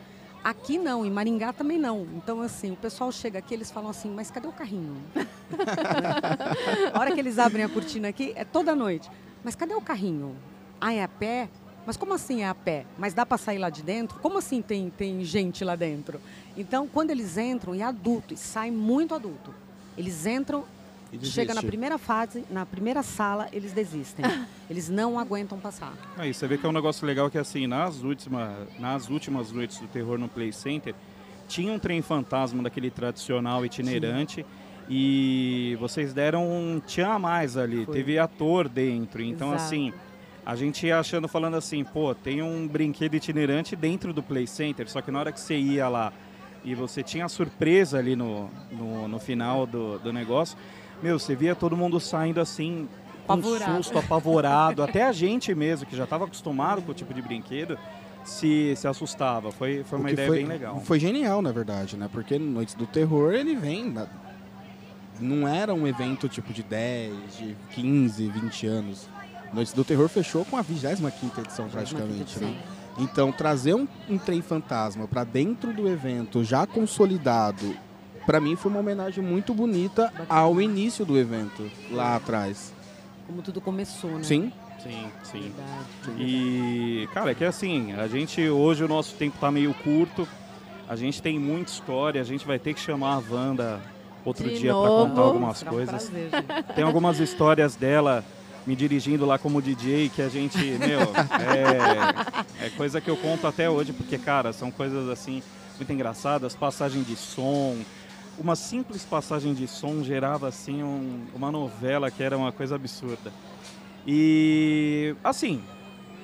Aqui 0.45 0.79
não, 0.79 1.05
em 1.05 1.11
Maringá 1.11 1.53
também 1.53 1.77
não. 1.77 2.07
Então, 2.15 2.41
assim, 2.41 2.71
o 2.71 2.77
pessoal 2.77 3.11
chega 3.11 3.41
aqui, 3.41 3.53
eles 3.53 3.71
falam 3.71 3.91
assim, 3.91 4.09
mas 4.11 4.31
cadê 4.31 4.47
o 4.47 4.53
carrinho? 4.53 4.97
a 6.95 7.01
hora 7.01 7.13
que 7.13 7.19
eles 7.19 7.37
abrem 7.37 7.65
a 7.65 7.69
cortina 7.69 8.09
aqui, 8.09 8.33
é 8.37 8.45
toda 8.45 8.77
noite. 8.77 9.11
Mas 9.43 9.57
cadê 9.57 9.75
o 9.75 9.81
carrinho? 9.81 10.37
Ah, 10.81 10.93
é 10.93 11.03
a 11.03 11.09
pé? 11.09 11.49
Mas 11.85 11.97
como 11.97 12.15
assim 12.15 12.43
é 12.43 12.49
a 12.49 12.55
pé? 12.55 12.87
Mas 12.97 13.13
dá 13.13 13.27
para 13.27 13.39
sair 13.39 13.59
lá 13.59 13.71
de 13.71 13.83
dentro? 13.83 14.21
Como 14.21 14.39
assim 14.39 14.63
tem, 14.63 14.89
tem 14.89 15.25
gente 15.25 15.65
lá 15.65 15.75
dentro? 15.75 16.21
Então, 16.57 16.87
quando 16.87 17.11
eles 17.11 17.37
entram, 17.37 17.75
e 17.75 17.83
adulto, 17.83 18.33
e 18.33 18.37
sai 18.37 18.71
muito 18.71 19.17
adulto. 19.17 19.53
Eles 19.99 20.27
entram, 20.27 20.65
chega 21.23 21.55
na 21.55 21.63
primeira 21.63 21.99
fase, 21.99 22.45
na 22.51 22.67
primeira 22.67 23.03
sala, 23.03 23.49
eles 23.53 23.73
desistem. 23.73 24.25
eles 24.69 24.89
não 24.89 25.19
aguentam 25.19 25.59
passar. 25.59 25.93
Aí 26.17 26.33
você 26.33 26.47
vê 26.47 26.59
que 26.59 26.67
é 26.67 26.69
um 26.69 26.73
negócio 26.73 27.07
legal 27.07 27.31
que 27.31 27.39
assim, 27.39 27.67
nas 27.67 28.03
últimas, 28.03 28.57
nas 28.79 29.09
últimas 29.09 29.53
noites 29.53 29.79
do 29.79 29.87
terror 29.87 30.19
no 30.19 30.29
Play 30.29 30.53
Center, 30.53 30.95
tinha 31.49 31.73
um 31.73 31.79
trem 31.79 32.03
fantasma 32.03 32.63
daquele 32.63 32.91
tradicional 32.91 33.65
itinerante. 33.65 34.43
Sim. 34.43 34.67
E 34.89 35.77
vocês 35.81 36.13
deram 36.13 36.49
um 36.49 36.81
tchan 36.81 37.09
a 37.09 37.19
mais 37.19 37.57
ali, 37.57 37.85
Foi. 37.85 37.95
teve 37.95 38.19
ator 38.19 38.69
dentro. 38.69 39.21
Então, 39.21 39.49
Exato. 39.49 39.65
assim, 39.65 39.93
a 40.45 40.55
gente 40.55 40.87
ia 40.87 40.99
achando, 41.01 41.27
falando 41.27 41.57
assim, 41.57 41.83
pô, 41.83 42.15
tem 42.15 42.41
um 42.41 42.69
brinquedo 42.69 43.15
itinerante 43.15 43.75
dentro 43.75 44.13
do 44.13 44.23
Play 44.23 44.47
Center, 44.47 44.89
só 44.89 45.03
que 45.03 45.11
na 45.11 45.19
hora 45.19 45.33
que 45.33 45.41
você 45.41 45.57
ia 45.57 45.89
lá 45.89 46.13
e 46.65 46.75
você 46.75 47.03
tinha 47.03 47.25
a 47.25 47.29
surpresa 47.29 47.99
ali 47.99 48.15
no, 48.15 48.49
no, 48.71 49.09
no 49.09 49.19
final 49.19 49.67
do, 49.67 49.99
do 49.99 50.13
negócio, 50.13 50.57
meu, 51.03 51.19
você 51.19 51.35
via 51.35 51.55
todo 51.55 51.77
mundo 51.77 52.01
saindo 52.01 52.41
assim, 52.41 52.89
com 53.27 53.33
apavorado. 53.33 53.77
susto, 53.77 53.99
apavorado. 53.99 54.83
Até 54.83 55.03
a 55.05 55.13
gente 55.13 55.55
mesmo, 55.55 55.87
que 55.87 55.97
já 55.97 56.05
estava 56.05 56.25
acostumado 56.25 56.83
com 56.83 56.91
o 56.93 56.95
tipo 56.95 57.13
de 57.13 57.23
brinquedo, 57.23 57.79
se, 58.25 58.75
se 58.77 58.87
assustava. 58.89 59.53
Foi, 59.53 59.85
foi 59.85 59.99
uma 59.99 60.11
ideia 60.11 60.29
foi, 60.29 60.39
bem 60.39 60.47
legal. 60.47 60.81
Foi 60.81 60.99
genial, 60.99 61.43
na 61.43 61.53
verdade, 61.53 61.97
né? 61.97 62.09
Porque 62.13 62.39
Noites 62.39 62.75
do 62.75 62.87
Terror, 62.87 63.33
ele 63.33 63.55
vem... 63.55 63.91
Na... 63.91 64.07
Não 65.19 65.49
era 65.49 65.73
um 65.73 65.87
evento 65.87 66.29
tipo 66.29 66.53
de 66.53 66.63
10, 66.63 67.39
de 67.39 67.57
15, 67.71 68.29
20 68.29 68.67
anos 68.67 69.09
Noites 69.53 69.73
do 69.73 69.85
Terror 69.85 70.09
fechou 70.09 70.45
com 70.45 70.57
a 70.57 70.63
25 70.63 71.41
edição 71.41 71.69
praticamente, 71.69 72.39
né? 72.39 72.55
Então, 72.99 73.31
trazer 73.31 73.75
um, 73.75 73.87
um 74.09 74.19
trem 74.19 74.41
fantasma 74.41 75.07
para 75.07 75.23
dentro 75.23 75.73
do 75.73 75.89
evento 75.89 76.43
já 76.43 76.67
consolidado, 76.67 77.77
para 78.27 78.41
mim 78.41 78.57
foi 78.57 78.71
uma 78.71 78.81
homenagem 78.81 79.23
muito 79.23 79.55
bonita 79.55 80.13
ao 80.29 80.61
início 80.61 81.07
do 81.07 81.17
evento, 81.17 81.71
lá 81.91 82.17
atrás. 82.17 82.75
Como 83.27 83.41
tudo 83.41 83.61
começou, 83.61 84.11
né? 84.11 84.25
Sim. 84.25 84.53
Sim, 84.83 85.11
sim. 85.25 85.53
E, 86.19 87.09
cara, 87.13 87.31
é 87.31 87.35
que 87.35 87.45
assim, 87.45 87.93
a 87.95 88.07
gente, 88.07 88.47
hoje 88.49 88.85
o 88.85 88.89
nosso 88.89 89.15
tempo 89.15 89.37
tá 89.41 89.51
meio 89.51 89.73
curto, 89.75 90.29
a 90.89 90.95
gente 90.95 91.21
tem 91.21 91.39
muita 91.39 91.73
história, 91.73 92.21
a 92.21 92.25
gente 92.25 92.47
vai 92.47 92.59
ter 92.59 92.75
que 92.75 92.81
chamar 92.81 93.15
a 93.15 93.23
Wanda 93.35 93.81
outro 94.25 94.49
De 94.49 94.59
dia 94.59 94.73
para 94.73 94.89
contar 94.89 95.21
algumas 95.23 95.63
coisas. 95.63 96.09
prazer, 96.09 96.31
tem 96.75 96.85
algumas 96.85 97.19
histórias 97.19 97.75
dela 97.75 98.25
me 98.67 98.77
dirigindo 98.77 99.25
lá 99.25 99.39
como 99.39 99.63
DJ, 99.63 100.09
que 100.09 100.21
a 100.21 100.29
gente, 100.29 100.59
meu, 100.59 101.01
é, 102.61 102.67
é 102.67 102.71
coisa 102.71 103.01
que 103.01 103.09
eu 103.09 103.17
conto 103.17 103.47
até 103.47 103.71
hoje, 103.71 103.93
porque, 103.93 104.19
cara, 104.19 104.53
são 104.53 104.71
coisas 104.71 105.09
assim 105.09 105.43
muito 105.77 105.93
engraçadas, 105.93 106.55
passagem 106.55 107.03
de 107.03 107.17
som. 107.17 107.77
Uma 108.39 108.55
simples 108.55 109.03
passagem 109.03 109.55
de 109.55 109.67
som 109.67 110.03
gerava 110.03 110.49
assim 110.49 110.83
um, 110.83 111.27
uma 111.35 111.51
novela 111.51 112.11
que 112.11 112.23
era 112.23 112.37
uma 112.37 112.53
coisa 112.53 112.75
absurda. 112.75 113.33
E 114.07 115.17
assim, 115.25 115.63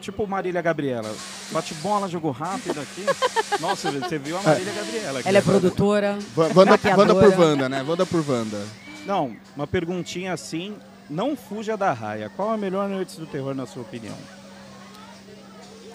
tipo 0.00 0.26
Marília 0.26 0.60
Gabriela. 0.60 1.14
Bate 1.50 1.74
bola, 1.74 2.08
jogou 2.08 2.30
rápido 2.30 2.80
aqui. 2.80 3.04
Nossa, 3.60 3.90
você 3.90 4.18
viu 4.18 4.36
a 4.38 4.42
Marília 4.42 4.72
Gabriela. 4.72 5.20
Ela 5.24 5.38
é 5.38 5.40
produtora. 5.40 6.18
Vanda, 6.34 6.76
Vanda 6.76 7.14
por 7.14 7.30
Vanda, 7.32 7.68
né? 7.68 7.82
Vanda 7.82 8.06
por 8.06 8.20
Vanda. 8.20 8.62
Não, 9.06 9.34
uma 9.56 9.66
perguntinha 9.66 10.32
assim, 10.32 10.76
não 11.08 11.36
fuja 11.36 11.76
da 11.76 11.92
raia. 11.92 12.30
Qual 12.36 12.50
a 12.50 12.56
melhor 12.56 12.88
noite 12.88 13.18
do 13.18 13.26
terror, 13.26 13.54
na 13.54 13.66
sua 13.66 13.82
opinião? 13.82 14.16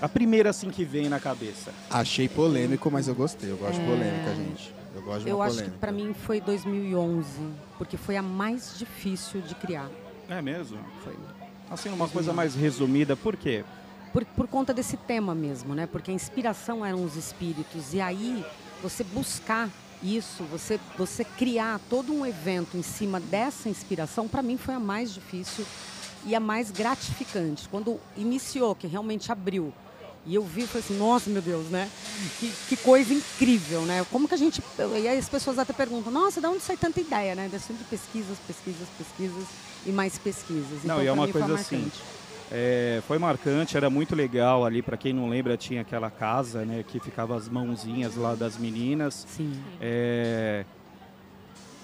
A 0.01 0.07
primeira, 0.07 0.49
assim, 0.49 0.69
que 0.69 0.85
vem 0.85 1.09
na 1.09 1.19
cabeça. 1.19 1.73
Achei 1.89 2.27
polêmico, 2.27 2.91
mas 2.91 3.07
eu 3.07 3.15
gostei. 3.15 3.51
Eu 3.51 3.57
gosto 3.57 3.79
é... 3.79 3.79
de 3.79 3.85
polêmica, 3.85 4.35
gente. 4.35 4.76
Eu 4.97 5.03
gosto 5.03 5.23
de 5.23 5.29
Eu 5.29 5.41
acho 5.43 5.63
que 5.63 5.69
para 5.69 5.91
mim 5.91 6.13
foi 6.13 6.41
2011, 6.41 7.27
porque 7.77 7.95
foi 7.97 8.17
a 8.17 8.21
mais 8.21 8.75
difícil 8.77 9.41
de 9.41 9.53
criar. 9.53 9.89
É 10.27 10.41
mesmo? 10.41 10.79
Foi. 11.03 11.15
Assim, 11.69 11.89
uma 11.89 12.09
coisa 12.09 12.33
mais 12.33 12.55
resumida, 12.55 13.15
por 13.15 13.37
quê? 13.37 13.63
Por, 14.11 14.25
por 14.25 14.47
conta 14.47 14.73
desse 14.73 14.97
tema 14.97 15.35
mesmo, 15.35 15.75
né? 15.75 15.85
Porque 15.85 16.09
a 16.09 16.13
inspiração 16.13 16.83
eram 16.83 17.03
os 17.03 17.15
espíritos. 17.15 17.93
E 17.93 18.01
aí, 18.01 18.43
você 18.81 19.03
buscar 19.03 19.69
isso, 20.01 20.43
você, 20.45 20.79
você 20.97 21.23
criar 21.23 21.79
todo 21.89 22.11
um 22.11 22.25
evento 22.25 22.75
em 22.75 22.81
cima 22.81 23.19
dessa 23.19 23.69
inspiração, 23.69 24.27
para 24.27 24.41
mim 24.41 24.57
foi 24.57 24.73
a 24.73 24.79
mais 24.79 25.13
difícil 25.13 25.65
e 26.25 26.33
a 26.33 26.39
mais 26.39 26.71
gratificante. 26.71 27.69
Quando 27.69 27.99
iniciou, 28.15 28.73
que 28.73 28.87
realmente 28.87 29.31
abriu, 29.31 29.71
e 30.27 30.35
eu 30.35 30.43
vi 30.43 30.63
e 30.63 30.67
falei 30.67 30.83
assim, 30.83 30.97
nossa, 30.97 31.29
meu 31.29 31.41
Deus, 31.41 31.67
né? 31.67 31.89
Que, 32.37 32.51
que, 32.67 32.77
coisa 32.77 33.13
incrível, 33.13 33.83
né? 33.83 34.05
Como 34.11 34.27
que 34.27 34.33
a 34.33 34.37
gente. 34.37 34.61
E 34.77 35.07
aí 35.07 35.17
as 35.17 35.29
pessoas 35.29 35.57
até 35.57 35.71
perguntam, 35.71 36.11
nossa, 36.11 36.41
de 36.41 36.47
onde 36.47 36.61
sai 36.61 36.75
tanta 36.75 36.99
ideia, 36.99 37.33
né? 37.33 37.47
De 37.47 37.83
pesquisas, 37.85 38.37
pesquisas, 38.45 38.87
pesquisas 38.97 39.45
e 39.85 39.91
mais 39.91 40.17
pesquisas. 40.17 40.83
Não, 40.83 40.95
então, 40.95 41.03
e 41.03 41.07
é 41.07 41.11
uma 41.13 41.29
coisa 41.29 41.53
assim. 41.53 41.89
É, 42.51 43.01
foi 43.07 43.17
marcante, 43.17 43.77
era 43.77 43.89
muito 43.89 44.15
legal 44.15 44.65
ali. 44.65 44.81
Para 44.81 44.97
quem 44.97 45.13
não 45.13 45.29
lembra, 45.29 45.55
tinha 45.55 45.81
aquela 45.81 46.11
casa, 46.11 46.65
né, 46.65 46.83
que 46.85 46.99
ficava 46.99 47.35
as 47.35 47.47
mãozinhas 47.47 48.15
lá 48.17 48.35
das 48.35 48.57
meninas. 48.57 49.25
Sim. 49.29 49.53
É, 49.79 50.65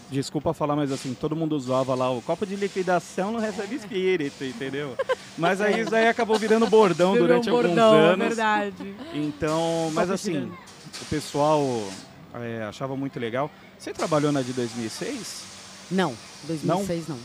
desculpa 0.09 0.53
falar, 0.53 0.75
mas 0.75 0.91
assim, 0.91 1.13
todo 1.13 1.35
mundo 1.35 1.55
usava 1.55 1.95
lá 1.95 2.09
o 2.11 2.21
copo 2.21 2.45
de 2.45 2.55
liquidação 2.55 3.31
não 3.31 3.39
recebe 3.39 3.75
espírito, 3.75 4.43
entendeu? 4.43 4.95
Mas 5.37 5.61
aí 5.61 5.81
isso 5.81 5.95
aí 5.95 6.07
acabou 6.07 6.37
virando 6.37 6.67
bordão 6.67 7.13
Virou 7.13 7.27
durante 7.27 7.49
um 7.49 7.53
bordão, 7.53 7.93
alguns 7.93 8.13
anos. 8.13 8.27
verdade. 8.27 8.95
Então, 9.13 9.91
mas 9.93 10.11
assim, 10.11 10.51
o 11.01 11.05
pessoal 11.05 11.61
é, 12.35 12.63
achava 12.63 12.95
muito 12.95 13.19
legal. 13.19 13.49
Você 13.77 13.93
trabalhou 13.93 14.31
na 14.31 14.41
de 14.41 14.53
2006? 14.53 15.43
Não, 15.91 16.15
2006 16.47 17.07
não. 17.07 17.15
não. 17.15 17.23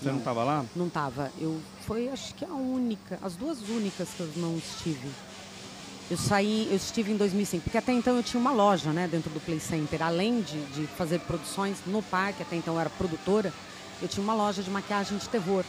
Você 0.00 0.10
não 0.10 0.18
estava 0.18 0.44
lá? 0.44 0.64
Não 0.76 0.86
estava. 0.86 1.32
Eu 1.40 1.60
foi 1.84 2.08
acho 2.08 2.34
que 2.34 2.44
a 2.44 2.54
única, 2.54 3.18
as 3.22 3.34
duas 3.34 3.60
únicas 3.68 4.08
que 4.10 4.20
eu 4.20 4.28
não 4.36 4.56
estive. 4.56 5.08
Eu 6.10 6.16
saí, 6.16 6.68
eu 6.70 6.76
estive 6.76 7.12
em 7.12 7.16
2005, 7.16 7.64
porque 7.64 7.76
até 7.76 7.92
então 7.92 8.16
eu 8.16 8.22
tinha 8.22 8.40
uma 8.40 8.52
loja, 8.52 8.92
né, 8.92 9.06
dentro 9.06 9.30
do 9.30 9.40
Play 9.40 9.60
Center. 9.60 10.02
Além 10.02 10.40
de, 10.40 10.60
de 10.66 10.86
fazer 10.86 11.20
produções 11.20 11.82
no 11.86 12.02
parque, 12.02 12.42
até 12.42 12.56
então 12.56 12.74
eu 12.74 12.80
era 12.80 12.88
produtora, 12.88 13.52
eu 14.00 14.08
tinha 14.08 14.24
uma 14.24 14.34
loja 14.34 14.62
de 14.62 14.70
maquiagem 14.70 15.18
de 15.18 15.28
terror. 15.28 15.64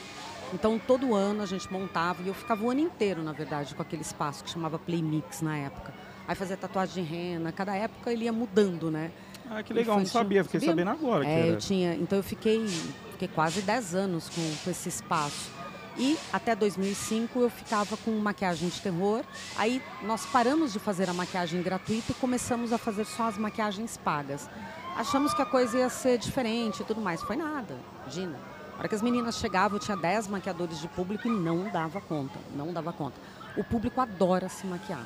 Então 0.54 0.80
todo 0.80 1.14
ano 1.14 1.44
a 1.44 1.46
gente 1.46 1.72
montava 1.72 2.24
e 2.24 2.28
eu 2.30 2.34
ficava 2.34 2.64
o 2.64 2.72
ano 2.72 2.80
inteiro, 2.80 3.22
na 3.22 3.34
verdade, 3.34 3.76
com 3.76 3.82
aquele 3.82 4.02
espaço 4.02 4.44
que 4.44 4.50
chamava 4.50 4.80
Play 4.80 5.02
Mix 5.02 5.42
na 5.42 5.58
época. 5.58 5.94
Aí 6.26 6.36
fazia 6.36 6.56
tatuagem 6.56 7.04
de 7.04 7.10
rena, 7.10 7.52
cada 7.52 7.76
época 7.76 8.12
ele 8.12 8.26
ia 8.26 8.34
mudando, 8.34 8.90
né? 8.90 9.12
Ah, 9.50 9.62
que 9.62 9.74
legal, 9.74 9.98
não 9.98 10.06
sabia, 10.06 10.44
fiquei 10.44 10.60
sabia? 10.60 10.86
sabendo 10.86 10.92
agora. 10.92 11.28
É, 11.28 11.50
eu 11.50 11.58
tinha, 11.58 11.96
então 11.96 12.18
eu 12.20 12.24
fiquei 12.24 12.66
fiquei 13.12 13.28
quase 13.28 13.62
10 13.62 13.96
anos 13.96 14.30
com, 14.30 14.56
com 14.64 14.72
esse 14.72 14.88
espaço. 14.88 15.52
E 16.00 16.18
até 16.32 16.56
2005 16.56 17.42
eu 17.42 17.50
ficava 17.50 17.98
com 17.98 18.12
maquiagem 18.12 18.70
de 18.70 18.80
terror. 18.80 19.22
Aí 19.58 19.82
nós 20.02 20.26
paramos 20.26 20.72
de 20.72 20.80
fazer 20.80 21.10
a 21.10 21.14
maquiagem 21.14 21.62
gratuita 21.62 22.14
e 22.14 22.16
começamos 22.16 22.72
a 22.72 22.78
fazer 22.78 23.06
só 23.06 23.24
as 23.24 23.38
maquiagens 23.38 23.98
pagas. 23.98 24.50
Achamos 24.96 25.34
que 25.34 25.42
a 25.42 25.46
coisa 25.46 25.78
ia 25.78 25.90
ser 25.90 26.18
diferente 26.18 26.82
e 26.82 26.86
tudo 26.86 27.02
mais. 27.02 27.22
Foi 27.22 27.36
nada, 27.36 27.76
Gina. 28.08 28.40
Na 28.72 28.80
hora 28.80 28.88
que 28.88 28.96
as 28.96 29.02
meninas 29.02 29.38
chegavam, 29.38 29.78
eu 29.78 29.84
tinha 29.84 29.98
10 29.98 30.30
maquiadores 30.30 30.80
de 30.80 30.88
público 30.88 31.28
e 31.28 31.32
não 31.32 31.70
dava 31.70 32.00
conta. 32.00 32.40
Não 32.56 32.72
dava 32.72 32.94
conta. 32.94 33.18
O 33.58 33.64
público 33.64 34.00
adora 34.00 34.48
se 34.48 34.66
maquiar. 34.66 35.06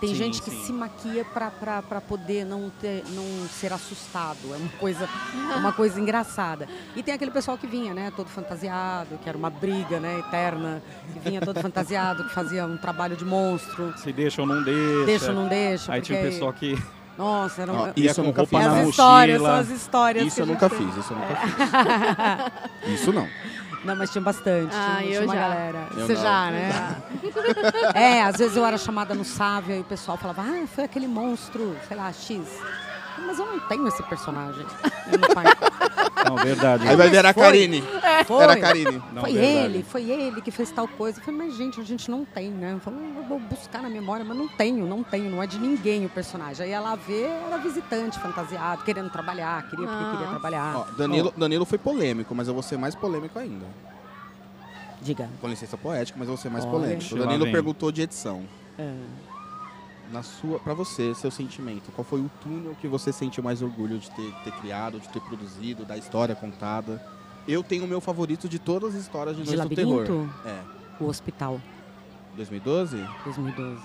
Tem 0.00 0.08
sim, 0.10 0.14
gente 0.14 0.40
que 0.40 0.50
sim. 0.50 0.64
se 0.64 0.72
maquia 0.72 1.24
para 1.24 2.00
poder 2.00 2.44
não, 2.46 2.70
ter, 2.80 3.04
não 3.10 3.46
ser 3.48 3.72
assustado. 3.72 4.54
É 4.54 4.56
uma 4.56 4.68
coisa, 4.78 5.08
uma 5.56 5.72
coisa 5.72 6.00
engraçada. 6.00 6.66
E 6.96 7.02
tem 7.02 7.12
aquele 7.12 7.30
pessoal 7.30 7.58
que 7.58 7.66
vinha, 7.66 7.92
né, 7.92 8.10
todo 8.16 8.28
fantasiado, 8.28 9.18
que 9.22 9.28
era 9.28 9.36
uma 9.36 9.50
briga, 9.50 10.00
né, 10.00 10.18
eterna, 10.20 10.82
que 11.12 11.18
vinha 11.28 11.40
todo 11.40 11.60
fantasiado, 11.60 12.24
que 12.24 12.34
fazia 12.34 12.64
um 12.64 12.78
trabalho 12.78 13.14
de 13.16 13.24
monstro. 13.24 13.92
Se 13.98 14.12
deixa 14.12 14.40
ou 14.40 14.48
não 14.48 14.62
deixa. 14.62 15.04
Deixa 15.04 15.28
ou 15.28 15.34
não 15.34 15.48
deixa. 15.48 15.92
Aí 15.92 16.00
tinha 16.00 16.18
o 16.18 16.22
pessoal 16.22 16.52
que 16.52 16.78
nossa, 17.18 17.60
era 17.60 17.72
uma... 17.72 17.92
Isso 17.94 18.20
eu 18.20 18.24
nunca 18.24 18.46
fiz. 18.46 18.58
As 18.58 18.88
histórias, 18.88 19.42
são 19.42 19.54
as 19.54 19.68
histórias. 19.68 20.26
Isso 20.26 20.40
eu 20.40 20.46
nunca 20.46 20.70
fiz, 20.70 20.96
isso 20.96 21.12
eu 21.12 21.18
nunca 21.18 21.36
fiz. 22.80 22.94
isso 22.94 23.12
não. 23.12 23.28
Não, 23.84 23.96
mas 23.96 24.10
tinha 24.10 24.22
bastante. 24.22 24.74
Ah, 24.74 24.96
tinha, 24.98 25.14
eu 25.14 25.22
tinha 25.22 25.22
uma 25.22 25.34
já. 25.34 25.40
galera. 25.40 25.88
Eu 25.96 26.06
Você 26.06 26.14
não. 26.14 26.22
já, 26.22 26.50
né? 26.50 26.96
é, 27.94 28.22
às 28.22 28.36
vezes 28.36 28.56
eu 28.56 28.64
era 28.64 28.76
chamada 28.76 29.14
no 29.14 29.24
Sávio 29.24 29.76
e 29.76 29.80
o 29.80 29.84
pessoal 29.84 30.16
falava, 30.18 30.42
ah, 30.42 30.66
foi 30.66 30.84
aquele 30.84 31.06
monstro, 31.06 31.76
sei 31.88 31.96
lá, 31.96 32.12
X. 32.12 32.40
Mas 33.18 33.38
eu 33.38 33.46
não 33.46 33.60
tenho 33.60 33.86
esse 33.88 34.02
personagem. 34.04 34.64
Não, 36.28 36.36
verdade. 36.36 36.86
Aí 36.86 36.96
vai 36.96 37.08
ver 37.08 37.24
a 37.24 37.34
Karine. 37.34 37.82
Foi. 38.26 38.42
Era 38.42 38.52
a 38.52 38.60
Karine. 38.60 39.02
Não, 39.12 39.22
foi 39.22 39.32
verdade. 39.32 39.64
ele, 39.64 39.82
foi 39.82 40.10
ele 40.10 40.42
que 40.42 40.50
fez 40.50 40.70
tal 40.70 40.86
coisa. 40.86 41.18
Eu 41.18 41.24
falei, 41.24 41.40
mas 41.40 41.56
gente, 41.56 41.80
a 41.80 41.84
gente 41.84 42.10
não 42.10 42.24
tem, 42.24 42.50
né? 42.50 42.74
Eu 42.74 42.80
falei, 42.80 43.00
eu 43.16 43.22
vou 43.24 43.40
buscar 43.40 43.82
na 43.82 43.88
memória, 43.88 44.24
mas 44.24 44.36
não 44.36 44.46
tenho, 44.48 44.86
não 44.86 45.02
tenho, 45.02 45.30
não 45.30 45.42
é 45.42 45.46
de 45.46 45.58
ninguém 45.58 46.04
o 46.04 46.08
personagem. 46.08 46.66
Aí 46.66 46.72
ela 46.72 46.94
vê, 46.94 47.22
era 47.22 47.56
visitante, 47.58 48.18
fantasiado, 48.18 48.84
querendo 48.84 49.10
trabalhar, 49.10 49.68
queria 49.68 49.86
porque 49.86 50.10
queria 50.10 50.28
trabalhar. 50.28 50.76
Ó, 50.76 50.84
Danilo, 50.96 51.32
Danilo 51.36 51.64
foi 51.64 51.78
polêmico, 51.78 52.34
mas 52.34 52.48
eu 52.48 52.54
vou 52.54 52.62
ser 52.62 52.76
mais 52.76 52.94
polêmico 52.94 53.38
ainda. 53.38 53.66
Diga. 55.00 55.28
Com 55.40 55.48
licença 55.48 55.76
poética, 55.78 56.18
mas 56.18 56.28
eu 56.28 56.34
vou 56.34 56.42
ser 56.42 56.50
mais 56.50 56.64
Olha. 56.64 56.72
polêmico. 56.72 57.14
O 57.14 57.18
Danilo 57.18 57.50
perguntou 57.50 57.90
de 57.90 58.02
edição. 58.02 58.44
É. 58.78 58.92
Na 60.12 60.22
sua, 60.22 60.58
para 60.58 60.74
você, 60.74 61.14
seu 61.14 61.30
sentimento, 61.30 61.92
qual 61.92 62.04
foi 62.04 62.20
o 62.20 62.30
túnel 62.42 62.76
que 62.80 62.88
você 62.88 63.12
sentiu 63.12 63.44
mais 63.44 63.62
orgulho 63.62 63.98
de 63.98 64.10
ter, 64.10 64.32
ter 64.42 64.52
criado, 64.54 64.98
de 64.98 65.08
ter 65.08 65.20
produzido, 65.20 65.84
da 65.84 65.96
história 65.96 66.34
contada? 66.34 67.00
Eu 67.46 67.62
tenho 67.62 67.84
o 67.84 67.88
meu 67.88 68.00
favorito 68.00 68.48
de 68.48 68.58
todas 68.58 68.94
as 68.94 69.02
histórias 69.02 69.36
de, 69.36 69.44
de 69.44 69.56
Noite 69.56 69.68
do 69.68 69.74
Terror. 69.76 70.28
É. 70.44 70.58
O 70.98 71.06
Hospital. 71.06 71.60
2012? 72.36 72.96
2012. 73.24 73.80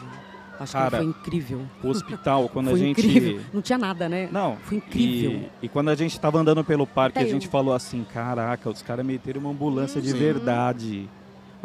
Acho 0.60 0.74
Cara, 0.74 0.90
que 0.90 0.98
foi 0.98 1.06
incrível. 1.06 1.62
O 1.84 1.88
hospital, 1.90 2.48
quando 2.54 2.70
foi 2.70 2.76
a 2.76 2.78
gente. 2.78 3.06
Incrível. 3.06 3.42
Não 3.54 3.62
tinha 3.62 3.78
nada, 3.78 4.08
né? 4.08 4.30
Não. 4.32 4.56
Foi 4.64 4.78
incrível. 4.78 5.50
E, 5.62 5.66
e 5.66 5.70
quando 5.70 5.90
a 5.90 5.96
gente 5.96 6.20
tava 6.20 6.40
andando 6.40 6.64
pelo 6.64 6.88
parque, 6.88 7.20
Até 7.20 7.28
a 7.28 7.32
gente 7.32 7.46
eu. 7.46 7.52
falou 7.52 7.74
assim: 7.74 8.06
caraca, 8.06 8.70
os 8.70 8.82
caras 8.82 9.06
meteram 9.06 9.42
uma 9.42 9.50
ambulância 9.50 10.02
de 10.02 10.14
verdade. 10.14 11.10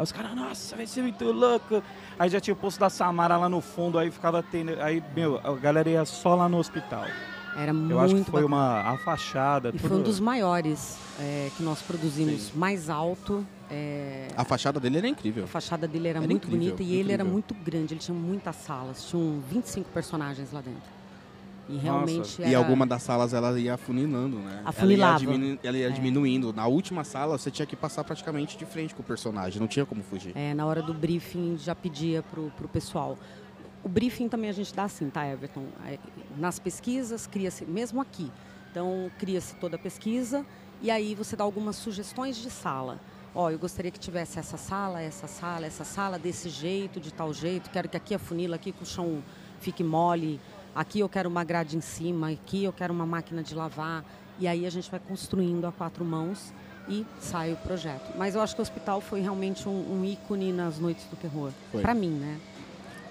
Aí 0.01 0.03
os 0.03 0.11
caras, 0.11 0.35
nossa, 0.35 0.75
vai 0.75 0.87
ser 0.87 1.03
muito 1.03 1.31
louco. 1.31 1.83
Aí 2.17 2.27
já 2.27 2.39
tinha 2.39 2.55
o 2.55 2.57
posto 2.57 2.79
da 2.79 2.89
Samara 2.89 3.37
lá 3.37 3.47
no 3.47 3.61
fundo, 3.61 3.99
aí 3.99 4.09
ficava 4.09 4.41
tendo. 4.41 4.81
Aí, 4.81 5.03
meu, 5.15 5.39
a 5.43 5.53
galera 5.53 5.87
ia 5.87 6.03
só 6.05 6.33
lá 6.33 6.49
no 6.49 6.57
hospital. 6.57 7.05
Era 7.55 7.71
muito 7.71 7.91
Eu 7.91 7.99
acho 7.99 8.15
que 8.15 8.23
foi 8.23 8.41
bacana. 8.41 8.45
uma 8.47 8.93
a 8.93 8.97
fachada. 8.97 9.69
E 9.69 9.71
tudo... 9.73 9.87
foi 9.87 9.97
um 9.97 10.01
dos 10.01 10.19
maiores 10.19 10.97
é, 11.19 11.51
que 11.55 11.61
nós 11.61 11.83
produzimos, 11.83 12.43
Sim. 12.43 12.57
mais 12.57 12.89
alto. 12.89 13.45
É... 13.69 14.29
A 14.35 14.43
fachada 14.43 14.79
dele 14.79 14.97
era 14.97 15.07
incrível. 15.07 15.43
A 15.43 15.47
fachada 15.47 15.87
dele 15.87 16.07
era, 16.07 16.17
era 16.17 16.27
muito 16.27 16.47
incrível, 16.47 16.57
bonita 16.57 16.81
e 16.81 16.85
incrível. 16.85 16.99
ele 17.05 17.13
era 17.13 17.23
muito 17.23 17.53
grande. 17.53 17.93
Ele 17.93 18.01
tinha 18.01 18.17
muitas 18.17 18.55
salas, 18.55 19.05
tinham 19.05 19.39
25 19.51 19.91
personagens 19.91 20.51
lá 20.51 20.61
dentro. 20.61 21.00
E 21.71 21.77
realmente 21.77 22.41
era... 22.41 22.51
E 22.51 22.55
alguma 22.55 22.85
das 22.85 23.01
salas 23.01 23.33
ela 23.33 23.57
ia 23.59 23.75
afunilando, 23.75 24.37
né? 24.37 24.61
Afunilava. 24.65 25.23
Ela 25.23 25.31
ia, 25.31 25.37
diminu... 25.37 25.59
ela 25.63 25.77
ia 25.77 25.87
é. 25.87 25.89
diminuindo. 25.89 26.53
Na 26.53 26.67
última 26.67 27.03
sala 27.03 27.37
você 27.37 27.49
tinha 27.49 27.65
que 27.65 27.75
passar 27.75 28.03
praticamente 28.03 28.57
de 28.57 28.65
frente 28.65 28.93
com 28.93 29.01
o 29.01 29.05
personagem, 29.05 29.59
não 29.59 29.67
tinha 29.67 29.85
como 29.85 30.03
fugir. 30.03 30.33
É, 30.35 30.53
na 30.53 30.65
hora 30.65 30.81
do 30.81 30.93
briefing 30.93 31.57
já 31.57 31.73
pedia 31.73 32.21
pro, 32.23 32.51
pro 32.57 32.67
pessoal. 32.67 33.17
O 33.83 33.89
briefing 33.89 34.27
também 34.27 34.49
a 34.49 34.53
gente 34.53 34.73
dá 34.73 34.83
assim, 34.83 35.09
tá, 35.09 35.25
Everton? 35.25 35.65
É, 35.87 35.97
nas 36.37 36.59
pesquisas, 36.59 37.25
cria-se, 37.25 37.65
mesmo 37.65 37.99
aqui, 37.99 38.31
então 38.69 39.09
cria-se 39.17 39.55
toda 39.55 39.75
a 39.75 39.79
pesquisa 39.79 40.45
e 40.81 40.91
aí 40.91 41.15
você 41.15 41.35
dá 41.35 41.43
algumas 41.43 41.75
sugestões 41.77 42.35
de 42.37 42.49
sala. 42.49 42.99
Ó, 43.33 43.49
eu 43.49 43.57
gostaria 43.57 43.89
que 43.91 43.99
tivesse 43.99 44.39
essa 44.39 44.57
sala, 44.57 45.01
essa 45.01 45.25
sala, 45.25 45.65
essa 45.65 45.85
sala 45.85 46.19
desse 46.19 46.49
jeito, 46.49 46.99
de 46.99 47.13
tal 47.13 47.33
jeito. 47.33 47.69
Quero 47.69 47.87
que 47.87 47.95
aqui 47.95 48.13
a 48.13 48.19
funila, 48.19 48.57
aqui 48.57 48.71
que 48.71 48.83
o 48.83 48.85
chão 48.85 49.23
fique 49.59 49.83
mole. 49.83 50.39
Aqui 50.75 50.99
eu 50.99 51.09
quero 51.09 51.29
uma 51.29 51.43
grade 51.43 51.77
em 51.77 51.81
cima, 51.81 52.29
aqui 52.29 52.63
eu 52.63 52.73
quero 52.73 52.93
uma 52.93 53.05
máquina 53.05 53.43
de 53.43 53.53
lavar. 53.53 54.03
E 54.39 54.47
aí 54.47 54.65
a 54.65 54.69
gente 54.69 54.89
vai 54.89 54.99
construindo 54.99 55.65
a 55.65 55.71
quatro 55.71 56.03
mãos 56.03 56.53
e 56.87 57.05
sai 57.19 57.53
o 57.53 57.57
projeto. 57.57 58.11
Mas 58.17 58.35
eu 58.35 58.41
acho 58.41 58.55
que 58.55 58.61
o 58.61 58.63
hospital 58.63 59.01
foi 59.01 59.21
realmente 59.21 59.67
um, 59.67 59.71
um 59.71 60.05
ícone 60.05 60.51
nas 60.51 60.79
noites 60.79 61.05
do 61.05 61.15
terror. 61.15 61.51
Para 61.81 61.93
mim, 61.93 62.09
né? 62.09 62.39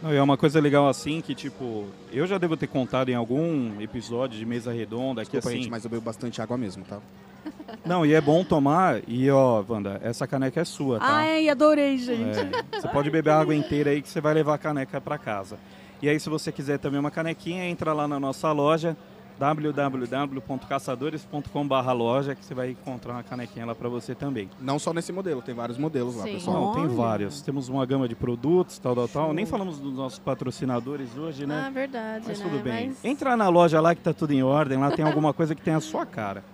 Não, 0.03 0.11
é 0.11 0.23
uma 0.23 0.37
coisa 0.37 0.59
legal 0.61 0.89
assim 0.89 1.21
que, 1.21 1.35
tipo, 1.35 1.87
eu 2.11 2.27
já 2.27 2.39
devo 2.39 2.57
ter 2.57 2.67
contado 2.67 3.11
em 3.11 3.15
algum 3.15 3.81
episódio 3.81 4.39
de 4.39 4.47
mesa 4.47 4.73
redonda 4.73 5.21
Desculpa, 5.21 5.43
que 5.43 5.49
assim. 5.49 5.63
Gente, 5.63 5.71
mas 5.71 5.85
eu 5.85 5.91
bebo 5.91 6.03
bastante 6.03 6.41
água 6.41 6.57
mesmo, 6.57 6.85
tá? 6.85 6.99
Não, 7.85 8.05
e 8.05 8.15
é 8.15 8.21
bom 8.21 8.43
tomar. 8.43 9.01
E 9.07 9.31
ó, 9.31 9.63
Wanda, 9.69 10.01
essa 10.03 10.27
caneca 10.27 10.61
é 10.61 10.65
sua, 10.65 10.99
tá? 10.99 11.07
Ai, 11.07 11.49
adorei, 11.49 11.99
gente. 11.99 12.39
É, 12.39 12.81
você 12.81 12.89
pode 12.89 13.11
beber 13.11 13.31
a 13.31 13.41
água 13.41 13.55
inteira 13.55 13.91
aí 13.91 14.01
que 14.01 14.09
você 14.09 14.21
vai 14.21 14.35
levar 14.35 14.55
a 14.55 14.59
caneca 14.59 15.01
para 15.01 15.19
casa. 15.19 15.59
E 16.03 16.09
aí, 16.09 16.19
se 16.19 16.29
você 16.29 16.51
quiser 16.51 16.79
também 16.79 16.99
uma 16.99 17.11
canequinha, 17.11 17.69
entra 17.69 17.93
lá 17.93 18.09
na 18.09 18.19
nossa 18.19 18.51
loja 18.53 18.97
www.caçadores.com.br 19.41 21.93
loja 21.93 22.35
que 22.35 22.45
você 22.45 22.53
vai 22.53 22.73
encontrar 22.73 23.15
uma 23.15 23.23
canequinha 23.23 23.65
lá 23.65 23.75
para 23.75 23.89
você 23.89 24.15
também. 24.15 24.51
Não 24.61 24.79
só 24.79 24.93
nesse 24.93 25.11
modelo, 25.13 25.41
tem 25.41 25.55
vários 25.55 25.79
modelos 25.79 26.17
lá, 26.17 26.25
Sim. 26.25 26.35
pessoal. 26.35 26.61
Não, 26.61 26.75
tem 26.75 26.87
vários. 26.89 27.41
Temos 27.41 27.71
uma 27.71 27.87
gama 27.87 28.07
de 28.07 28.15
produtos, 28.15 28.79
tal, 28.79 28.95
tal, 28.95 29.09
tal. 29.09 29.33
Nem 29.33 29.47
falamos 29.47 29.79
dos 29.79 29.95
nossos 29.95 30.19
patrocinadores 30.19 31.17
hoje, 31.17 31.47
né? 31.47 31.65
Ah, 31.67 31.71
verdade, 31.71 32.27
Mas 32.29 32.39
né? 32.39 32.45
tudo 32.45 32.63
bem. 32.63 32.89
Mas... 32.89 33.03
Entra 33.03 33.35
na 33.35 33.49
loja 33.49 33.81
lá 33.81 33.95
que 33.95 34.03
tá 34.03 34.13
tudo 34.13 34.35
em 34.35 34.43
ordem, 34.43 34.77
lá 34.79 34.91
tem 34.91 35.07
alguma 35.07 35.33
coisa 35.33 35.55
que 35.55 35.63
tem 35.63 35.73
a 35.73 35.81
sua 35.81 36.05
cara. 36.05 36.45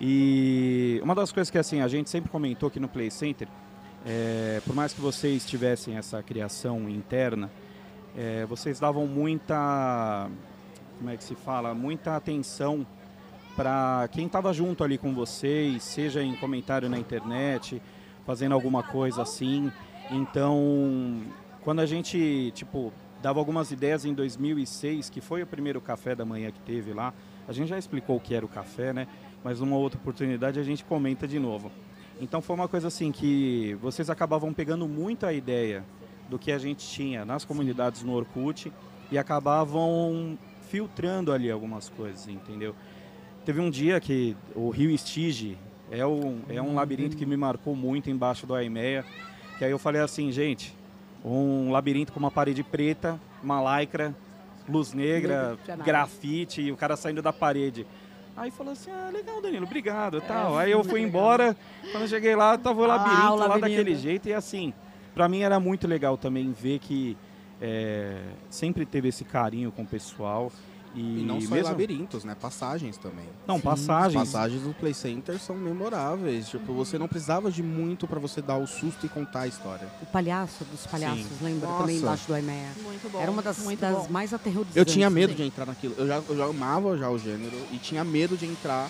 E 0.00 0.98
uma 1.04 1.14
das 1.14 1.30
coisas 1.30 1.50
que 1.50 1.58
assim, 1.58 1.82
a 1.82 1.88
gente 1.88 2.08
sempre 2.08 2.30
comentou 2.30 2.68
aqui 2.68 2.80
no 2.80 2.88
Play 2.88 3.10
Center, 3.10 3.48
é, 4.06 4.62
por 4.64 4.74
mais 4.74 4.94
que 4.94 5.00
vocês 5.00 5.44
tivessem 5.44 5.98
essa 5.98 6.22
criação 6.22 6.88
interna, 6.88 7.50
é, 8.16 8.46
vocês 8.46 8.78
davam 8.78 9.06
muita 9.06 10.30
como 10.98 11.10
é 11.10 11.16
que 11.16 11.24
se 11.24 11.34
fala, 11.34 11.74
muita 11.74 12.16
atenção 12.16 12.86
para 13.56 14.08
quem 14.10 14.26
estava 14.26 14.52
junto 14.52 14.82
ali 14.82 14.98
com 14.98 15.12
vocês, 15.14 15.82
seja 15.82 16.22
em 16.22 16.34
comentário 16.36 16.88
na 16.88 16.98
internet, 16.98 17.80
fazendo 18.24 18.52
alguma 18.52 18.82
coisa 18.82 19.22
assim. 19.22 19.70
Então, 20.10 21.22
quando 21.62 21.80
a 21.80 21.86
gente, 21.86 22.50
tipo, 22.54 22.92
dava 23.22 23.38
algumas 23.38 23.70
ideias 23.70 24.04
em 24.04 24.12
2006, 24.12 25.08
que 25.08 25.20
foi 25.20 25.42
o 25.42 25.46
primeiro 25.46 25.80
café 25.80 26.14
da 26.14 26.24
manhã 26.24 26.50
que 26.50 26.60
teve 26.60 26.92
lá, 26.92 27.12
a 27.46 27.52
gente 27.52 27.68
já 27.68 27.78
explicou 27.78 28.16
o 28.16 28.20
que 28.20 28.34
era 28.34 28.44
o 28.44 28.48
café, 28.48 28.92
né? 28.92 29.06
Mas 29.42 29.60
numa 29.60 29.76
outra 29.76 29.98
oportunidade 29.98 30.58
a 30.58 30.64
gente 30.64 30.84
comenta 30.84 31.28
de 31.28 31.38
novo. 31.38 31.70
Então 32.20 32.40
foi 32.40 32.56
uma 32.56 32.68
coisa 32.68 32.88
assim 32.88 33.12
que 33.12 33.76
vocês 33.80 34.08
acabavam 34.08 34.52
pegando 34.52 34.88
muito 34.88 35.26
a 35.26 35.32
ideia 35.32 35.84
do 36.28 36.38
que 36.38 36.52
a 36.52 36.58
gente 36.58 36.86
tinha 36.86 37.24
nas 37.24 37.44
comunidades 37.44 38.02
no 38.02 38.12
Orkut 38.12 38.72
e 39.10 39.18
acabavam 39.18 40.38
filtrando 40.68 41.32
ali 41.32 41.50
algumas 41.50 41.88
coisas, 41.88 42.28
entendeu? 42.28 42.74
Teve 43.44 43.60
um 43.60 43.70
dia 43.70 44.00
que 44.00 44.36
o 44.54 44.70
Rio 44.70 44.90
Estige 44.90 45.58
é 45.90 46.04
um, 46.06 46.40
é 46.48 46.60
um 46.60 46.74
labirinto 46.74 47.16
que 47.16 47.26
me 47.26 47.36
marcou 47.36 47.76
muito 47.76 48.10
embaixo 48.10 48.46
do 48.46 48.54
Aimeia, 48.54 49.04
que 49.58 49.64
aí 49.64 49.70
eu 49.70 49.78
falei 49.78 50.00
assim, 50.00 50.32
gente, 50.32 50.74
um 51.24 51.70
labirinto 51.70 52.12
com 52.12 52.18
uma 52.18 52.30
parede 52.30 52.62
preta, 52.62 53.20
uma 53.42 53.78
lycra, 53.78 54.14
luz 54.68 54.92
negra, 54.92 55.58
grafite 55.84 56.62
e 56.62 56.72
o 56.72 56.76
cara 56.76 56.96
saindo 56.96 57.20
da 57.22 57.32
parede. 57.32 57.86
Aí 58.36 58.50
falou 58.50 58.72
assim, 58.72 58.90
ah, 58.90 59.10
legal, 59.12 59.40
Danilo, 59.40 59.64
obrigado, 59.64 60.20
tal. 60.20 60.58
É, 60.58 60.64
aí 60.64 60.72
eu 60.72 60.82
fui 60.82 61.00
embora, 61.02 61.56
quando 61.92 62.02
eu 62.02 62.08
cheguei 62.08 62.34
lá, 62.34 62.58
tava 62.58 62.82
o 62.82 62.86
labirinto, 62.86 63.22
ah, 63.22 63.32
o 63.32 63.36
labirinto 63.36 63.60
lá 63.60 63.68
daquele 63.68 63.94
jeito. 63.94 64.28
E 64.28 64.34
assim, 64.34 64.74
para 65.14 65.28
mim 65.28 65.40
era 65.40 65.60
muito 65.60 65.86
legal 65.86 66.16
também 66.18 66.52
ver 66.52 66.78
que 66.80 67.16
é, 67.60 68.20
sempre 68.50 68.84
teve 68.84 69.08
esse 69.08 69.24
carinho 69.24 69.70
com 69.70 69.82
o 69.82 69.86
pessoal. 69.86 70.50
E, 70.94 71.00
e 71.00 71.24
não 71.24 71.40
só 71.40 71.54
mesmo... 71.56 71.68
labirintos, 71.68 72.22
né? 72.22 72.36
Passagens 72.40 72.96
também. 72.96 73.26
Não, 73.48 73.56
Sim. 73.56 73.62
passagens. 73.62 74.22
As 74.22 74.28
passagens 74.28 74.62
do 74.62 74.72
Play 74.74 74.94
Center 74.94 75.40
são 75.40 75.56
memoráveis. 75.56 76.48
Tipo, 76.48 76.72
você 76.72 76.96
não 76.96 77.08
precisava 77.08 77.50
de 77.50 77.64
muito 77.64 78.06
para 78.06 78.20
você 78.20 78.40
dar 78.40 78.58
o 78.58 78.66
susto 78.66 79.04
e 79.04 79.08
contar 79.08 79.40
a 79.40 79.46
história. 79.48 79.88
O 80.00 80.06
palhaço 80.06 80.64
dos 80.64 80.86
palhaços, 80.86 81.26
Sim. 81.26 81.44
lembra? 81.44 81.68
Nossa. 81.68 81.80
Também 81.80 81.96
embaixo 81.96 82.26
do 82.28 82.34
Aimea. 82.34 82.70
Muito 82.84 83.10
bom. 83.10 83.20
Era 83.20 83.30
uma 83.30 83.42
das, 83.42 83.58
muito 83.58 83.80
das 83.80 84.08
mais 84.08 84.32
aterrorizantes. 84.32 84.76
Eu 84.76 84.84
tinha 84.84 85.10
medo 85.10 85.34
de 85.34 85.42
entrar 85.42 85.66
naquilo. 85.66 85.94
Eu 85.98 86.06
já, 86.06 86.22
eu 86.28 86.36
já 86.36 86.44
amava 86.44 86.96
já 86.96 87.10
o 87.10 87.18
gênero 87.18 87.56
e 87.72 87.78
tinha 87.78 88.04
medo 88.04 88.36
de 88.36 88.46
entrar 88.46 88.88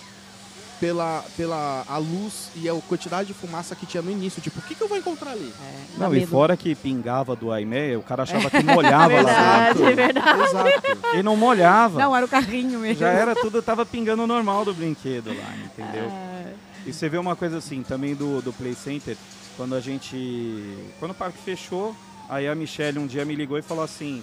pela, 0.80 1.24
pela 1.36 1.84
a 1.88 1.98
luz 1.98 2.50
e 2.56 2.68
a 2.68 2.74
quantidade 2.88 3.28
de 3.28 3.34
fumaça 3.34 3.74
que 3.74 3.86
tinha 3.86 4.02
no 4.02 4.10
início. 4.10 4.42
Tipo, 4.42 4.58
o 4.58 4.62
que, 4.62 4.74
que 4.74 4.82
eu 4.82 4.88
vou 4.88 4.98
encontrar 4.98 5.32
ali? 5.32 5.52
É, 5.60 5.98
não, 5.98 6.14
e 6.14 6.26
fora 6.26 6.56
que 6.56 6.74
pingava 6.74 7.34
do 7.36 7.52
Aimé, 7.52 7.96
o 7.96 8.02
cara 8.02 8.24
achava 8.24 8.50
que 8.50 8.62
molhava 8.62 9.08
verdade, 9.08 9.38
lá 9.40 9.66
dentro. 9.68 9.86
É 9.86 9.94
verdade, 9.94 10.42
Exato. 10.42 10.70
E 11.14 11.22
não 11.22 11.36
molhava. 11.36 12.00
Não, 12.00 12.14
era 12.14 12.24
o 12.24 12.28
carrinho 12.28 12.80
mesmo. 12.80 13.00
Já 13.00 13.08
era 13.08 13.34
tudo, 13.34 13.62
tava 13.62 13.86
pingando 13.86 14.26
normal 14.26 14.64
do 14.64 14.74
brinquedo 14.74 15.28
lá, 15.28 15.56
entendeu? 15.64 16.04
É. 16.04 16.54
E 16.86 16.92
você 16.92 17.08
vê 17.08 17.16
uma 17.16 17.34
coisa 17.34 17.58
assim, 17.58 17.82
também 17.82 18.14
do, 18.14 18.42
do 18.42 18.52
Play 18.52 18.74
Center, 18.74 19.16
quando 19.56 19.74
a 19.74 19.80
gente... 19.80 20.76
Quando 20.98 21.12
o 21.12 21.14
parque 21.14 21.38
fechou, 21.38 21.96
aí 22.28 22.46
a 22.46 22.54
Michelle 22.54 22.98
um 22.98 23.06
dia 23.06 23.24
me 23.24 23.34
ligou 23.34 23.58
e 23.58 23.62
falou 23.62 23.82
assim, 23.82 24.22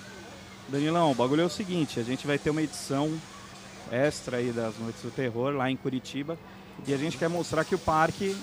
Danilão, 0.69 1.11
o 1.11 1.15
bagulho 1.15 1.41
é 1.41 1.45
o 1.45 1.49
seguinte, 1.49 1.99
a 1.99 2.03
gente 2.03 2.27
vai 2.27 2.37
ter 2.37 2.49
uma 2.49 2.61
edição 2.61 3.11
extra 3.91 4.37
aí 4.37 4.51
das 4.51 4.77
Noites 4.77 5.01
do 5.01 5.11
Terror 5.11 5.53
lá 5.53 5.69
em 5.69 5.77
Curitiba. 5.77 6.37
E 6.87 6.93
a 6.93 6.97
gente 6.97 7.17
quer 7.17 7.29
mostrar 7.29 7.63
que 7.63 7.75
o 7.75 7.79
parque 7.79 8.35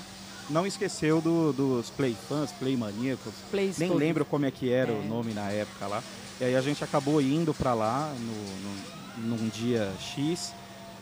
não 0.49 0.67
esqueceu 0.67 1.21
do, 1.21 1.53
dos 1.53 1.91
Play 1.91 2.17
Fans, 2.29 2.53
Play 2.53 2.77
Maníacos. 2.77 3.33
Nem 3.79 3.93
lembro 3.95 4.25
como 4.25 4.47
é 4.47 4.51
que 4.51 4.71
era 4.71 4.93
é. 4.93 4.95
o 4.95 5.05
nome 5.05 5.33
na 5.33 5.51
época 5.51 5.87
lá. 5.87 6.03
E 6.41 6.45
aí 6.45 6.57
a 6.57 6.61
gente 6.61 6.83
acabou 6.85 7.21
indo 7.21 7.53
para 7.53 7.75
lá 7.75 8.13
no, 8.19 9.27
no, 9.27 9.37
num 9.37 9.49
dia 9.49 9.93
X. 10.01 10.55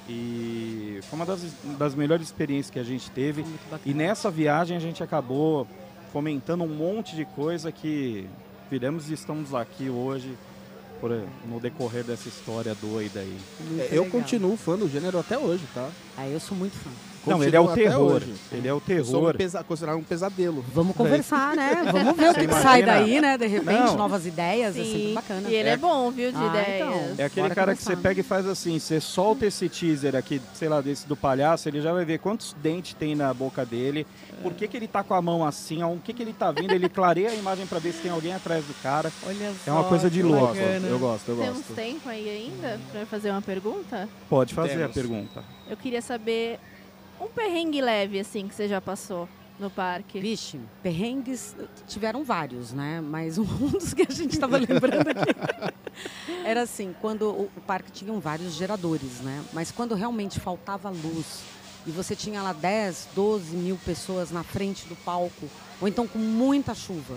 E 0.08 1.00
foi 1.02 1.18
uma 1.18 1.26
das, 1.26 1.40
das 1.78 1.94
melhores 1.94 2.26
experiências 2.26 2.70
que 2.70 2.78
a 2.78 2.84
gente 2.84 3.10
teve. 3.10 3.44
E 3.84 3.92
nessa 3.92 4.30
viagem 4.30 4.76
a 4.76 4.80
gente 4.80 5.02
acabou 5.02 5.66
fomentando 6.12 6.64
um 6.64 6.68
monte 6.68 7.14
de 7.14 7.24
coisa 7.24 7.70
que 7.70 8.26
viramos 8.70 9.10
e 9.10 9.14
estamos 9.14 9.54
aqui 9.54 9.90
hoje 9.90 10.36
por, 11.00 11.10
no 11.48 11.60
decorrer 11.60 12.04
dessa 12.04 12.28
história 12.28 12.74
doida 12.74 13.20
aí. 13.20 13.38
É, 13.78 13.88
eu 13.92 14.06
continuo 14.06 14.56
fã 14.56 14.76
do 14.76 14.88
gênero 14.88 15.18
até 15.18 15.38
hoje, 15.38 15.64
tá? 15.74 15.88
Ah, 16.16 16.28
eu 16.28 16.40
sou 16.40 16.56
muito 16.56 16.76
fã. 16.76 16.90
Não, 17.26 17.42
ele 17.42 17.56
é 17.56 17.60
o 17.60 17.68
terror. 17.68 18.22
Ele 18.52 18.68
é 18.68 18.72
o 18.72 18.80
terror. 18.80 19.34
Um 19.34 19.36
pesa 19.36 19.64
considerado 19.64 19.98
um 19.98 20.02
pesadelo. 20.02 20.64
Vamos 20.72 20.96
conversar, 20.96 21.56
né? 21.56 21.82
Vamos 21.90 22.16
ver 22.16 22.30
o 22.30 22.34
que, 22.34 22.52
sai 22.54 22.82
daí, 22.82 23.20
né? 23.20 23.36
De 23.36 23.46
repente, 23.46 23.80
Não. 23.80 23.96
novas 23.96 24.26
ideias, 24.26 24.74
Sim. 24.74 24.80
assim, 24.80 25.14
bacana. 25.14 25.48
E 25.48 25.54
ele 25.54 25.68
é, 25.68 25.72
é 25.72 25.76
bom, 25.76 26.10
viu, 26.10 26.30
de 26.30 26.38
ah, 26.38 26.46
ideias. 26.46 26.88
Então. 26.88 27.14
É 27.18 27.24
aquele 27.24 27.42
Bora 27.42 27.54
cara 27.54 27.72
conversar. 27.72 27.90
que 27.90 27.96
você 27.96 28.02
pega 28.02 28.20
e 28.20 28.22
faz 28.22 28.46
assim, 28.46 28.78
você 28.78 29.00
solta 29.00 29.46
esse 29.46 29.68
teaser 29.68 30.14
aqui, 30.14 30.40
sei 30.54 30.68
lá, 30.68 30.80
desse 30.80 31.06
do 31.06 31.16
palhaço, 31.16 31.68
ele 31.68 31.80
já 31.80 31.92
vai 31.92 32.04
ver 32.04 32.18
quantos 32.18 32.54
dentes 32.62 32.94
tem 32.94 33.14
na 33.14 33.32
boca 33.34 33.64
dele, 33.64 34.06
por 34.42 34.54
que, 34.54 34.68
que 34.68 34.76
ele 34.76 34.88
tá 34.88 35.02
com 35.02 35.14
a 35.14 35.22
mão 35.22 35.44
assim, 35.44 35.82
o 35.82 35.98
que, 36.02 36.12
que 36.12 36.22
ele 36.22 36.32
tá 36.32 36.52
vindo, 36.52 36.72
ele 36.72 36.88
clareia 36.88 37.30
a 37.30 37.34
imagem 37.34 37.66
para 37.66 37.78
ver 37.78 37.92
se 37.92 38.00
tem 38.00 38.10
alguém 38.10 38.32
atrás 38.32 38.64
do 38.64 38.74
cara. 38.82 39.12
Olha 39.26 39.52
é 39.66 39.70
uma 39.70 39.84
coisa 39.84 40.10
de 40.10 40.22
louco. 40.22 40.56
Eu 40.56 40.98
gosto, 40.98 41.28
eu 41.30 41.36
gosto. 41.36 41.52
Temos 41.52 41.66
tempo 41.74 42.08
aí 42.08 42.28
ainda 42.28 42.80
para 42.92 43.06
fazer 43.06 43.30
uma 43.30 43.42
pergunta? 43.42 44.08
Pode 44.28 44.54
fazer 44.54 44.74
Temos. 44.74 44.90
a 44.90 44.94
pergunta. 44.94 45.44
Eu 45.68 45.76
queria 45.76 46.02
saber 46.02 46.58
um 47.20 47.28
perrengue 47.28 47.80
leve, 47.80 48.18
assim, 48.20 48.46
que 48.48 48.54
você 48.54 48.68
já 48.68 48.80
passou 48.80 49.28
no 49.58 49.70
parque? 49.70 50.20
Vixe, 50.20 50.60
perrengues 50.82 51.56
tiveram 51.86 52.24
vários, 52.24 52.72
né? 52.72 53.00
Mas 53.00 53.38
um 53.38 53.44
dos 53.44 53.94
que 53.94 54.02
a 54.02 54.12
gente 54.12 54.32
estava 54.32 54.56
lembrando 54.56 55.08
aqui 55.08 55.74
era 56.44 56.62
assim, 56.62 56.94
quando 57.00 57.30
o, 57.30 57.50
o 57.56 57.60
parque 57.62 57.90
tinha 57.90 58.12
vários 58.14 58.54
geradores, 58.54 59.20
né? 59.20 59.44
Mas 59.52 59.70
quando 59.70 59.94
realmente 59.94 60.38
faltava 60.40 60.90
luz 60.90 61.42
e 61.86 61.90
você 61.90 62.16
tinha 62.16 62.42
lá 62.42 62.52
10, 62.52 63.08
12 63.14 63.56
mil 63.56 63.78
pessoas 63.84 64.30
na 64.30 64.42
frente 64.42 64.86
do 64.86 64.96
palco, 64.96 65.48
ou 65.80 65.88
então 65.88 66.06
com 66.06 66.18
muita 66.18 66.74
chuva, 66.74 67.16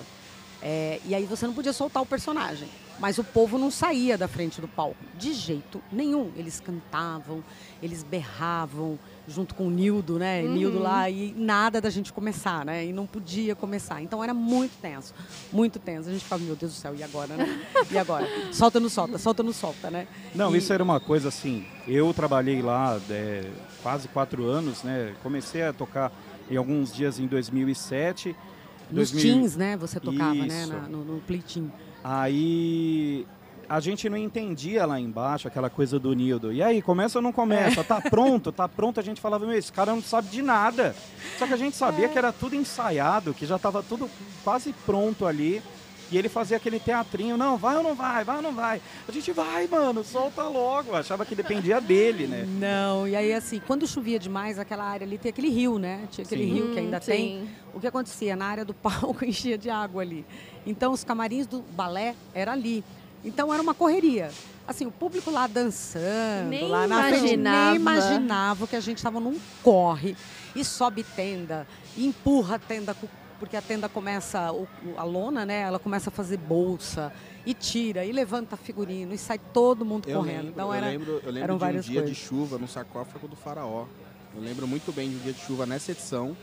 é, 0.61 0.99
e 1.05 1.15
aí 1.15 1.25
você 1.25 1.47
não 1.47 1.53
podia 1.53 1.73
soltar 1.73 2.03
o 2.03 2.05
personagem. 2.05 2.67
Mas 2.99 3.17
o 3.17 3.23
povo 3.23 3.57
não 3.57 3.71
saía 3.71 4.17
da 4.17 4.27
frente 4.27 4.59
do 4.59 4.67
palco, 4.67 4.97
de 5.17 5.33
jeito 5.33 5.81
nenhum. 5.89 6.31
Eles 6.35 6.59
cantavam, 6.59 7.41
eles 7.81 8.03
berravam, 8.03 8.99
junto 9.25 9.55
com 9.55 9.67
o 9.67 9.69
Nildo, 9.69 10.19
né? 10.19 10.41
Uhum. 10.41 10.53
Nildo 10.53 10.79
lá, 10.79 11.09
e 11.09 11.33
nada 11.37 11.79
da 11.79 11.89
gente 11.89 12.11
começar, 12.11 12.65
né? 12.65 12.85
E 12.85 12.91
não 12.91 13.07
podia 13.07 13.55
começar. 13.55 14.01
Então 14.01 14.21
era 14.21 14.33
muito 14.33 14.73
tenso, 14.81 15.13
muito 15.49 15.79
tenso. 15.79 16.09
A 16.09 16.11
gente 16.11 16.23
ficava, 16.25 16.43
meu 16.43 16.57
Deus 16.57 16.73
do 16.73 16.77
céu, 16.77 16.93
e 16.93 17.01
agora, 17.01 17.37
né? 17.37 17.65
E 17.89 17.97
agora? 17.97 18.27
Solta 18.51 18.81
no 18.81 18.89
solta, 18.89 19.17
solta 19.17 19.43
no 19.43 19.53
solta, 19.53 19.89
né? 19.89 20.05
Não, 20.35 20.53
e... 20.53 20.57
isso 20.57 20.73
era 20.73 20.83
uma 20.83 20.99
coisa 20.99 21.29
assim. 21.29 21.65
Eu 21.87 22.13
trabalhei 22.13 22.61
lá 22.61 22.99
é, 23.09 23.49
quase 23.81 24.09
quatro 24.09 24.45
anos, 24.45 24.83
né? 24.83 25.15
Comecei 25.23 25.63
a 25.63 25.71
tocar 25.71 26.11
em 26.51 26.57
alguns 26.57 26.93
dias 26.93 27.17
em 27.17 27.27
2007 27.27 28.35
nos 28.91 29.11
2000... 29.11 29.21
teens, 29.21 29.55
né? 29.55 29.77
Você 29.77 29.99
tocava, 29.99 30.33
né, 30.33 30.45
Isso. 30.47 30.73
né? 30.73 30.79
Na, 30.81 30.87
no, 30.89 31.03
no. 31.03 31.21
Aí 32.03 33.25
a 33.69 33.79
gente 33.79 34.09
não 34.09 34.17
entendia 34.17 34.85
lá 34.85 34.99
embaixo 34.99 35.47
aquela 35.47 35.69
coisa 35.69 35.99
do 35.99 36.11
Nildo. 36.13 36.51
E 36.51 36.63
aí, 36.63 36.81
começa 36.81 37.19
ou 37.19 37.21
não 37.21 37.31
começa? 37.31 37.81
É. 37.81 37.83
Tá 37.83 38.01
pronto, 38.01 38.51
tá 38.51 38.67
pronto. 38.67 38.99
A 38.99 39.03
gente 39.03 39.21
falava, 39.21 39.45
meu, 39.45 39.57
esse 39.57 39.71
cara 39.71 39.93
não 39.93 40.01
sabe 40.01 40.29
de 40.29 40.41
nada. 40.41 40.95
Só 41.37 41.45
que 41.45 41.53
a 41.53 41.57
gente 41.57 41.75
sabia 41.75 42.05
é. 42.05 42.07
que 42.09 42.17
era 42.17 42.33
tudo 42.33 42.55
ensaiado, 42.55 43.33
que 43.33 43.45
já 43.45 43.57
estava 43.57 43.83
tudo 43.83 44.09
quase 44.43 44.73
pronto 44.85 45.27
ali. 45.27 45.61
E 46.11 46.17
ele 46.17 46.27
fazia 46.27 46.57
aquele 46.57 46.79
teatrinho, 46.79 47.37
não, 47.37 47.57
vai 47.57 47.77
ou 47.77 47.83
não 47.83 47.93
vai, 47.93 48.23
vai 48.23 48.37
ou 48.37 48.41
não 48.41 48.53
vai. 48.53 48.81
A 49.07 49.11
gente 49.11 49.31
vai, 49.31 49.67
mano, 49.67 50.03
solta 50.03 50.43
logo. 50.43 50.95
achava 50.95 51.25
que 51.25 51.35
dependia 51.35 51.79
dele, 51.79 52.25
né? 52.25 52.45
Não, 52.47 53.07
e 53.07 53.15
aí 53.15 53.33
assim, 53.33 53.61
quando 53.65 53.87
chovia 53.87 54.17
demais, 54.17 54.57
aquela 54.57 54.83
área 54.83 55.05
ali 55.05 55.17
tem 55.17 55.29
aquele 55.29 55.49
rio, 55.49 55.77
né? 55.77 56.07
Tinha 56.09 56.25
aquele 56.25 56.43
sim. 56.43 56.53
rio 56.53 56.73
que 56.73 56.79
ainda 56.79 56.97
hum, 56.97 57.01
tem. 57.01 57.49
O 57.73 57.79
que 57.79 57.87
acontecia? 57.87 58.35
Na 58.35 58.45
área 58.45 58.65
do 58.65 58.73
palco 58.73 59.23
enchia 59.25 59.57
de 59.57 59.69
água 59.69 60.01
ali. 60.01 60.25
Então 60.65 60.91
os 60.91 61.03
camarins 61.03 61.45
do 61.45 61.61
balé 61.61 62.15
era 62.33 62.53
ali. 62.53 62.83
Então 63.23 63.53
era 63.53 63.61
uma 63.61 63.73
correria. 63.73 64.31
Assim, 64.67 64.85
o 64.85 64.91
público 64.91 65.31
lá 65.31 65.47
dançando, 65.47 66.49
nem 66.49 66.67
lá 66.67 66.87
na 66.87 67.09
imaginava. 67.09 67.17
frente, 67.19 67.37
nem 67.37 67.75
imaginava 67.75 68.67
que 68.67 68.75
a 68.75 68.79
gente 68.79 68.97
estava 68.97 69.19
num 69.19 69.37
corre 69.63 70.15
e 70.55 70.63
sobe 70.63 71.03
tenda, 71.03 71.67
e 71.97 72.05
empurra 72.05 72.55
a 72.55 72.59
tenda 72.59 72.93
com 72.93 73.07
porque 73.39 73.55
a 73.55 73.61
tenda 73.61 73.87
começa, 73.87 74.51
a 74.97 75.03
lona, 75.03 75.45
né? 75.45 75.61
Ela 75.61 75.79
começa 75.79 76.09
a 76.09 76.11
fazer 76.11 76.37
bolsa 76.37 77.11
e 77.45 77.53
tira 77.53 78.05
e 78.05 78.11
levanta 78.11 78.57
figurino 78.57 79.13
e 79.13 79.17
sai 79.17 79.39
todo 79.39 79.85
mundo 79.85 80.07
eu 80.07 80.17
correndo. 80.17 80.35
Lembro, 80.35 80.51
então 80.51 80.73
era, 80.73 80.87
eu 80.87 80.91
lembro, 80.91 81.21
eu 81.23 81.31
lembro 81.31 81.57
de 81.57 81.65
um 81.65 81.79
dia 81.79 82.01
coisas. 82.01 82.09
de 82.09 82.15
chuva 82.15 82.57
no 82.57 82.67
sarcófago 82.67 83.27
do 83.27 83.35
faraó. 83.35 83.85
Eu 84.35 84.41
lembro 84.41 84.67
muito 84.67 84.91
bem 84.91 85.09
de 85.09 85.15
um 85.15 85.19
dia 85.19 85.33
de 85.33 85.39
chuva 85.39 85.65
nessa 85.65 85.91
edição. 85.91 86.35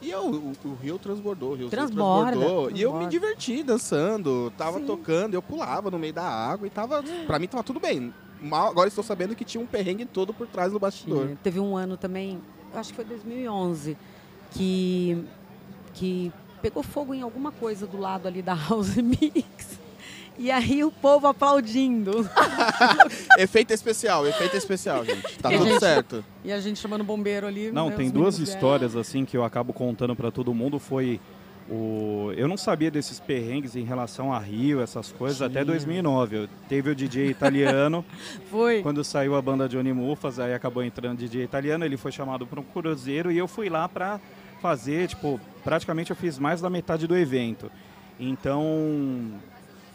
E 0.00 0.10
eu, 0.10 0.20
o, 0.20 0.52
o, 0.64 0.74
rio 0.74 0.98
transbordou, 0.98 1.52
o 1.52 1.54
rio 1.56 1.68
transborda, 1.68 2.32
transbordou. 2.32 2.68
Transborda. 2.68 2.78
E 2.78 2.82
eu 2.82 2.94
me 2.94 3.06
diverti 3.06 3.62
dançando, 3.62 4.52
tava 4.56 4.78
Sim. 4.78 4.86
tocando, 4.86 5.34
eu 5.34 5.42
pulava 5.42 5.90
no 5.90 5.98
meio 5.98 6.12
da 6.12 6.24
água 6.24 6.66
e 6.66 6.70
tava. 6.70 7.02
Pra 7.26 7.38
mim 7.38 7.48
tava 7.48 7.62
tudo 7.62 7.80
bem. 7.80 8.12
Mal, 8.40 8.68
agora 8.68 8.88
estou 8.88 9.02
sabendo 9.02 9.34
que 9.34 9.44
tinha 9.44 9.62
um 9.62 9.66
perrengue 9.66 10.04
todo 10.04 10.34
por 10.34 10.46
trás 10.46 10.72
do 10.72 10.78
bastidor. 10.78 11.36
Teve 11.42 11.58
um 11.58 11.76
ano 11.76 11.96
também, 11.96 12.40
acho 12.74 12.90
que 12.90 12.96
foi 12.96 13.04
2011, 13.06 13.96
que 14.50 15.24
que 15.96 16.30
pegou 16.60 16.82
fogo 16.82 17.14
em 17.14 17.22
alguma 17.22 17.50
coisa 17.50 17.86
do 17.86 17.98
lado 17.98 18.28
ali 18.28 18.42
da 18.42 18.54
House 18.54 18.96
Mix. 19.00 19.78
E 20.38 20.50
aí 20.50 20.84
o 20.84 20.90
povo 20.90 21.26
aplaudindo. 21.26 22.28
efeito 23.38 23.72
especial, 23.72 24.26
efeito 24.26 24.54
especial, 24.54 25.02
gente. 25.02 25.38
Tá 25.38 25.50
e 25.50 25.56
tudo 25.56 25.70
gente, 25.70 25.80
certo. 25.80 26.24
E 26.44 26.52
a 26.52 26.60
gente 26.60 26.78
chamando 26.78 27.02
bombeiro 27.02 27.46
ali. 27.46 27.72
Não, 27.72 27.90
tem 27.90 28.10
duas 28.10 28.38
histórias 28.38 28.94
assim 28.94 29.24
que 29.24 29.34
eu 29.34 29.42
acabo 29.42 29.72
contando 29.72 30.14
para 30.14 30.30
todo 30.30 30.52
mundo. 30.52 30.78
Foi 30.78 31.18
o... 31.70 32.32
Eu 32.36 32.46
não 32.46 32.58
sabia 32.58 32.90
desses 32.90 33.18
perrengues 33.18 33.74
em 33.76 33.82
relação 33.82 34.30
a 34.30 34.38
Rio, 34.38 34.82
essas 34.82 35.10
coisas, 35.10 35.38
Sim. 35.38 35.44
até 35.44 35.64
2009. 35.64 36.36
Eu 36.36 36.48
teve 36.68 36.90
o 36.90 36.94
DJ 36.94 37.28
italiano. 37.30 38.04
foi. 38.50 38.82
Quando 38.82 39.02
saiu 39.02 39.36
a 39.36 39.40
banda 39.40 39.66
Johnny 39.66 39.94
Mufas, 39.94 40.38
aí 40.38 40.52
acabou 40.52 40.82
entrando 40.82 41.16
DJ 41.16 41.44
italiano. 41.44 41.82
Ele 41.82 41.96
foi 41.96 42.12
chamado 42.12 42.46
para 42.46 42.60
um 42.60 42.64
cruzeiro 42.64 43.32
e 43.32 43.38
eu 43.38 43.48
fui 43.48 43.70
lá 43.70 43.88
para 43.88 44.20
fazer, 44.60 45.08
tipo, 45.08 45.40
praticamente 45.62 46.10
eu 46.10 46.16
fiz 46.16 46.38
mais 46.38 46.60
da 46.60 46.70
metade 46.70 47.06
do 47.06 47.16
evento. 47.16 47.70
Então, 48.18 48.62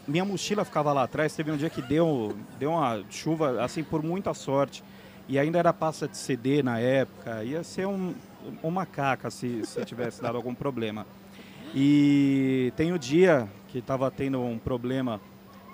minha 0.06 0.24
mochila 0.24 0.64
ficava 0.64 0.92
lá 0.92 1.04
atrás. 1.04 1.34
Teve 1.34 1.50
um 1.50 1.56
dia 1.56 1.70
que 1.70 1.82
deu, 1.82 2.36
deu 2.58 2.70
uma 2.70 3.02
chuva, 3.10 3.62
assim, 3.62 3.82
por 3.82 4.02
muita 4.02 4.34
sorte. 4.34 4.82
E 5.28 5.38
ainda 5.38 5.58
era 5.58 5.72
pasta 5.72 6.08
de 6.08 6.16
CD 6.16 6.62
na 6.62 6.78
época. 6.78 7.42
Ia 7.44 7.62
ser 7.62 7.86
um, 7.86 8.14
uma 8.62 8.84
caca 8.84 9.30
se, 9.30 9.64
se 9.64 9.84
tivesse 9.84 10.20
dado 10.20 10.36
algum 10.36 10.54
problema. 10.54 11.06
E 11.74 12.72
tem 12.76 12.92
o 12.92 12.98
dia 12.98 13.48
que 13.68 13.78
estava 13.78 14.10
tendo 14.10 14.40
um 14.42 14.58
problema 14.58 15.20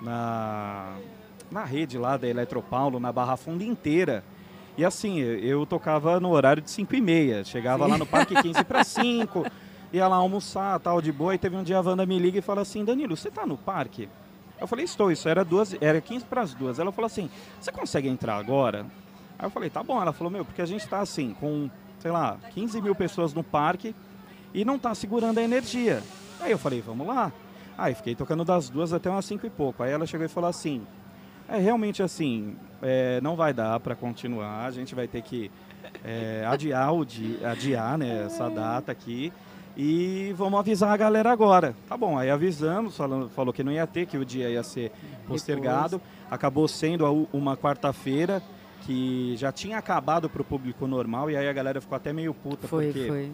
na, 0.00 0.96
na 1.50 1.64
rede 1.64 1.98
lá 1.98 2.16
da 2.16 2.28
Eletropaulo, 2.28 3.00
na 3.00 3.12
Barra 3.12 3.36
Funda 3.36 3.64
inteira. 3.64 4.22
E 4.78 4.84
assim, 4.84 5.18
eu 5.18 5.66
tocava 5.66 6.20
no 6.20 6.30
horário 6.30 6.62
de 6.62 6.70
5 6.70 6.94
e 6.94 7.00
meia. 7.00 7.42
Chegava 7.42 7.84
Sim. 7.84 7.90
lá 7.90 7.98
no 7.98 8.06
parque 8.06 8.40
15 8.40 8.62
para 8.62 8.84
5, 8.84 9.44
ia 9.92 10.06
lá 10.06 10.14
almoçar, 10.14 10.78
tal, 10.78 11.02
de 11.02 11.10
boa. 11.10 11.34
E 11.34 11.38
teve 11.38 11.56
um 11.56 11.64
dia 11.64 11.78
a 11.78 11.80
Wanda 11.80 12.06
me 12.06 12.16
liga 12.16 12.38
e 12.38 12.42
fala 12.42 12.62
assim, 12.62 12.84
Danilo, 12.84 13.16
você 13.16 13.28
tá 13.28 13.44
no 13.44 13.58
parque? 13.58 14.08
Eu 14.60 14.68
falei, 14.68 14.84
estou, 14.84 15.10
isso 15.10 15.28
era, 15.28 15.44
duas, 15.44 15.74
era 15.80 16.00
15 16.00 16.24
para 16.26 16.42
as 16.42 16.54
duas. 16.54 16.78
Ela 16.78 16.92
falou 16.92 17.06
assim, 17.06 17.28
você 17.60 17.72
consegue 17.72 18.08
entrar 18.08 18.36
agora? 18.36 18.86
Aí 19.36 19.46
eu 19.46 19.50
falei, 19.50 19.68
tá 19.68 19.82
bom. 19.82 20.00
Ela 20.00 20.12
falou, 20.12 20.30
meu, 20.30 20.44
porque 20.44 20.62
a 20.62 20.66
gente 20.66 20.84
está 20.84 21.00
assim, 21.00 21.34
com, 21.40 21.68
sei 21.98 22.12
lá, 22.12 22.38
15 22.54 22.80
mil 22.80 22.94
pessoas 22.94 23.34
no 23.34 23.42
parque 23.42 23.92
e 24.54 24.64
não 24.64 24.78
tá 24.78 24.94
segurando 24.94 25.38
a 25.38 25.42
energia. 25.42 26.04
Aí 26.40 26.52
eu 26.52 26.58
falei, 26.58 26.80
vamos 26.80 27.04
lá. 27.04 27.32
Aí 27.76 27.96
fiquei 27.96 28.14
tocando 28.14 28.44
das 28.44 28.68
duas 28.68 28.92
até 28.92 29.10
umas 29.10 29.24
cinco 29.24 29.44
e 29.44 29.50
pouco. 29.50 29.82
Aí 29.82 29.90
ela 29.90 30.06
chegou 30.06 30.24
e 30.24 30.28
falou 30.28 30.48
assim, 30.48 30.86
é 31.48 31.58
realmente 31.58 32.02
assim, 32.02 32.56
é, 32.82 33.20
não 33.20 33.34
vai 33.34 33.52
dar 33.52 33.80
para 33.80 33.94
continuar, 33.94 34.66
a 34.66 34.70
gente 34.70 34.94
vai 34.94 35.08
ter 35.08 35.22
que 35.22 35.50
é, 36.04 36.44
adiar, 36.46 36.94
o 36.94 37.04
dia, 37.04 37.50
adiar 37.50 37.96
né, 37.96 38.24
essa 38.26 38.48
data 38.50 38.92
aqui 38.92 39.32
e 39.76 40.34
vamos 40.36 40.58
avisar 40.58 40.92
a 40.92 40.96
galera 40.96 41.30
agora. 41.30 41.74
Tá 41.88 41.96
bom, 41.96 42.18
aí 42.18 42.28
avisamos, 42.28 42.96
falando, 42.96 43.28
falou 43.30 43.52
que 43.52 43.62
não 43.62 43.72
ia 43.72 43.86
ter, 43.86 44.06
que 44.06 44.18
o 44.18 44.24
dia 44.24 44.50
ia 44.50 44.62
ser 44.62 44.90
postergado. 45.26 46.00
Acabou 46.30 46.66
sendo 46.66 47.28
uma 47.32 47.56
quarta-feira 47.56 48.42
que 48.82 49.36
já 49.36 49.52
tinha 49.52 49.78
acabado 49.78 50.28
para 50.28 50.42
o 50.42 50.44
público 50.44 50.86
normal 50.86 51.30
e 51.30 51.36
aí 51.36 51.48
a 51.48 51.52
galera 51.52 51.80
ficou 51.80 51.94
até 51.94 52.12
meio 52.12 52.34
puta 52.34 52.66
foi, 52.66 52.86
porque 52.86 53.06
foi. 53.06 53.32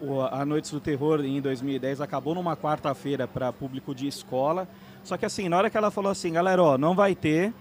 O, 0.00 0.20
a 0.20 0.44
Noites 0.44 0.70
do 0.70 0.80
Terror 0.80 1.24
em 1.24 1.40
2010 1.40 2.00
acabou 2.00 2.34
numa 2.34 2.56
quarta-feira 2.56 3.26
para 3.26 3.52
público 3.52 3.94
de 3.94 4.06
escola 4.06 4.68
só 5.06 5.16
que 5.16 5.24
assim, 5.24 5.48
na 5.48 5.56
hora 5.56 5.70
que 5.70 5.76
ela 5.76 5.88
falou 5.88 6.10
assim, 6.10 6.32
galera, 6.32 6.60
ó, 6.60 6.76
não 6.76 6.92
vai 6.92 7.14
ter, 7.14 7.54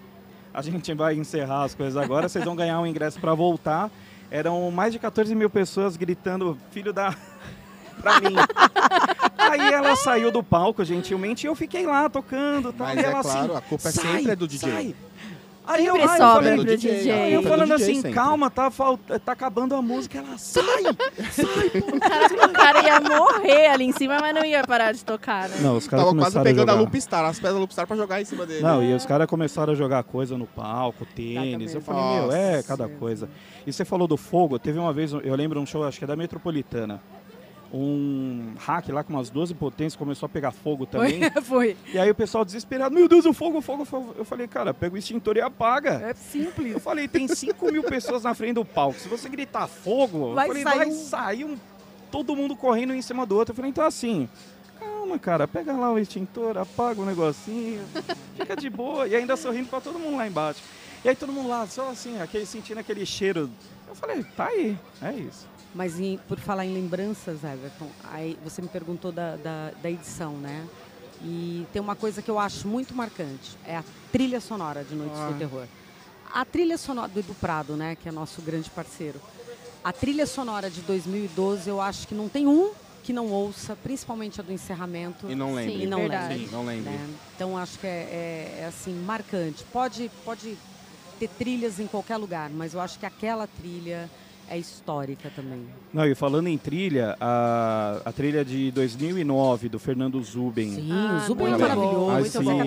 a 0.52 0.64
gente 0.64 0.92
vai 0.96 1.14
encerrar 1.14 1.64
as 1.64 1.76
coisas 1.76 1.96
agora, 1.96 2.28
vocês 2.28 2.44
vão 2.44 2.56
ganhar 2.56 2.80
um 2.80 2.88
ingresso 2.88 3.20
para 3.20 3.36
voltar. 3.36 3.92
Eram 4.32 4.72
mais 4.72 4.92
de 4.92 4.98
14 4.98 5.36
mil 5.36 5.48
pessoas 5.48 5.96
gritando, 5.96 6.58
filho 6.72 6.92
da. 6.92 7.16
pra 8.02 8.20
mim. 8.20 8.36
Aí 9.38 9.62
ela 9.72 9.96
saiu 9.96 10.32
do 10.32 10.42
palco, 10.42 10.84
gentilmente, 10.84 11.46
e 11.46 11.48
eu 11.48 11.56
fiquei 11.56 11.86
lá 11.86 12.10
tocando. 12.10 12.74
Tá? 12.74 12.86
Mas 12.86 12.98
e 12.98 13.00
é 13.00 13.04
ela, 13.04 13.22
claro, 13.22 13.40
assim, 13.40 13.58
a 13.58 13.62
culpa 13.62 13.90
é 13.90 13.92
sempre 13.92 14.32
é 14.32 14.36
do 14.36 14.48
DJ. 14.48 14.72
Sai. 14.72 14.96
Aí 15.68 15.86
eu, 15.86 15.96
aí 15.96 16.18
sobra 16.18 16.50
eu 16.50 16.56
pro 16.56 16.78
DJ. 16.78 17.12
Aí 17.12 17.34
eu 17.34 17.44
falando 17.44 17.74
assim, 17.74 17.96
sempre. 17.96 18.12
calma, 18.14 18.50
tá, 18.50 18.72
tá 19.24 19.32
acabando 19.32 19.76
a 19.76 19.82
música. 19.82 20.20
Ela, 20.20 20.38
sai, 20.38 20.64
sai, 21.32 21.70
pô. 21.82 21.96
O 21.96 22.00
cara, 22.00 22.48
o 22.48 22.54
cara 22.54 22.84
ia 22.84 23.00
morrer 23.00 23.68
ali 23.68 23.86
em 23.86 23.92
cima, 23.92 24.18
mas 24.20 24.34
não 24.34 24.46
ia 24.46 24.64
parar 24.64 24.92
de 24.92 25.04
tocar, 25.04 25.50
né? 25.50 25.58
Não, 25.62 25.78
os 25.78 25.88
caras 25.88 26.06
Tava 26.06 26.18
quase 26.18 26.42
pegando 26.42 26.70
a, 26.70 26.74
a 26.74 26.76
Loopstar, 26.76 27.26
as 27.26 27.38
pedras 27.38 27.54
da 27.54 27.60
Loopstar 27.60 27.88
pra 27.88 27.96
jogar 27.96 28.22
em 28.22 28.26
cima 28.26 28.46
dele. 28.46 28.62
Não, 28.62 28.84
e 28.84 28.94
os 28.94 29.06
caras 29.06 29.28
começaram 29.28 29.74
a 29.74 29.76
jogar 29.76 30.04
coisa 30.04 30.38
no 30.38 30.46
palco, 30.46 31.06
tênis. 31.06 31.74
Eu 31.74 31.82
falei, 31.82 32.02
Nossa, 32.02 32.28
meu, 32.28 32.32
é 32.32 32.64
cada 32.64 32.88
coisa. 32.88 33.30
E 33.66 33.74
você 33.74 33.84
falou 33.84 34.08
do 34.08 34.18
fogo, 34.18 34.60
teve 34.60 34.78
uma 34.78 34.94
vez, 34.94 35.12
eu 35.14 35.36
lembro 35.36 35.60
um 35.60 35.66
show, 35.66 35.84
acho 35.84 35.98
que 35.98 36.04
é 36.04 36.08
da 36.08 36.16
Metropolitana 36.16 37.02
um 37.78 38.54
hack 38.58 38.88
lá 38.90 39.04
com 39.04 39.14
umas 39.14 39.30
12 39.30 39.54
potências 39.54 39.96
começou 39.96 40.28
a 40.28 40.30
pegar 40.30 40.52
fogo 40.52 40.86
também. 40.86 41.20
Foi, 41.32 41.42
foi. 41.76 41.78
E 41.94 42.00
aí 42.00 42.10
o 42.10 42.16
pessoal 42.16 42.46
desesperado, 42.46 42.96
meu 42.96 43.08
Deus, 43.08 43.26
o 43.26 43.34
fogo, 43.34 43.58
o 43.58 43.62
fogo, 43.62 43.84
o 43.84 43.86
fogo. 43.86 44.16
Eu 44.18 44.24
falei, 44.24 44.48
cara, 44.48 44.74
pega 44.74 44.96
o 44.96 44.98
extintor 44.98 45.36
e 45.36 45.42
apaga. 45.42 45.94
É 45.96 46.14
simples. 46.14 46.74
Eu 46.74 46.80
falei, 46.80 47.08
tem 47.08 47.28
5 47.28 47.72
mil 47.72 47.84
pessoas 47.84 48.24
na 48.24 48.34
frente 48.34 48.54
do 48.54 48.66
palco. 48.66 49.00
Se 49.00 49.10
você 49.10 49.28
gritar 49.28 49.68
fogo, 49.68 50.34
vai, 50.34 50.48
falei, 50.48 50.64
sair, 50.64 50.78
vai 50.78 50.88
um... 50.88 50.92
sair 50.92 51.46
um... 51.46 51.58
todo 52.10 52.36
mundo 52.36 52.56
correndo 52.56 52.94
em 52.94 53.02
cima 53.02 53.26
do 53.26 53.36
outro. 53.36 53.52
Eu 53.52 53.56
falei, 53.56 53.72
então 53.72 53.86
assim, 53.86 54.30
calma, 54.80 55.20
cara, 55.20 55.48
pega 55.48 55.74
lá 55.74 55.92
o 55.92 56.00
extintor, 56.00 56.58
apaga 56.58 57.02
o 57.02 57.06
negocinho, 57.06 57.82
fica 58.38 58.56
de 58.56 58.70
boa. 58.70 59.08
E 59.08 59.16
ainda 59.16 59.36
sorrindo 59.36 59.68
pra 59.68 59.82
todo 59.82 60.00
mundo 60.00 60.18
lá 60.18 60.28
embaixo. 60.28 60.62
E 61.04 61.10
aí 61.10 61.16
todo 61.16 61.32
mundo 61.32 61.50
lá, 61.50 61.68
só 61.68 61.90
assim, 61.90 62.22
aquele, 62.22 62.46
sentindo 62.46 62.80
aquele 62.80 63.06
cheiro. 63.06 63.50
Eu 63.88 63.96
falei, 63.96 64.24
tá 64.24 64.46
aí, 64.48 64.78
é 65.02 65.14
isso. 65.14 65.55
Mas 65.76 66.00
em, 66.00 66.18
por 66.18 66.40
falar 66.40 66.66
em 66.66 66.74
lembranças, 66.74 67.44
Everton, 67.44 67.90
aí 68.06 68.40
você 68.42 68.62
me 68.62 68.70
perguntou 68.70 69.12
da, 69.12 69.36
da, 69.36 69.72
da, 69.84 69.92
edição, 69.92 70.32
né? 70.38 70.66
E 71.22 71.68
tem 71.74 71.82
uma 71.82 71.98
coisa 71.98 72.22
que 72.22 72.32
eu 72.32 72.40
acho 72.40 72.66
muito 72.66 72.96
marcante, 72.96 73.58
é 73.68 73.76
a 73.76 73.84
trilha 74.10 74.40
sonora 74.40 74.86
de 74.86 74.96
Noites 74.96 75.20
ah. 75.20 75.32
do 75.32 75.38
Terror. 75.38 75.68
A 76.34 76.46
trilha 76.46 76.78
sonora 76.78 77.10
do 77.10 77.20
Edu 77.20 77.34
Prado, 77.36 77.76
né, 77.76 77.96
que 77.96 78.08
é 78.08 78.12
nosso 78.12 78.42
grande 78.42 78.70
parceiro. 78.70 79.20
A 79.84 79.92
trilha 79.92 80.26
sonora 80.26 80.70
de 80.70 80.80
2012, 80.82 81.70
eu 81.70 81.82
acho 81.82 82.08
que 82.08 82.16
não 82.16 82.30
tem 82.30 82.48
um 82.48 82.72
que 83.04 83.12
não 83.12 83.28
ouça, 83.28 83.76
principalmente 83.76 84.40
a 84.40 84.44
do 84.44 84.52
encerramento. 84.52 85.30
E 85.30 85.36
não 85.36 85.54
lembre. 85.54 85.74
Sim, 85.74 85.84
e 85.84 85.86
não 85.86 86.08
lembre. 86.08 86.40
Sim, 86.40 86.50
não 86.52 86.66
lembre. 86.66 86.90
Né? 86.90 87.10
Então 87.36 87.58
acho 87.58 87.78
que 87.78 87.86
é, 87.86 87.90
é, 87.90 88.58
é, 88.62 88.66
assim, 88.66 88.94
marcante. 89.04 89.64
Pode, 89.72 90.10
pode 90.24 90.58
ter 91.20 91.28
trilhas 91.28 91.80
em 91.80 91.86
qualquer 91.86 92.18
lugar, 92.18 92.50
mas 92.50 92.74
eu 92.74 92.80
acho 92.80 92.98
que 92.98 93.06
aquela 93.06 93.46
trilha 93.46 94.10
é 94.50 94.58
histórica 94.58 95.32
também. 95.36 95.66
Não, 95.94 96.06
e 96.06 96.14
falando 96.14 96.48
em 96.48 96.58
trilha, 96.58 97.16
a, 97.20 98.02
a 98.06 98.12
trilha 98.12 98.44
de 98.44 98.72
2009 98.72 99.70
do 99.70 99.80
Fernando 99.80 100.22
Zuben. 100.22 100.76
Sim, 100.76 100.90
ah, 100.92 101.20
o 101.22 101.28
Zuben 101.28 101.54
é 101.54 101.58
maravilhoso. 101.58 102.12
Muito 102.12 102.42
bom. 102.44 102.62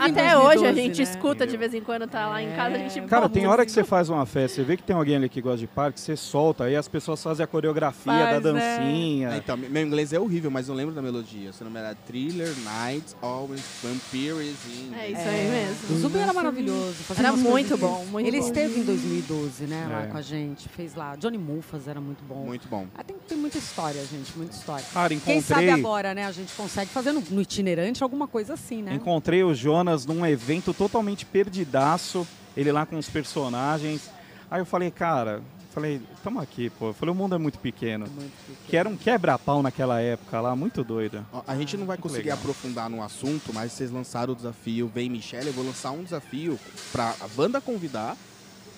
Até 0.00 0.34
2012, 0.34 0.46
hoje 0.46 0.66
a 0.66 0.72
gente 0.72 0.98
né? 0.98 1.02
escuta 1.02 1.46
de 1.46 1.56
vez 1.56 1.74
em 1.74 1.80
quando, 1.80 2.06
tá 2.06 2.28
lá 2.28 2.42
em 2.42 2.54
casa, 2.54 2.76
a 2.76 2.78
gente 2.78 3.00
Cara, 3.02 3.28
tem 3.28 3.46
hora 3.46 3.64
que 3.64 3.72
você 3.72 3.82
faz 3.82 4.08
uma 4.08 4.26
festa, 4.26 4.56
você 4.56 4.62
vê 4.62 4.76
que 4.76 4.82
tem 4.82 4.94
alguém 4.94 5.16
ali 5.16 5.28
que 5.28 5.40
gosta 5.40 5.58
de 5.58 5.66
parque, 5.66 6.00
você 6.00 6.16
solta, 6.16 6.64
aí 6.64 6.76
as 6.76 6.88
pessoas 6.88 7.22
fazem 7.22 7.44
a 7.44 7.46
coreografia 7.46 8.12
faz, 8.12 8.42
da 8.42 8.52
né? 8.52 8.78
dancinha. 8.78 9.30
Né? 9.30 9.36
Então, 9.38 9.56
meu 9.56 9.82
inglês 9.82 10.12
é 10.12 10.20
horrível, 10.20 10.50
mas 10.50 10.68
eu 10.68 10.74
lembro 10.74 10.94
da 10.94 11.02
melodia. 11.02 11.52
Seu 11.52 11.64
nome 11.64 11.78
era 11.78 11.94
Thriller, 11.94 12.52
Night, 12.64 13.14
Always, 13.20 13.64
Vampires. 13.82 14.56
É 14.98 15.10
isso 15.10 15.28
aí 15.28 15.48
mesmo. 15.48 15.96
O 15.96 15.98
Zuben 16.00 16.22
era 16.22 16.32
maravilhoso. 16.32 16.96
Era 17.16 17.32
muito 17.32 17.76
bom, 17.76 18.04
muito 18.10 18.26
Ele 18.26 18.40
bom. 18.40 18.46
esteve 18.46 18.80
em 18.80 18.84
2012, 18.84 19.64
né, 19.64 19.88
lá 19.90 20.02
é. 20.04 20.06
com 20.08 20.16
a 20.16 20.22
gente. 20.22 20.68
Fez 20.68 20.83
fez 20.84 20.94
lá. 20.94 21.16
Johnny 21.16 21.38
Mufas 21.38 21.88
era 21.88 22.00
muito 22.00 22.22
bom. 22.24 22.44
Muito 22.44 22.68
bom. 22.68 22.86
Ah, 22.94 23.02
tem, 23.02 23.16
tem 23.26 23.38
muita 23.38 23.58
história, 23.58 24.04
gente, 24.04 24.36
muita 24.36 24.54
história. 24.54 24.84
Cara, 24.92 25.14
encontrei... 25.14 25.36
Quem 25.36 25.42
sabe 25.42 25.70
agora, 25.70 26.14
né, 26.14 26.26
a 26.26 26.32
gente 26.32 26.52
consegue 26.54 26.90
fazer 26.90 27.12
no, 27.12 27.22
no 27.30 27.40
itinerante 27.40 28.02
alguma 28.02 28.28
coisa 28.28 28.54
assim, 28.54 28.82
né? 28.82 28.94
Encontrei 28.94 29.42
o 29.42 29.54
Jonas 29.54 30.04
num 30.04 30.24
evento 30.26 30.74
totalmente 30.74 31.24
perdidaço, 31.24 32.26
ele 32.56 32.70
lá 32.70 32.84
com 32.84 32.98
os 32.98 33.08
personagens. 33.08 34.10
Aí 34.50 34.60
eu 34.60 34.66
falei, 34.66 34.90
cara, 34.90 35.42
falei, 35.72 36.00
tamo 36.22 36.40
aqui, 36.40 36.70
pô. 36.70 36.88
Eu 36.88 36.94
falei, 36.94 37.12
o 37.12 37.16
mundo 37.16 37.34
é 37.34 37.38
muito 37.38 37.58
pequeno. 37.58 38.06
Muito 38.06 38.32
pequeno. 38.46 38.58
Que 38.68 38.76
era 38.76 38.88
um 38.88 38.96
quebra-pau 38.96 39.62
naquela 39.62 40.00
época 40.00 40.40
lá, 40.40 40.54
muito 40.54 40.84
doido. 40.84 41.26
A 41.46 41.56
gente 41.56 41.76
não 41.76 41.86
vai 41.86 41.96
muito 41.96 42.02
conseguir 42.02 42.24
legal. 42.24 42.38
aprofundar 42.38 42.90
no 42.90 43.02
assunto, 43.02 43.52
mas 43.52 43.72
vocês 43.72 43.90
lançaram 43.90 44.34
o 44.34 44.36
desafio 44.36 44.86
Vem 44.94 45.08
Michelle, 45.08 45.46
eu 45.46 45.52
vou 45.52 45.64
lançar 45.64 45.90
um 45.92 46.04
desafio 46.04 46.58
para 46.92 47.14
a 47.20 47.28
banda 47.28 47.60
convidar 47.60 48.16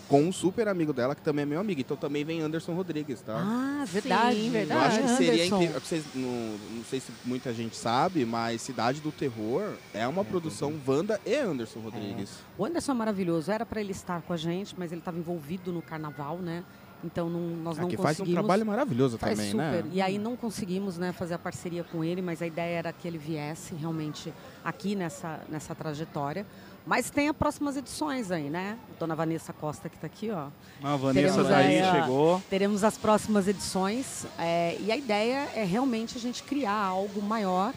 com 0.09 0.23
um 0.23 0.33
super 0.33 0.69
amigo 0.69 0.93
dela, 0.93 1.15
que 1.15 1.23
também 1.23 1.43
é 1.43 1.47
meu 1.47 1.61
amigo. 1.61 1.81
Então 1.81 1.97
também 1.97 2.25
vem 2.25 2.41
Anderson 2.41 2.75
Rodrigues, 2.75 3.21
tá? 3.21 3.37
Ah, 3.37 3.85
verdade, 3.87 4.37
Sim, 4.37 4.51
verdade. 4.51 4.81
Eu 4.81 4.87
acho 4.87 5.03
que 5.03 5.25
seria 5.25 5.47
incrível. 5.47 5.81
Vocês, 5.81 6.05
não, 6.15 6.59
não 6.77 6.85
sei 6.85 7.01
se 7.01 7.13
muita 7.25 7.53
gente 7.53 7.77
sabe, 7.77 8.25
mas 8.25 8.63
Cidade 8.63 9.01
do 9.01 9.11
Terror 9.11 9.75
é 9.93 10.07
uma 10.07 10.23
é, 10.23 10.25
produção 10.25 10.71
é. 10.71 10.91
Wanda 10.91 11.21
e 11.25 11.35
Anderson 11.35 11.81
Rodrigues. 11.81 12.31
É. 12.31 12.61
O 12.61 12.65
Anderson 12.65 12.93
é 12.93 12.95
maravilhoso. 12.95 13.51
Era 13.51 13.67
para 13.67 13.81
ele 13.81 13.93
estar 13.93 14.23
com 14.23 14.33
a 14.33 14.37
gente, 14.37 14.75
mas 14.79 14.93
ele 14.93 15.01
estava 15.01 15.19
envolvido 15.19 15.73
no 15.73 15.83
carnaval, 15.83 16.39
né? 16.39 16.65
Então 17.05 17.29
não, 17.29 17.41
nós 17.41 17.77
não 17.77 17.87
Aqui 17.87 17.97
conseguimos. 17.97 18.03
faz 18.03 18.21
um 18.21 18.33
trabalho 18.33 18.67
maravilhoso 18.67 19.19
faz 19.19 19.37
também, 19.37 19.51
super. 19.51 19.85
né? 19.85 19.91
E 19.93 20.01
aí 20.01 20.19
não 20.19 20.37
conseguimos 20.37 20.97
né, 20.97 21.13
fazer 21.13 21.35
a 21.35 21.39
parceria 21.39 21.85
com 21.85 22.03
ele, 22.03 22.23
mas 22.23 22.41
a 22.41 22.47
ideia 22.47 22.79
era 22.79 22.93
que 22.93 23.07
ele 23.07 23.19
viesse 23.19 23.75
realmente 23.75 24.33
aqui 24.65 24.95
nessa, 24.97 25.41
nessa 25.49 25.75
trajetória. 25.75 26.47
Mas 26.87 27.11
tem 27.11 27.29
as 27.29 27.37
próximas 27.37 27.77
edições 27.77 28.31
aí, 28.31 28.49
né? 28.49 28.79
Dona 28.99 29.17
Vanessa 29.17 29.53
Costa 29.53 29.89
que 29.89 29.97
está 29.97 30.07
aqui, 30.07 30.31
ó. 30.31 30.47
A 30.83 30.97
Vanessa 30.97 31.43
daí 31.43 31.81
aí, 31.81 32.01
chegou. 32.01 32.41
Teremos 32.49 32.85
as 32.85 32.97
próximas 32.97 33.49
edições. 33.49 34.25
É, 34.39 34.77
e 34.81 34.93
a 34.93 34.97
ideia 34.97 35.49
é 35.55 35.65
realmente 35.65 36.17
a 36.17 36.21
gente 36.21 36.45
criar 36.45 36.81
algo 36.81 37.21
maior 37.21 37.75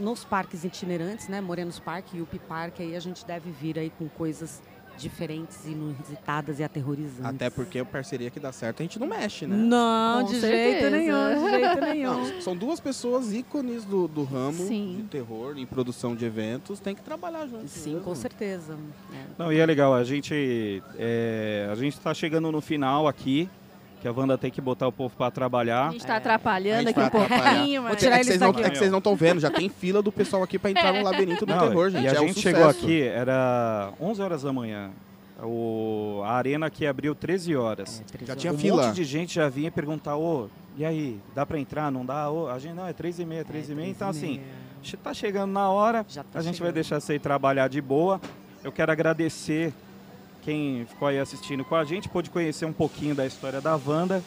nos 0.00 0.24
parques 0.24 0.64
itinerantes, 0.64 1.28
né? 1.28 1.40
Morenos 1.40 1.78
Parque 1.78 2.16
e 2.16 2.20
Upi 2.20 2.38
Parque, 2.40 2.82
aí 2.82 2.96
a 2.96 3.00
gente 3.00 3.24
deve 3.24 3.50
vir 3.50 3.78
aí 3.78 3.90
com 3.96 4.08
coisas 4.08 4.60
diferentes, 4.98 5.64
inusitadas 5.66 6.58
e 6.58 6.64
aterrorizantes. 6.64 7.24
Até 7.24 7.50
porque 7.50 7.78
a 7.78 7.84
parceria 7.84 8.30
que 8.30 8.40
dá 8.40 8.52
certo 8.52 8.80
a 8.80 8.82
gente 8.82 8.98
não 8.98 9.06
mexe, 9.06 9.46
né? 9.46 9.56
Não, 9.56 10.22
Com 10.22 10.32
de 10.32 10.40
certeza. 10.40 10.80
jeito 10.80 10.90
nenhum, 10.90 11.34
de 11.34 11.50
jeito 11.50 11.80
nenhum. 11.80 12.34
Não, 12.34 12.40
são 12.42 12.56
duas 12.56 12.80
pessoas 12.80 13.32
ícones 13.32 13.84
do, 13.84 14.08
do 14.08 14.24
ramo 14.24 14.66
Sim. 14.66 14.96
de 14.98 15.02
terror, 15.04 15.56
em 15.58 15.66
produção 15.66 16.14
de 16.14 16.24
eventos, 16.24 16.80
tem 16.80 16.94
que 16.94 17.02
trabalhar 17.02 17.46
juntos. 17.46 17.70
Sim, 17.70 17.94
mesmo. 17.94 18.04
com 18.04 18.14
certeza. 18.14 18.76
É. 19.12 19.24
Não, 19.38 19.52
e 19.52 19.58
é 19.58 19.66
legal, 19.66 19.94
a 19.94 20.04
gente 20.04 20.82
é, 20.98 21.68
a 21.70 21.74
gente 21.74 21.94
está 21.94 22.12
chegando 22.12 22.50
no 22.50 22.60
final 22.60 23.06
aqui 23.06 23.48
que 24.00 24.06
a 24.06 24.12
Wanda 24.12 24.38
tem 24.38 24.50
que 24.50 24.60
botar 24.60 24.86
o 24.86 24.92
povo 24.92 25.14
para 25.16 25.30
trabalhar. 25.30 25.88
A 25.88 25.90
gente 25.90 26.00
está 26.00 26.14
é. 26.14 26.16
atrapalhando 26.18 26.88
aqui 26.88 27.00
um 27.00 27.10
pouquinho, 27.10 27.82
mas... 27.82 28.02
É 28.02 28.18
que, 28.18 28.24
vocês 28.24 28.40
não, 28.40 28.50
é 28.50 28.70
que 28.70 28.78
vocês 28.78 28.90
não 28.90 28.98
estão 28.98 29.16
vendo, 29.16 29.40
já 29.40 29.50
tem 29.50 29.68
fila 29.68 30.00
do 30.02 30.12
pessoal 30.12 30.42
aqui 30.42 30.58
para 30.58 30.70
entrar 30.70 30.92
no 30.92 31.02
labirinto 31.02 31.44
do 31.44 31.52
não, 31.52 31.68
terror, 31.68 31.90
gente. 31.90 32.04
E 32.04 32.08
a 32.08 32.12
é 32.12 32.14
gente 32.14 32.38
um 32.38 32.42
chegou 32.42 32.68
aqui, 32.68 33.02
era 33.02 33.92
11 34.00 34.22
horas 34.22 34.42
da 34.42 34.52
manhã. 34.52 34.90
O, 35.42 36.20
a 36.24 36.32
arena 36.32 36.66
aqui 36.66 36.86
abriu 36.86 37.14
13 37.14 37.54
horas. 37.54 38.02
É, 38.20 38.26
já 38.26 38.34
tinha 38.34 38.52
um 38.52 38.58
fila. 38.58 38.82
Um 38.82 38.86
monte 38.86 38.96
de 38.96 39.04
gente 39.04 39.34
já 39.34 39.48
vinha 39.48 39.70
perguntar, 39.70 40.16
ô, 40.16 40.48
e 40.76 40.84
aí, 40.84 41.20
dá 41.34 41.46
para 41.46 41.58
entrar? 41.58 41.92
Não 41.92 42.04
dá? 42.04 42.30
Ô, 42.30 42.48
a 42.48 42.58
gente, 42.58 42.74
não, 42.74 42.86
é 42.86 42.92
3 42.92 43.20
e 43.20 43.24
meia, 43.24 43.44
3 43.44 43.68
é, 43.68 43.72
e 43.72 43.76
meia. 43.76 43.88
Então, 43.88 44.08
assim, 44.08 44.40
está 44.82 45.14
chegando 45.14 45.52
na 45.52 45.70
hora, 45.70 46.04
tá 46.04 46.22
a 46.34 46.42
gente 46.42 46.54
chegando. 46.54 46.66
vai 46.66 46.72
deixar 46.72 47.00
você 47.00 47.14
ir 47.14 47.20
trabalhar 47.20 47.68
de 47.68 47.80
boa. 47.80 48.20
Eu 48.64 48.72
quero 48.72 48.90
agradecer 48.90 49.72
quem 50.42 50.86
ficou 50.86 51.08
aí 51.08 51.18
assistindo 51.18 51.64
com 51.64 51.74
a 51.74 51.84
gente, 51.84 52.08
pôde 52.08 52.30
conhecer 52.30 52.64
um 52.64 52.72
pouquinho 52.72 53.14
da 53.14 53.26
história 53.26 53.60
da 53.60 53.76
Wanda. 53.76 54.22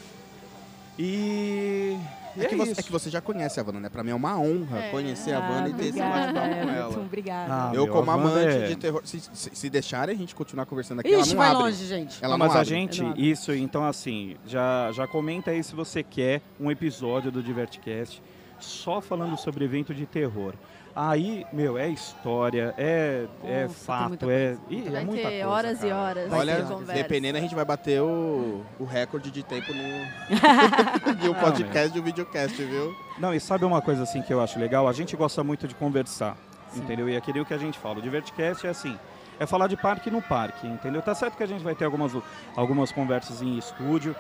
E 1.00 1.97
é, 2.38 2.43
é, 2.43 2.47
que 2.47 2.56
você, 2.56 2.71
é, 2.71 2.76
que 2.76 2.91
você, 2.91 3.10
já 3.10 3.21
conhece 3.21 3.60
a 3.60 3.63
Wanda, 3.63 3.80
né? 3.80 3.89
Pra 3.89 4.04
mim 4.04 4.12
é 4.12 4.15
uma 4.15 4.39
honra 4.39 4.80
é. 4.80 4.89
conhecer 4.89 5.34
a 5.34 5.39
Wanda 5.39 5.69
e 5.69 5.74
ter 5.74 5.86
esse 5.88 6.00
bate-papo 6.00 6.50
com 6.50 6.69
ela. 6.69 7.00
Obrigada. 7.00 7.54
Ah, 7.54 7.71
eu, 7.74 7.88
como 7.88 8.12
amante 8.12 8.56
é... 8.56 8.67
de 8.67 8.76
terror, 8.76 9.02
se, 9.04 9.19
se, 9.19 9.50
se, 9.54 9.69
deixarem 9.69 10.15
a 10.15 10.17
gente 10.17 10.36
continuar 10.36 10.65
conversando 10.65 11.00
aqui, 11.00 11.10
Ixi, 11.10 11.17
ela 11.17 11.28
não 11.28 11.38
vai 11.38 11.47
abre. 11.47 11.63
longe, 11.63 11.86
gente. 11.86 12.24
Ela 12.24 12.38
não, 12.38 12.45
mas 12.45 12.56
a 12.56 12.63
gente, 12.63 13.04
isso, 13.17 13.54
então 13.54 13.86
assim, 13.86 14.38
já, 14.45 14.91
já 14.91 15.08
comenta 15.08 15.52
aí 15.52 15.63
se 15.63 15.76
você 15.76 16.04
quer 16.04 16.41
um 16.60 16.71
episódio 16.71 17.32
do 17.32 17.41
Divertcast 17.41 18.21
só 18.65 19.02
falando 19.02 19.38
sobre 19.38 19.65
evento 19.65 19.93
de 19.93 20.06
terror. 20.06 20.54
Aí, 20.95 21.45
meu, 21.54 21.78
é 21.78 21.88
história, 21.88 22.74
é, 22.78 23.26
é 23.45 23.67
fato, 23.69 24.30
é, 24.30 24.58
e, 24.69 24.82
vai 24.82 25.02
é 25.02 25.06
muita 25.06 25.30
ter 25.30 25.30
coisa, 25.30 25.47
horas 25.47 25.78
cara. 25.78 25.88
e 25.88 25.91
horas. 25.93 26.34
Olha, 26.34 26.65
dependendo, 26.93 27.38
a 27.38 27.41
gente 27.41 27.56
vai 27.56 27.63
bater 27.63 28.02
o, 28.02 28.62
o 28.78 28.84
recorde 28.84 29.32
de 29.32 29.41
tempo 29.41 29.71
no 29.74 31.15
de 31.15 31.30
um 31.30 31.34
podcast 31.34 31.97
e 31.97 32.02
um 32.02 32.04
videocast, 32.04 32.56
viu? 32.58 32.93
Não, 33.17 33.34
e 33.34 33.39
sabe 33.39 33.63
uma 33.63 33.82
coisa 33.82 34.04
assim 34.04 34.21
que 34.21 34.34
eu 34.34 34.41
acho 34.41 34.60
legal? 34.60 34.86
A 34.86 34.93
gente 34.93 35.15
gosta 35.15 35.41
muito 35.45 35.65
de 35.65 35.76
conversar, 35.76 36.36
Sim. 36.69 36.82
entendeu? 36.82 37.08
E 37.08 37.13
é 37.13 37.17
aquele 37.17 37.45
que 37.45 37.54
a 37.54 37.58
gente 37.58 37.80
fala. 37.80 38.00
O 38.00 38.02
Divertcast 38.02 38.67
é 38.67 38.69
assim, 38.69 39.00
é 39.39 39.45
falar 39.45 39.67
de 39.67 39.78
parque 39.78 40.12
no 40.12 40.21
parque, 40.21 40.67
entendeu? 40.67 41.02
Tá 41.02 41.15
certo 41.15 41.38
que 41.38 41.43
a 41.43 41.47
gente 41.47 41.63
vai 41.63 41.74
ter 41.74 41.86
algumas, 41.86 42.12
algumas 42.54 42.91
conversas 42.91 43.41
em 43.41 43.58
estúdio, 43.58 44.13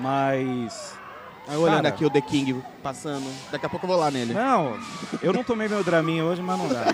mas 0.00 0.98
Aí 1.48 1.56
olhando 1.56 1.76
Cara, 1.76 1.88
aqui 1.88 2.04
o 2.04 2.10
The 2.10 2.20
King 2.20 2.62
passando. 2.82 3.26
Daqui 3.50 3.66
a 3.66 3.68
pouco 3.68 3.86
eu 3.86 3.90
vou 3.90 3.98
lá 3.98 4.10
nele. 4.10 4.34
Não, 4.34 4.78
eu 5.22 5.32
não 5.32 5.44
tomei 5.44 5.68
meu 5.68 5.84
draminha 5.84 6.24
hoje, 6.24 6.42
mas 6.42 6.58
não 6.58 6.68
dá. 6.68 6.84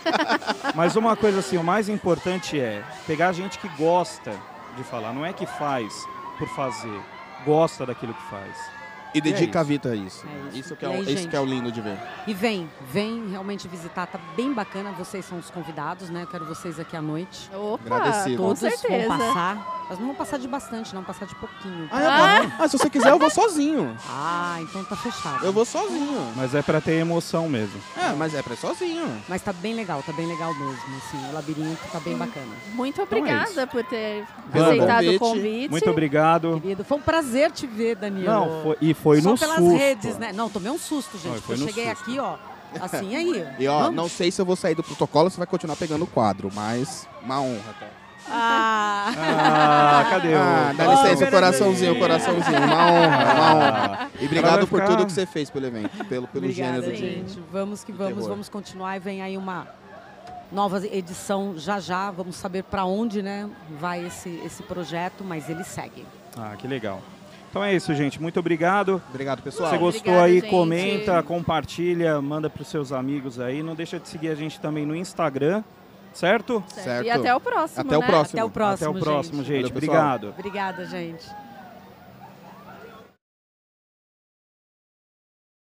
mas 0.74 0.94
uma 0.94 1.16
coisa 1.16 1.38
assim, 1.38 1.56
o 1.56 1.64
mais 1.64 1.88
importante 1.88 2.60
é 2.60 2.82
pegar 3.06 3.32
gente 3.32 3.58
que 3.58 3.68
gosta 3.68 4.32
de 4.76 4.84
falar. 4.84 5.12
Não 5.12 5.24
é 5.24 5.32
que 5.32 5.46
faz 5.46 5.92
por 6.38 6.48
fazer, 6.48 7.00
gosta 7.46 7.86
daquilo 7.86 8.12
que 8.12 8.22
faz. 8.30 8.81
E 9.14 9.20
dedica 9.20 9.60
a 9.60 9.62
vida 9.62 9.90
a 9.90 9.96
isso. 9.96 10.26
É 10.26 10.48
isso. 10.48 10.58
Isso, 10.58 10.76
que 10.76 10.84
é, 10.84 10.88
aí, 10.88 11.00
o, 11.00 11.10
isso 11.10 11.28
que 11.28 11.36
é 11.36 11.40
o 11.40 11.44
lindo 11.44 11.70
de 11.70 11.80
ver. 11.80 11.98
E 12.26 12.34
vem, 12.34 12.68
vem 12.90 13.28
realmente 13.30 13.68
visitar, 13.68 14.06
tá 14.06 14.18
bem 14.36 14.52
bacana. 14.52 14.92
Vocês 14.92 15.24
são 15.24 15.38
os 15.38 15.50
convidados, 15.50 16.08
né? 16.08 16.26
quero 16.30 16.44
vocês 16.46 16.78
aqui 16.78 16.96
à 16.96 17.02
noite. 17.02 17.50
Opa, 17.54 17.96
Agradecido. 17.96 18.36
Todos 18.36 18.60
com 18.60 18.70
certeza. 18.70 19.08
vão 19.08 19.18
passar. 19.18 19.82
Mas 19.92 19.98
não 19.98 20.06
vão 20.06 20.14
passar 20.14 20.38
de 20.38 20.48
bastante, 20.48 20.94
não, 20.94 21.04
passar 21.04 21.26
de 21.26 21.34
pouquinho. 21.34 21.86
Ah, 21.90 21.98
ah. 22.00 22.56
ah, 22.60 22.68
se 22.68 22.78
você 22.78 22.88
quiser, 22.88 23.10
eu 23.10 23.18
vou 23.18 23.28
sozinho. 23.28 23.94
Ah, 24.08 24.56
então 24.62 24.82
tá 24.84 24.96
fechado. 24.96 25.44
Eu 25.44 25.52
vou 25.52 25.66
sozinho. 25.66 26.32
Mas 26.34 26.54
é 26.54 26.62
pra 26.62 26.80
ter 26.80 26.92
emoção 26.92 27.46
mesmo. 27.46 27.78
É, 27.96 28.12
mas 28.14 28.34
é 28.34 28.40
pra 28.40 28.54
ir 28.54 28.56
sozinho. 28.56 29.22
Mas 29.28 29.42
tá 29.42 29.52
bem 29.52 29.74
legal, 29.74 30.02
tá 30.02 30.12
bem 30.12 30.26
legal 30.26 30.54
mesmo. 30.54 30.96
Assim, 30.96 31.28
o 31.28 31.34
labirinto 31.34 31.82
tá 31.92 32.00
bem 32.00 32.16
bacana. 32.16 32.46
Muito 32.72 33.02
então 33.02 33.04
é 33.04 33.20
obrigada 33.20 33.62
é 33.62 33.66
por 33.66 33.84
ter 33.84 34.24
aceitado 34.50 35.08
o 35.10 35.18
convite. 35.18 35.70
Muito 35.70 35.90
obrigado. 35.90 36.60
Querido, 36.60 36.84
foi 36.84 36.96
um 36.96 37.02
prazer 37.02 37.50
te 37.50 37.66
ver, 37.66 37.96
Danilo. 37.96 38.24
Não, 38.24 38.62
foi, 38.62 38.76
e 38.80 38.94
foi 39.02 39.20
Só 39.20 39.30
no 39.30 39.38
pelas 39.38 39.56
susto. 39.58 39.76
redes, 39.76 40.18
né? 40.18 40.32
Não, 40.32 40.48
tomei 40.48 40.70
um 40.70 40.78
susto, 40.78 41.18
gente. 41.18 41.42
Não, 41.48 41.56
eu 41.56 41.68
cheguei 41.68 41.88
susto. 41.88 42.02
aqui, 42.02 42.18
ó. 42.18 42.36
Assim 42.80 43.14
aí. 43.16 43.46
E 43.58 43.66
ó, 43.68 43.80
Vamos? 43.80 43.96
não 43.96 44.08
sei 44.08 44.30
se 44.30 44.40
eu 44.40 44.46
vou 44.46 44.56
sair 44.56 44.74
do 44.74 44.82
protocolo 44.82 45.24
ou 45.24 45.30
se 45.30 45.36
vai 45.36 45.46
continuar 45.46 45.76
pegando 45.76 46.04
o 46.04 46.06
quadro, 46.06 46.50
mas 46.54 47.06
uma 47.22 47.40
honra, 47.40 47.74
cara. 47.78 48.02
Ah. 48.28 49.12
ah, 49.18 50.06
cadê 50.10 50.28
o... 50.28 50.38
Ah, 50.38 50.72
dá 50.76 50.86
licença, 50.86 51.24
o 51.24 51.30
coraçãozinho, 51.30 51.92
o 51.92 51.98
coraçãozinho. 51.98 52.62
Uma 52.62 52.92
honra, 52.92 53.34
uma 53.34 53.54
honra. 53.54 54.10
E 54.20 54.26
obrigado 54.26 54.66
por 54.68 54.80
tudo 54.84 55.04
que 55.04 55.12
você 55.12 55.26
fez 55.26 55.50
pelo 55.50 55.66
evento, 55.66 56.04
pelo, 56.04 56.28
pelo 56.28 56.44
Obrigada, 56.44 56.82
gênero. 56.82 56.96
gente. 56.96 57.42
Vamos 57.50 57.82
que 57.82 57.92
vamos, 57.92 58.26
vamos 58.26 58.48
continuar 58.48 58.96
e 58.96 59.00
vem 59.00 59.22
aí 59.22 59.36
uma 59.36 59.66
nova 60.52 60.86
edição 60.86 61.54
já 61.56 61.80
já. 61.80 62.10
Vamos 62.10 62.36
saber 62.36 62.62
para 62.62 62.84
onde 62.84 63.22
né, 63.22 63.50
vai 63.80 64.06
esse, 64.06 64.40
esse 64.44 64.62
projeto, 64.62 65.24
mas 65.24 65.50
ele 65.50 65.64
segue. 65.64 66.06
Ah, 66.36 66.54
que 66.56 66.68
legal. 66.68 67.02
Então 67.52 67.62
é 67.62 67.74
isso, 67.74 67.94
gente. 67.94 68.18
Muito 68.18 68.40
obrigado. 68.40 69.02
Obrigado, 69.10 69.42
pessoal. 69.42 69.68
Se 69.68 69.76
gostou 69.76 70.00
Obrigada, 70.00 70.24
aí, 70.24 70.40
gente. 70.40 70.48
comenta, 70.48 71.22
compartilha, 71.22 72.18
manda 72.18 72.48
para 72.48 72.62
os 72.62 72.68
seus 72.68 72.92
amigos 72.92 73.38
aí. 73.38 73.62
Não 73.62 73.74
deixa 73.74 74.00
de 74.00 74.08
seguir 74.08 74.30
a 74.30 74.34
gente 74.34 74.58
também 74.58 74.86
no 74.86 74.96
Instagram, 74.96 75.62
certo? 76.14 76.64
Certo. 76.68 77.04
E 77.04 77.10
até 77.10 77.34
o 77.34 77.38
próximo. 77.38 77.82
Até 77.82 77.90
né? 77.90 77.98
o 77.98 78.02
próximo. 78.02 78.40
Até 78.40 78.44
o 78.44 78.50
próximo. 78.50 78.88
Até 78.88 78.98
o 78.98 79.02
próximo, 79.02 79.44
gente. 79.44 79.66
gente. 79.66 79.70
Obrigado. 79.70 80.30
Obrigada, 80.30 80.86
gente. 80.86 81.28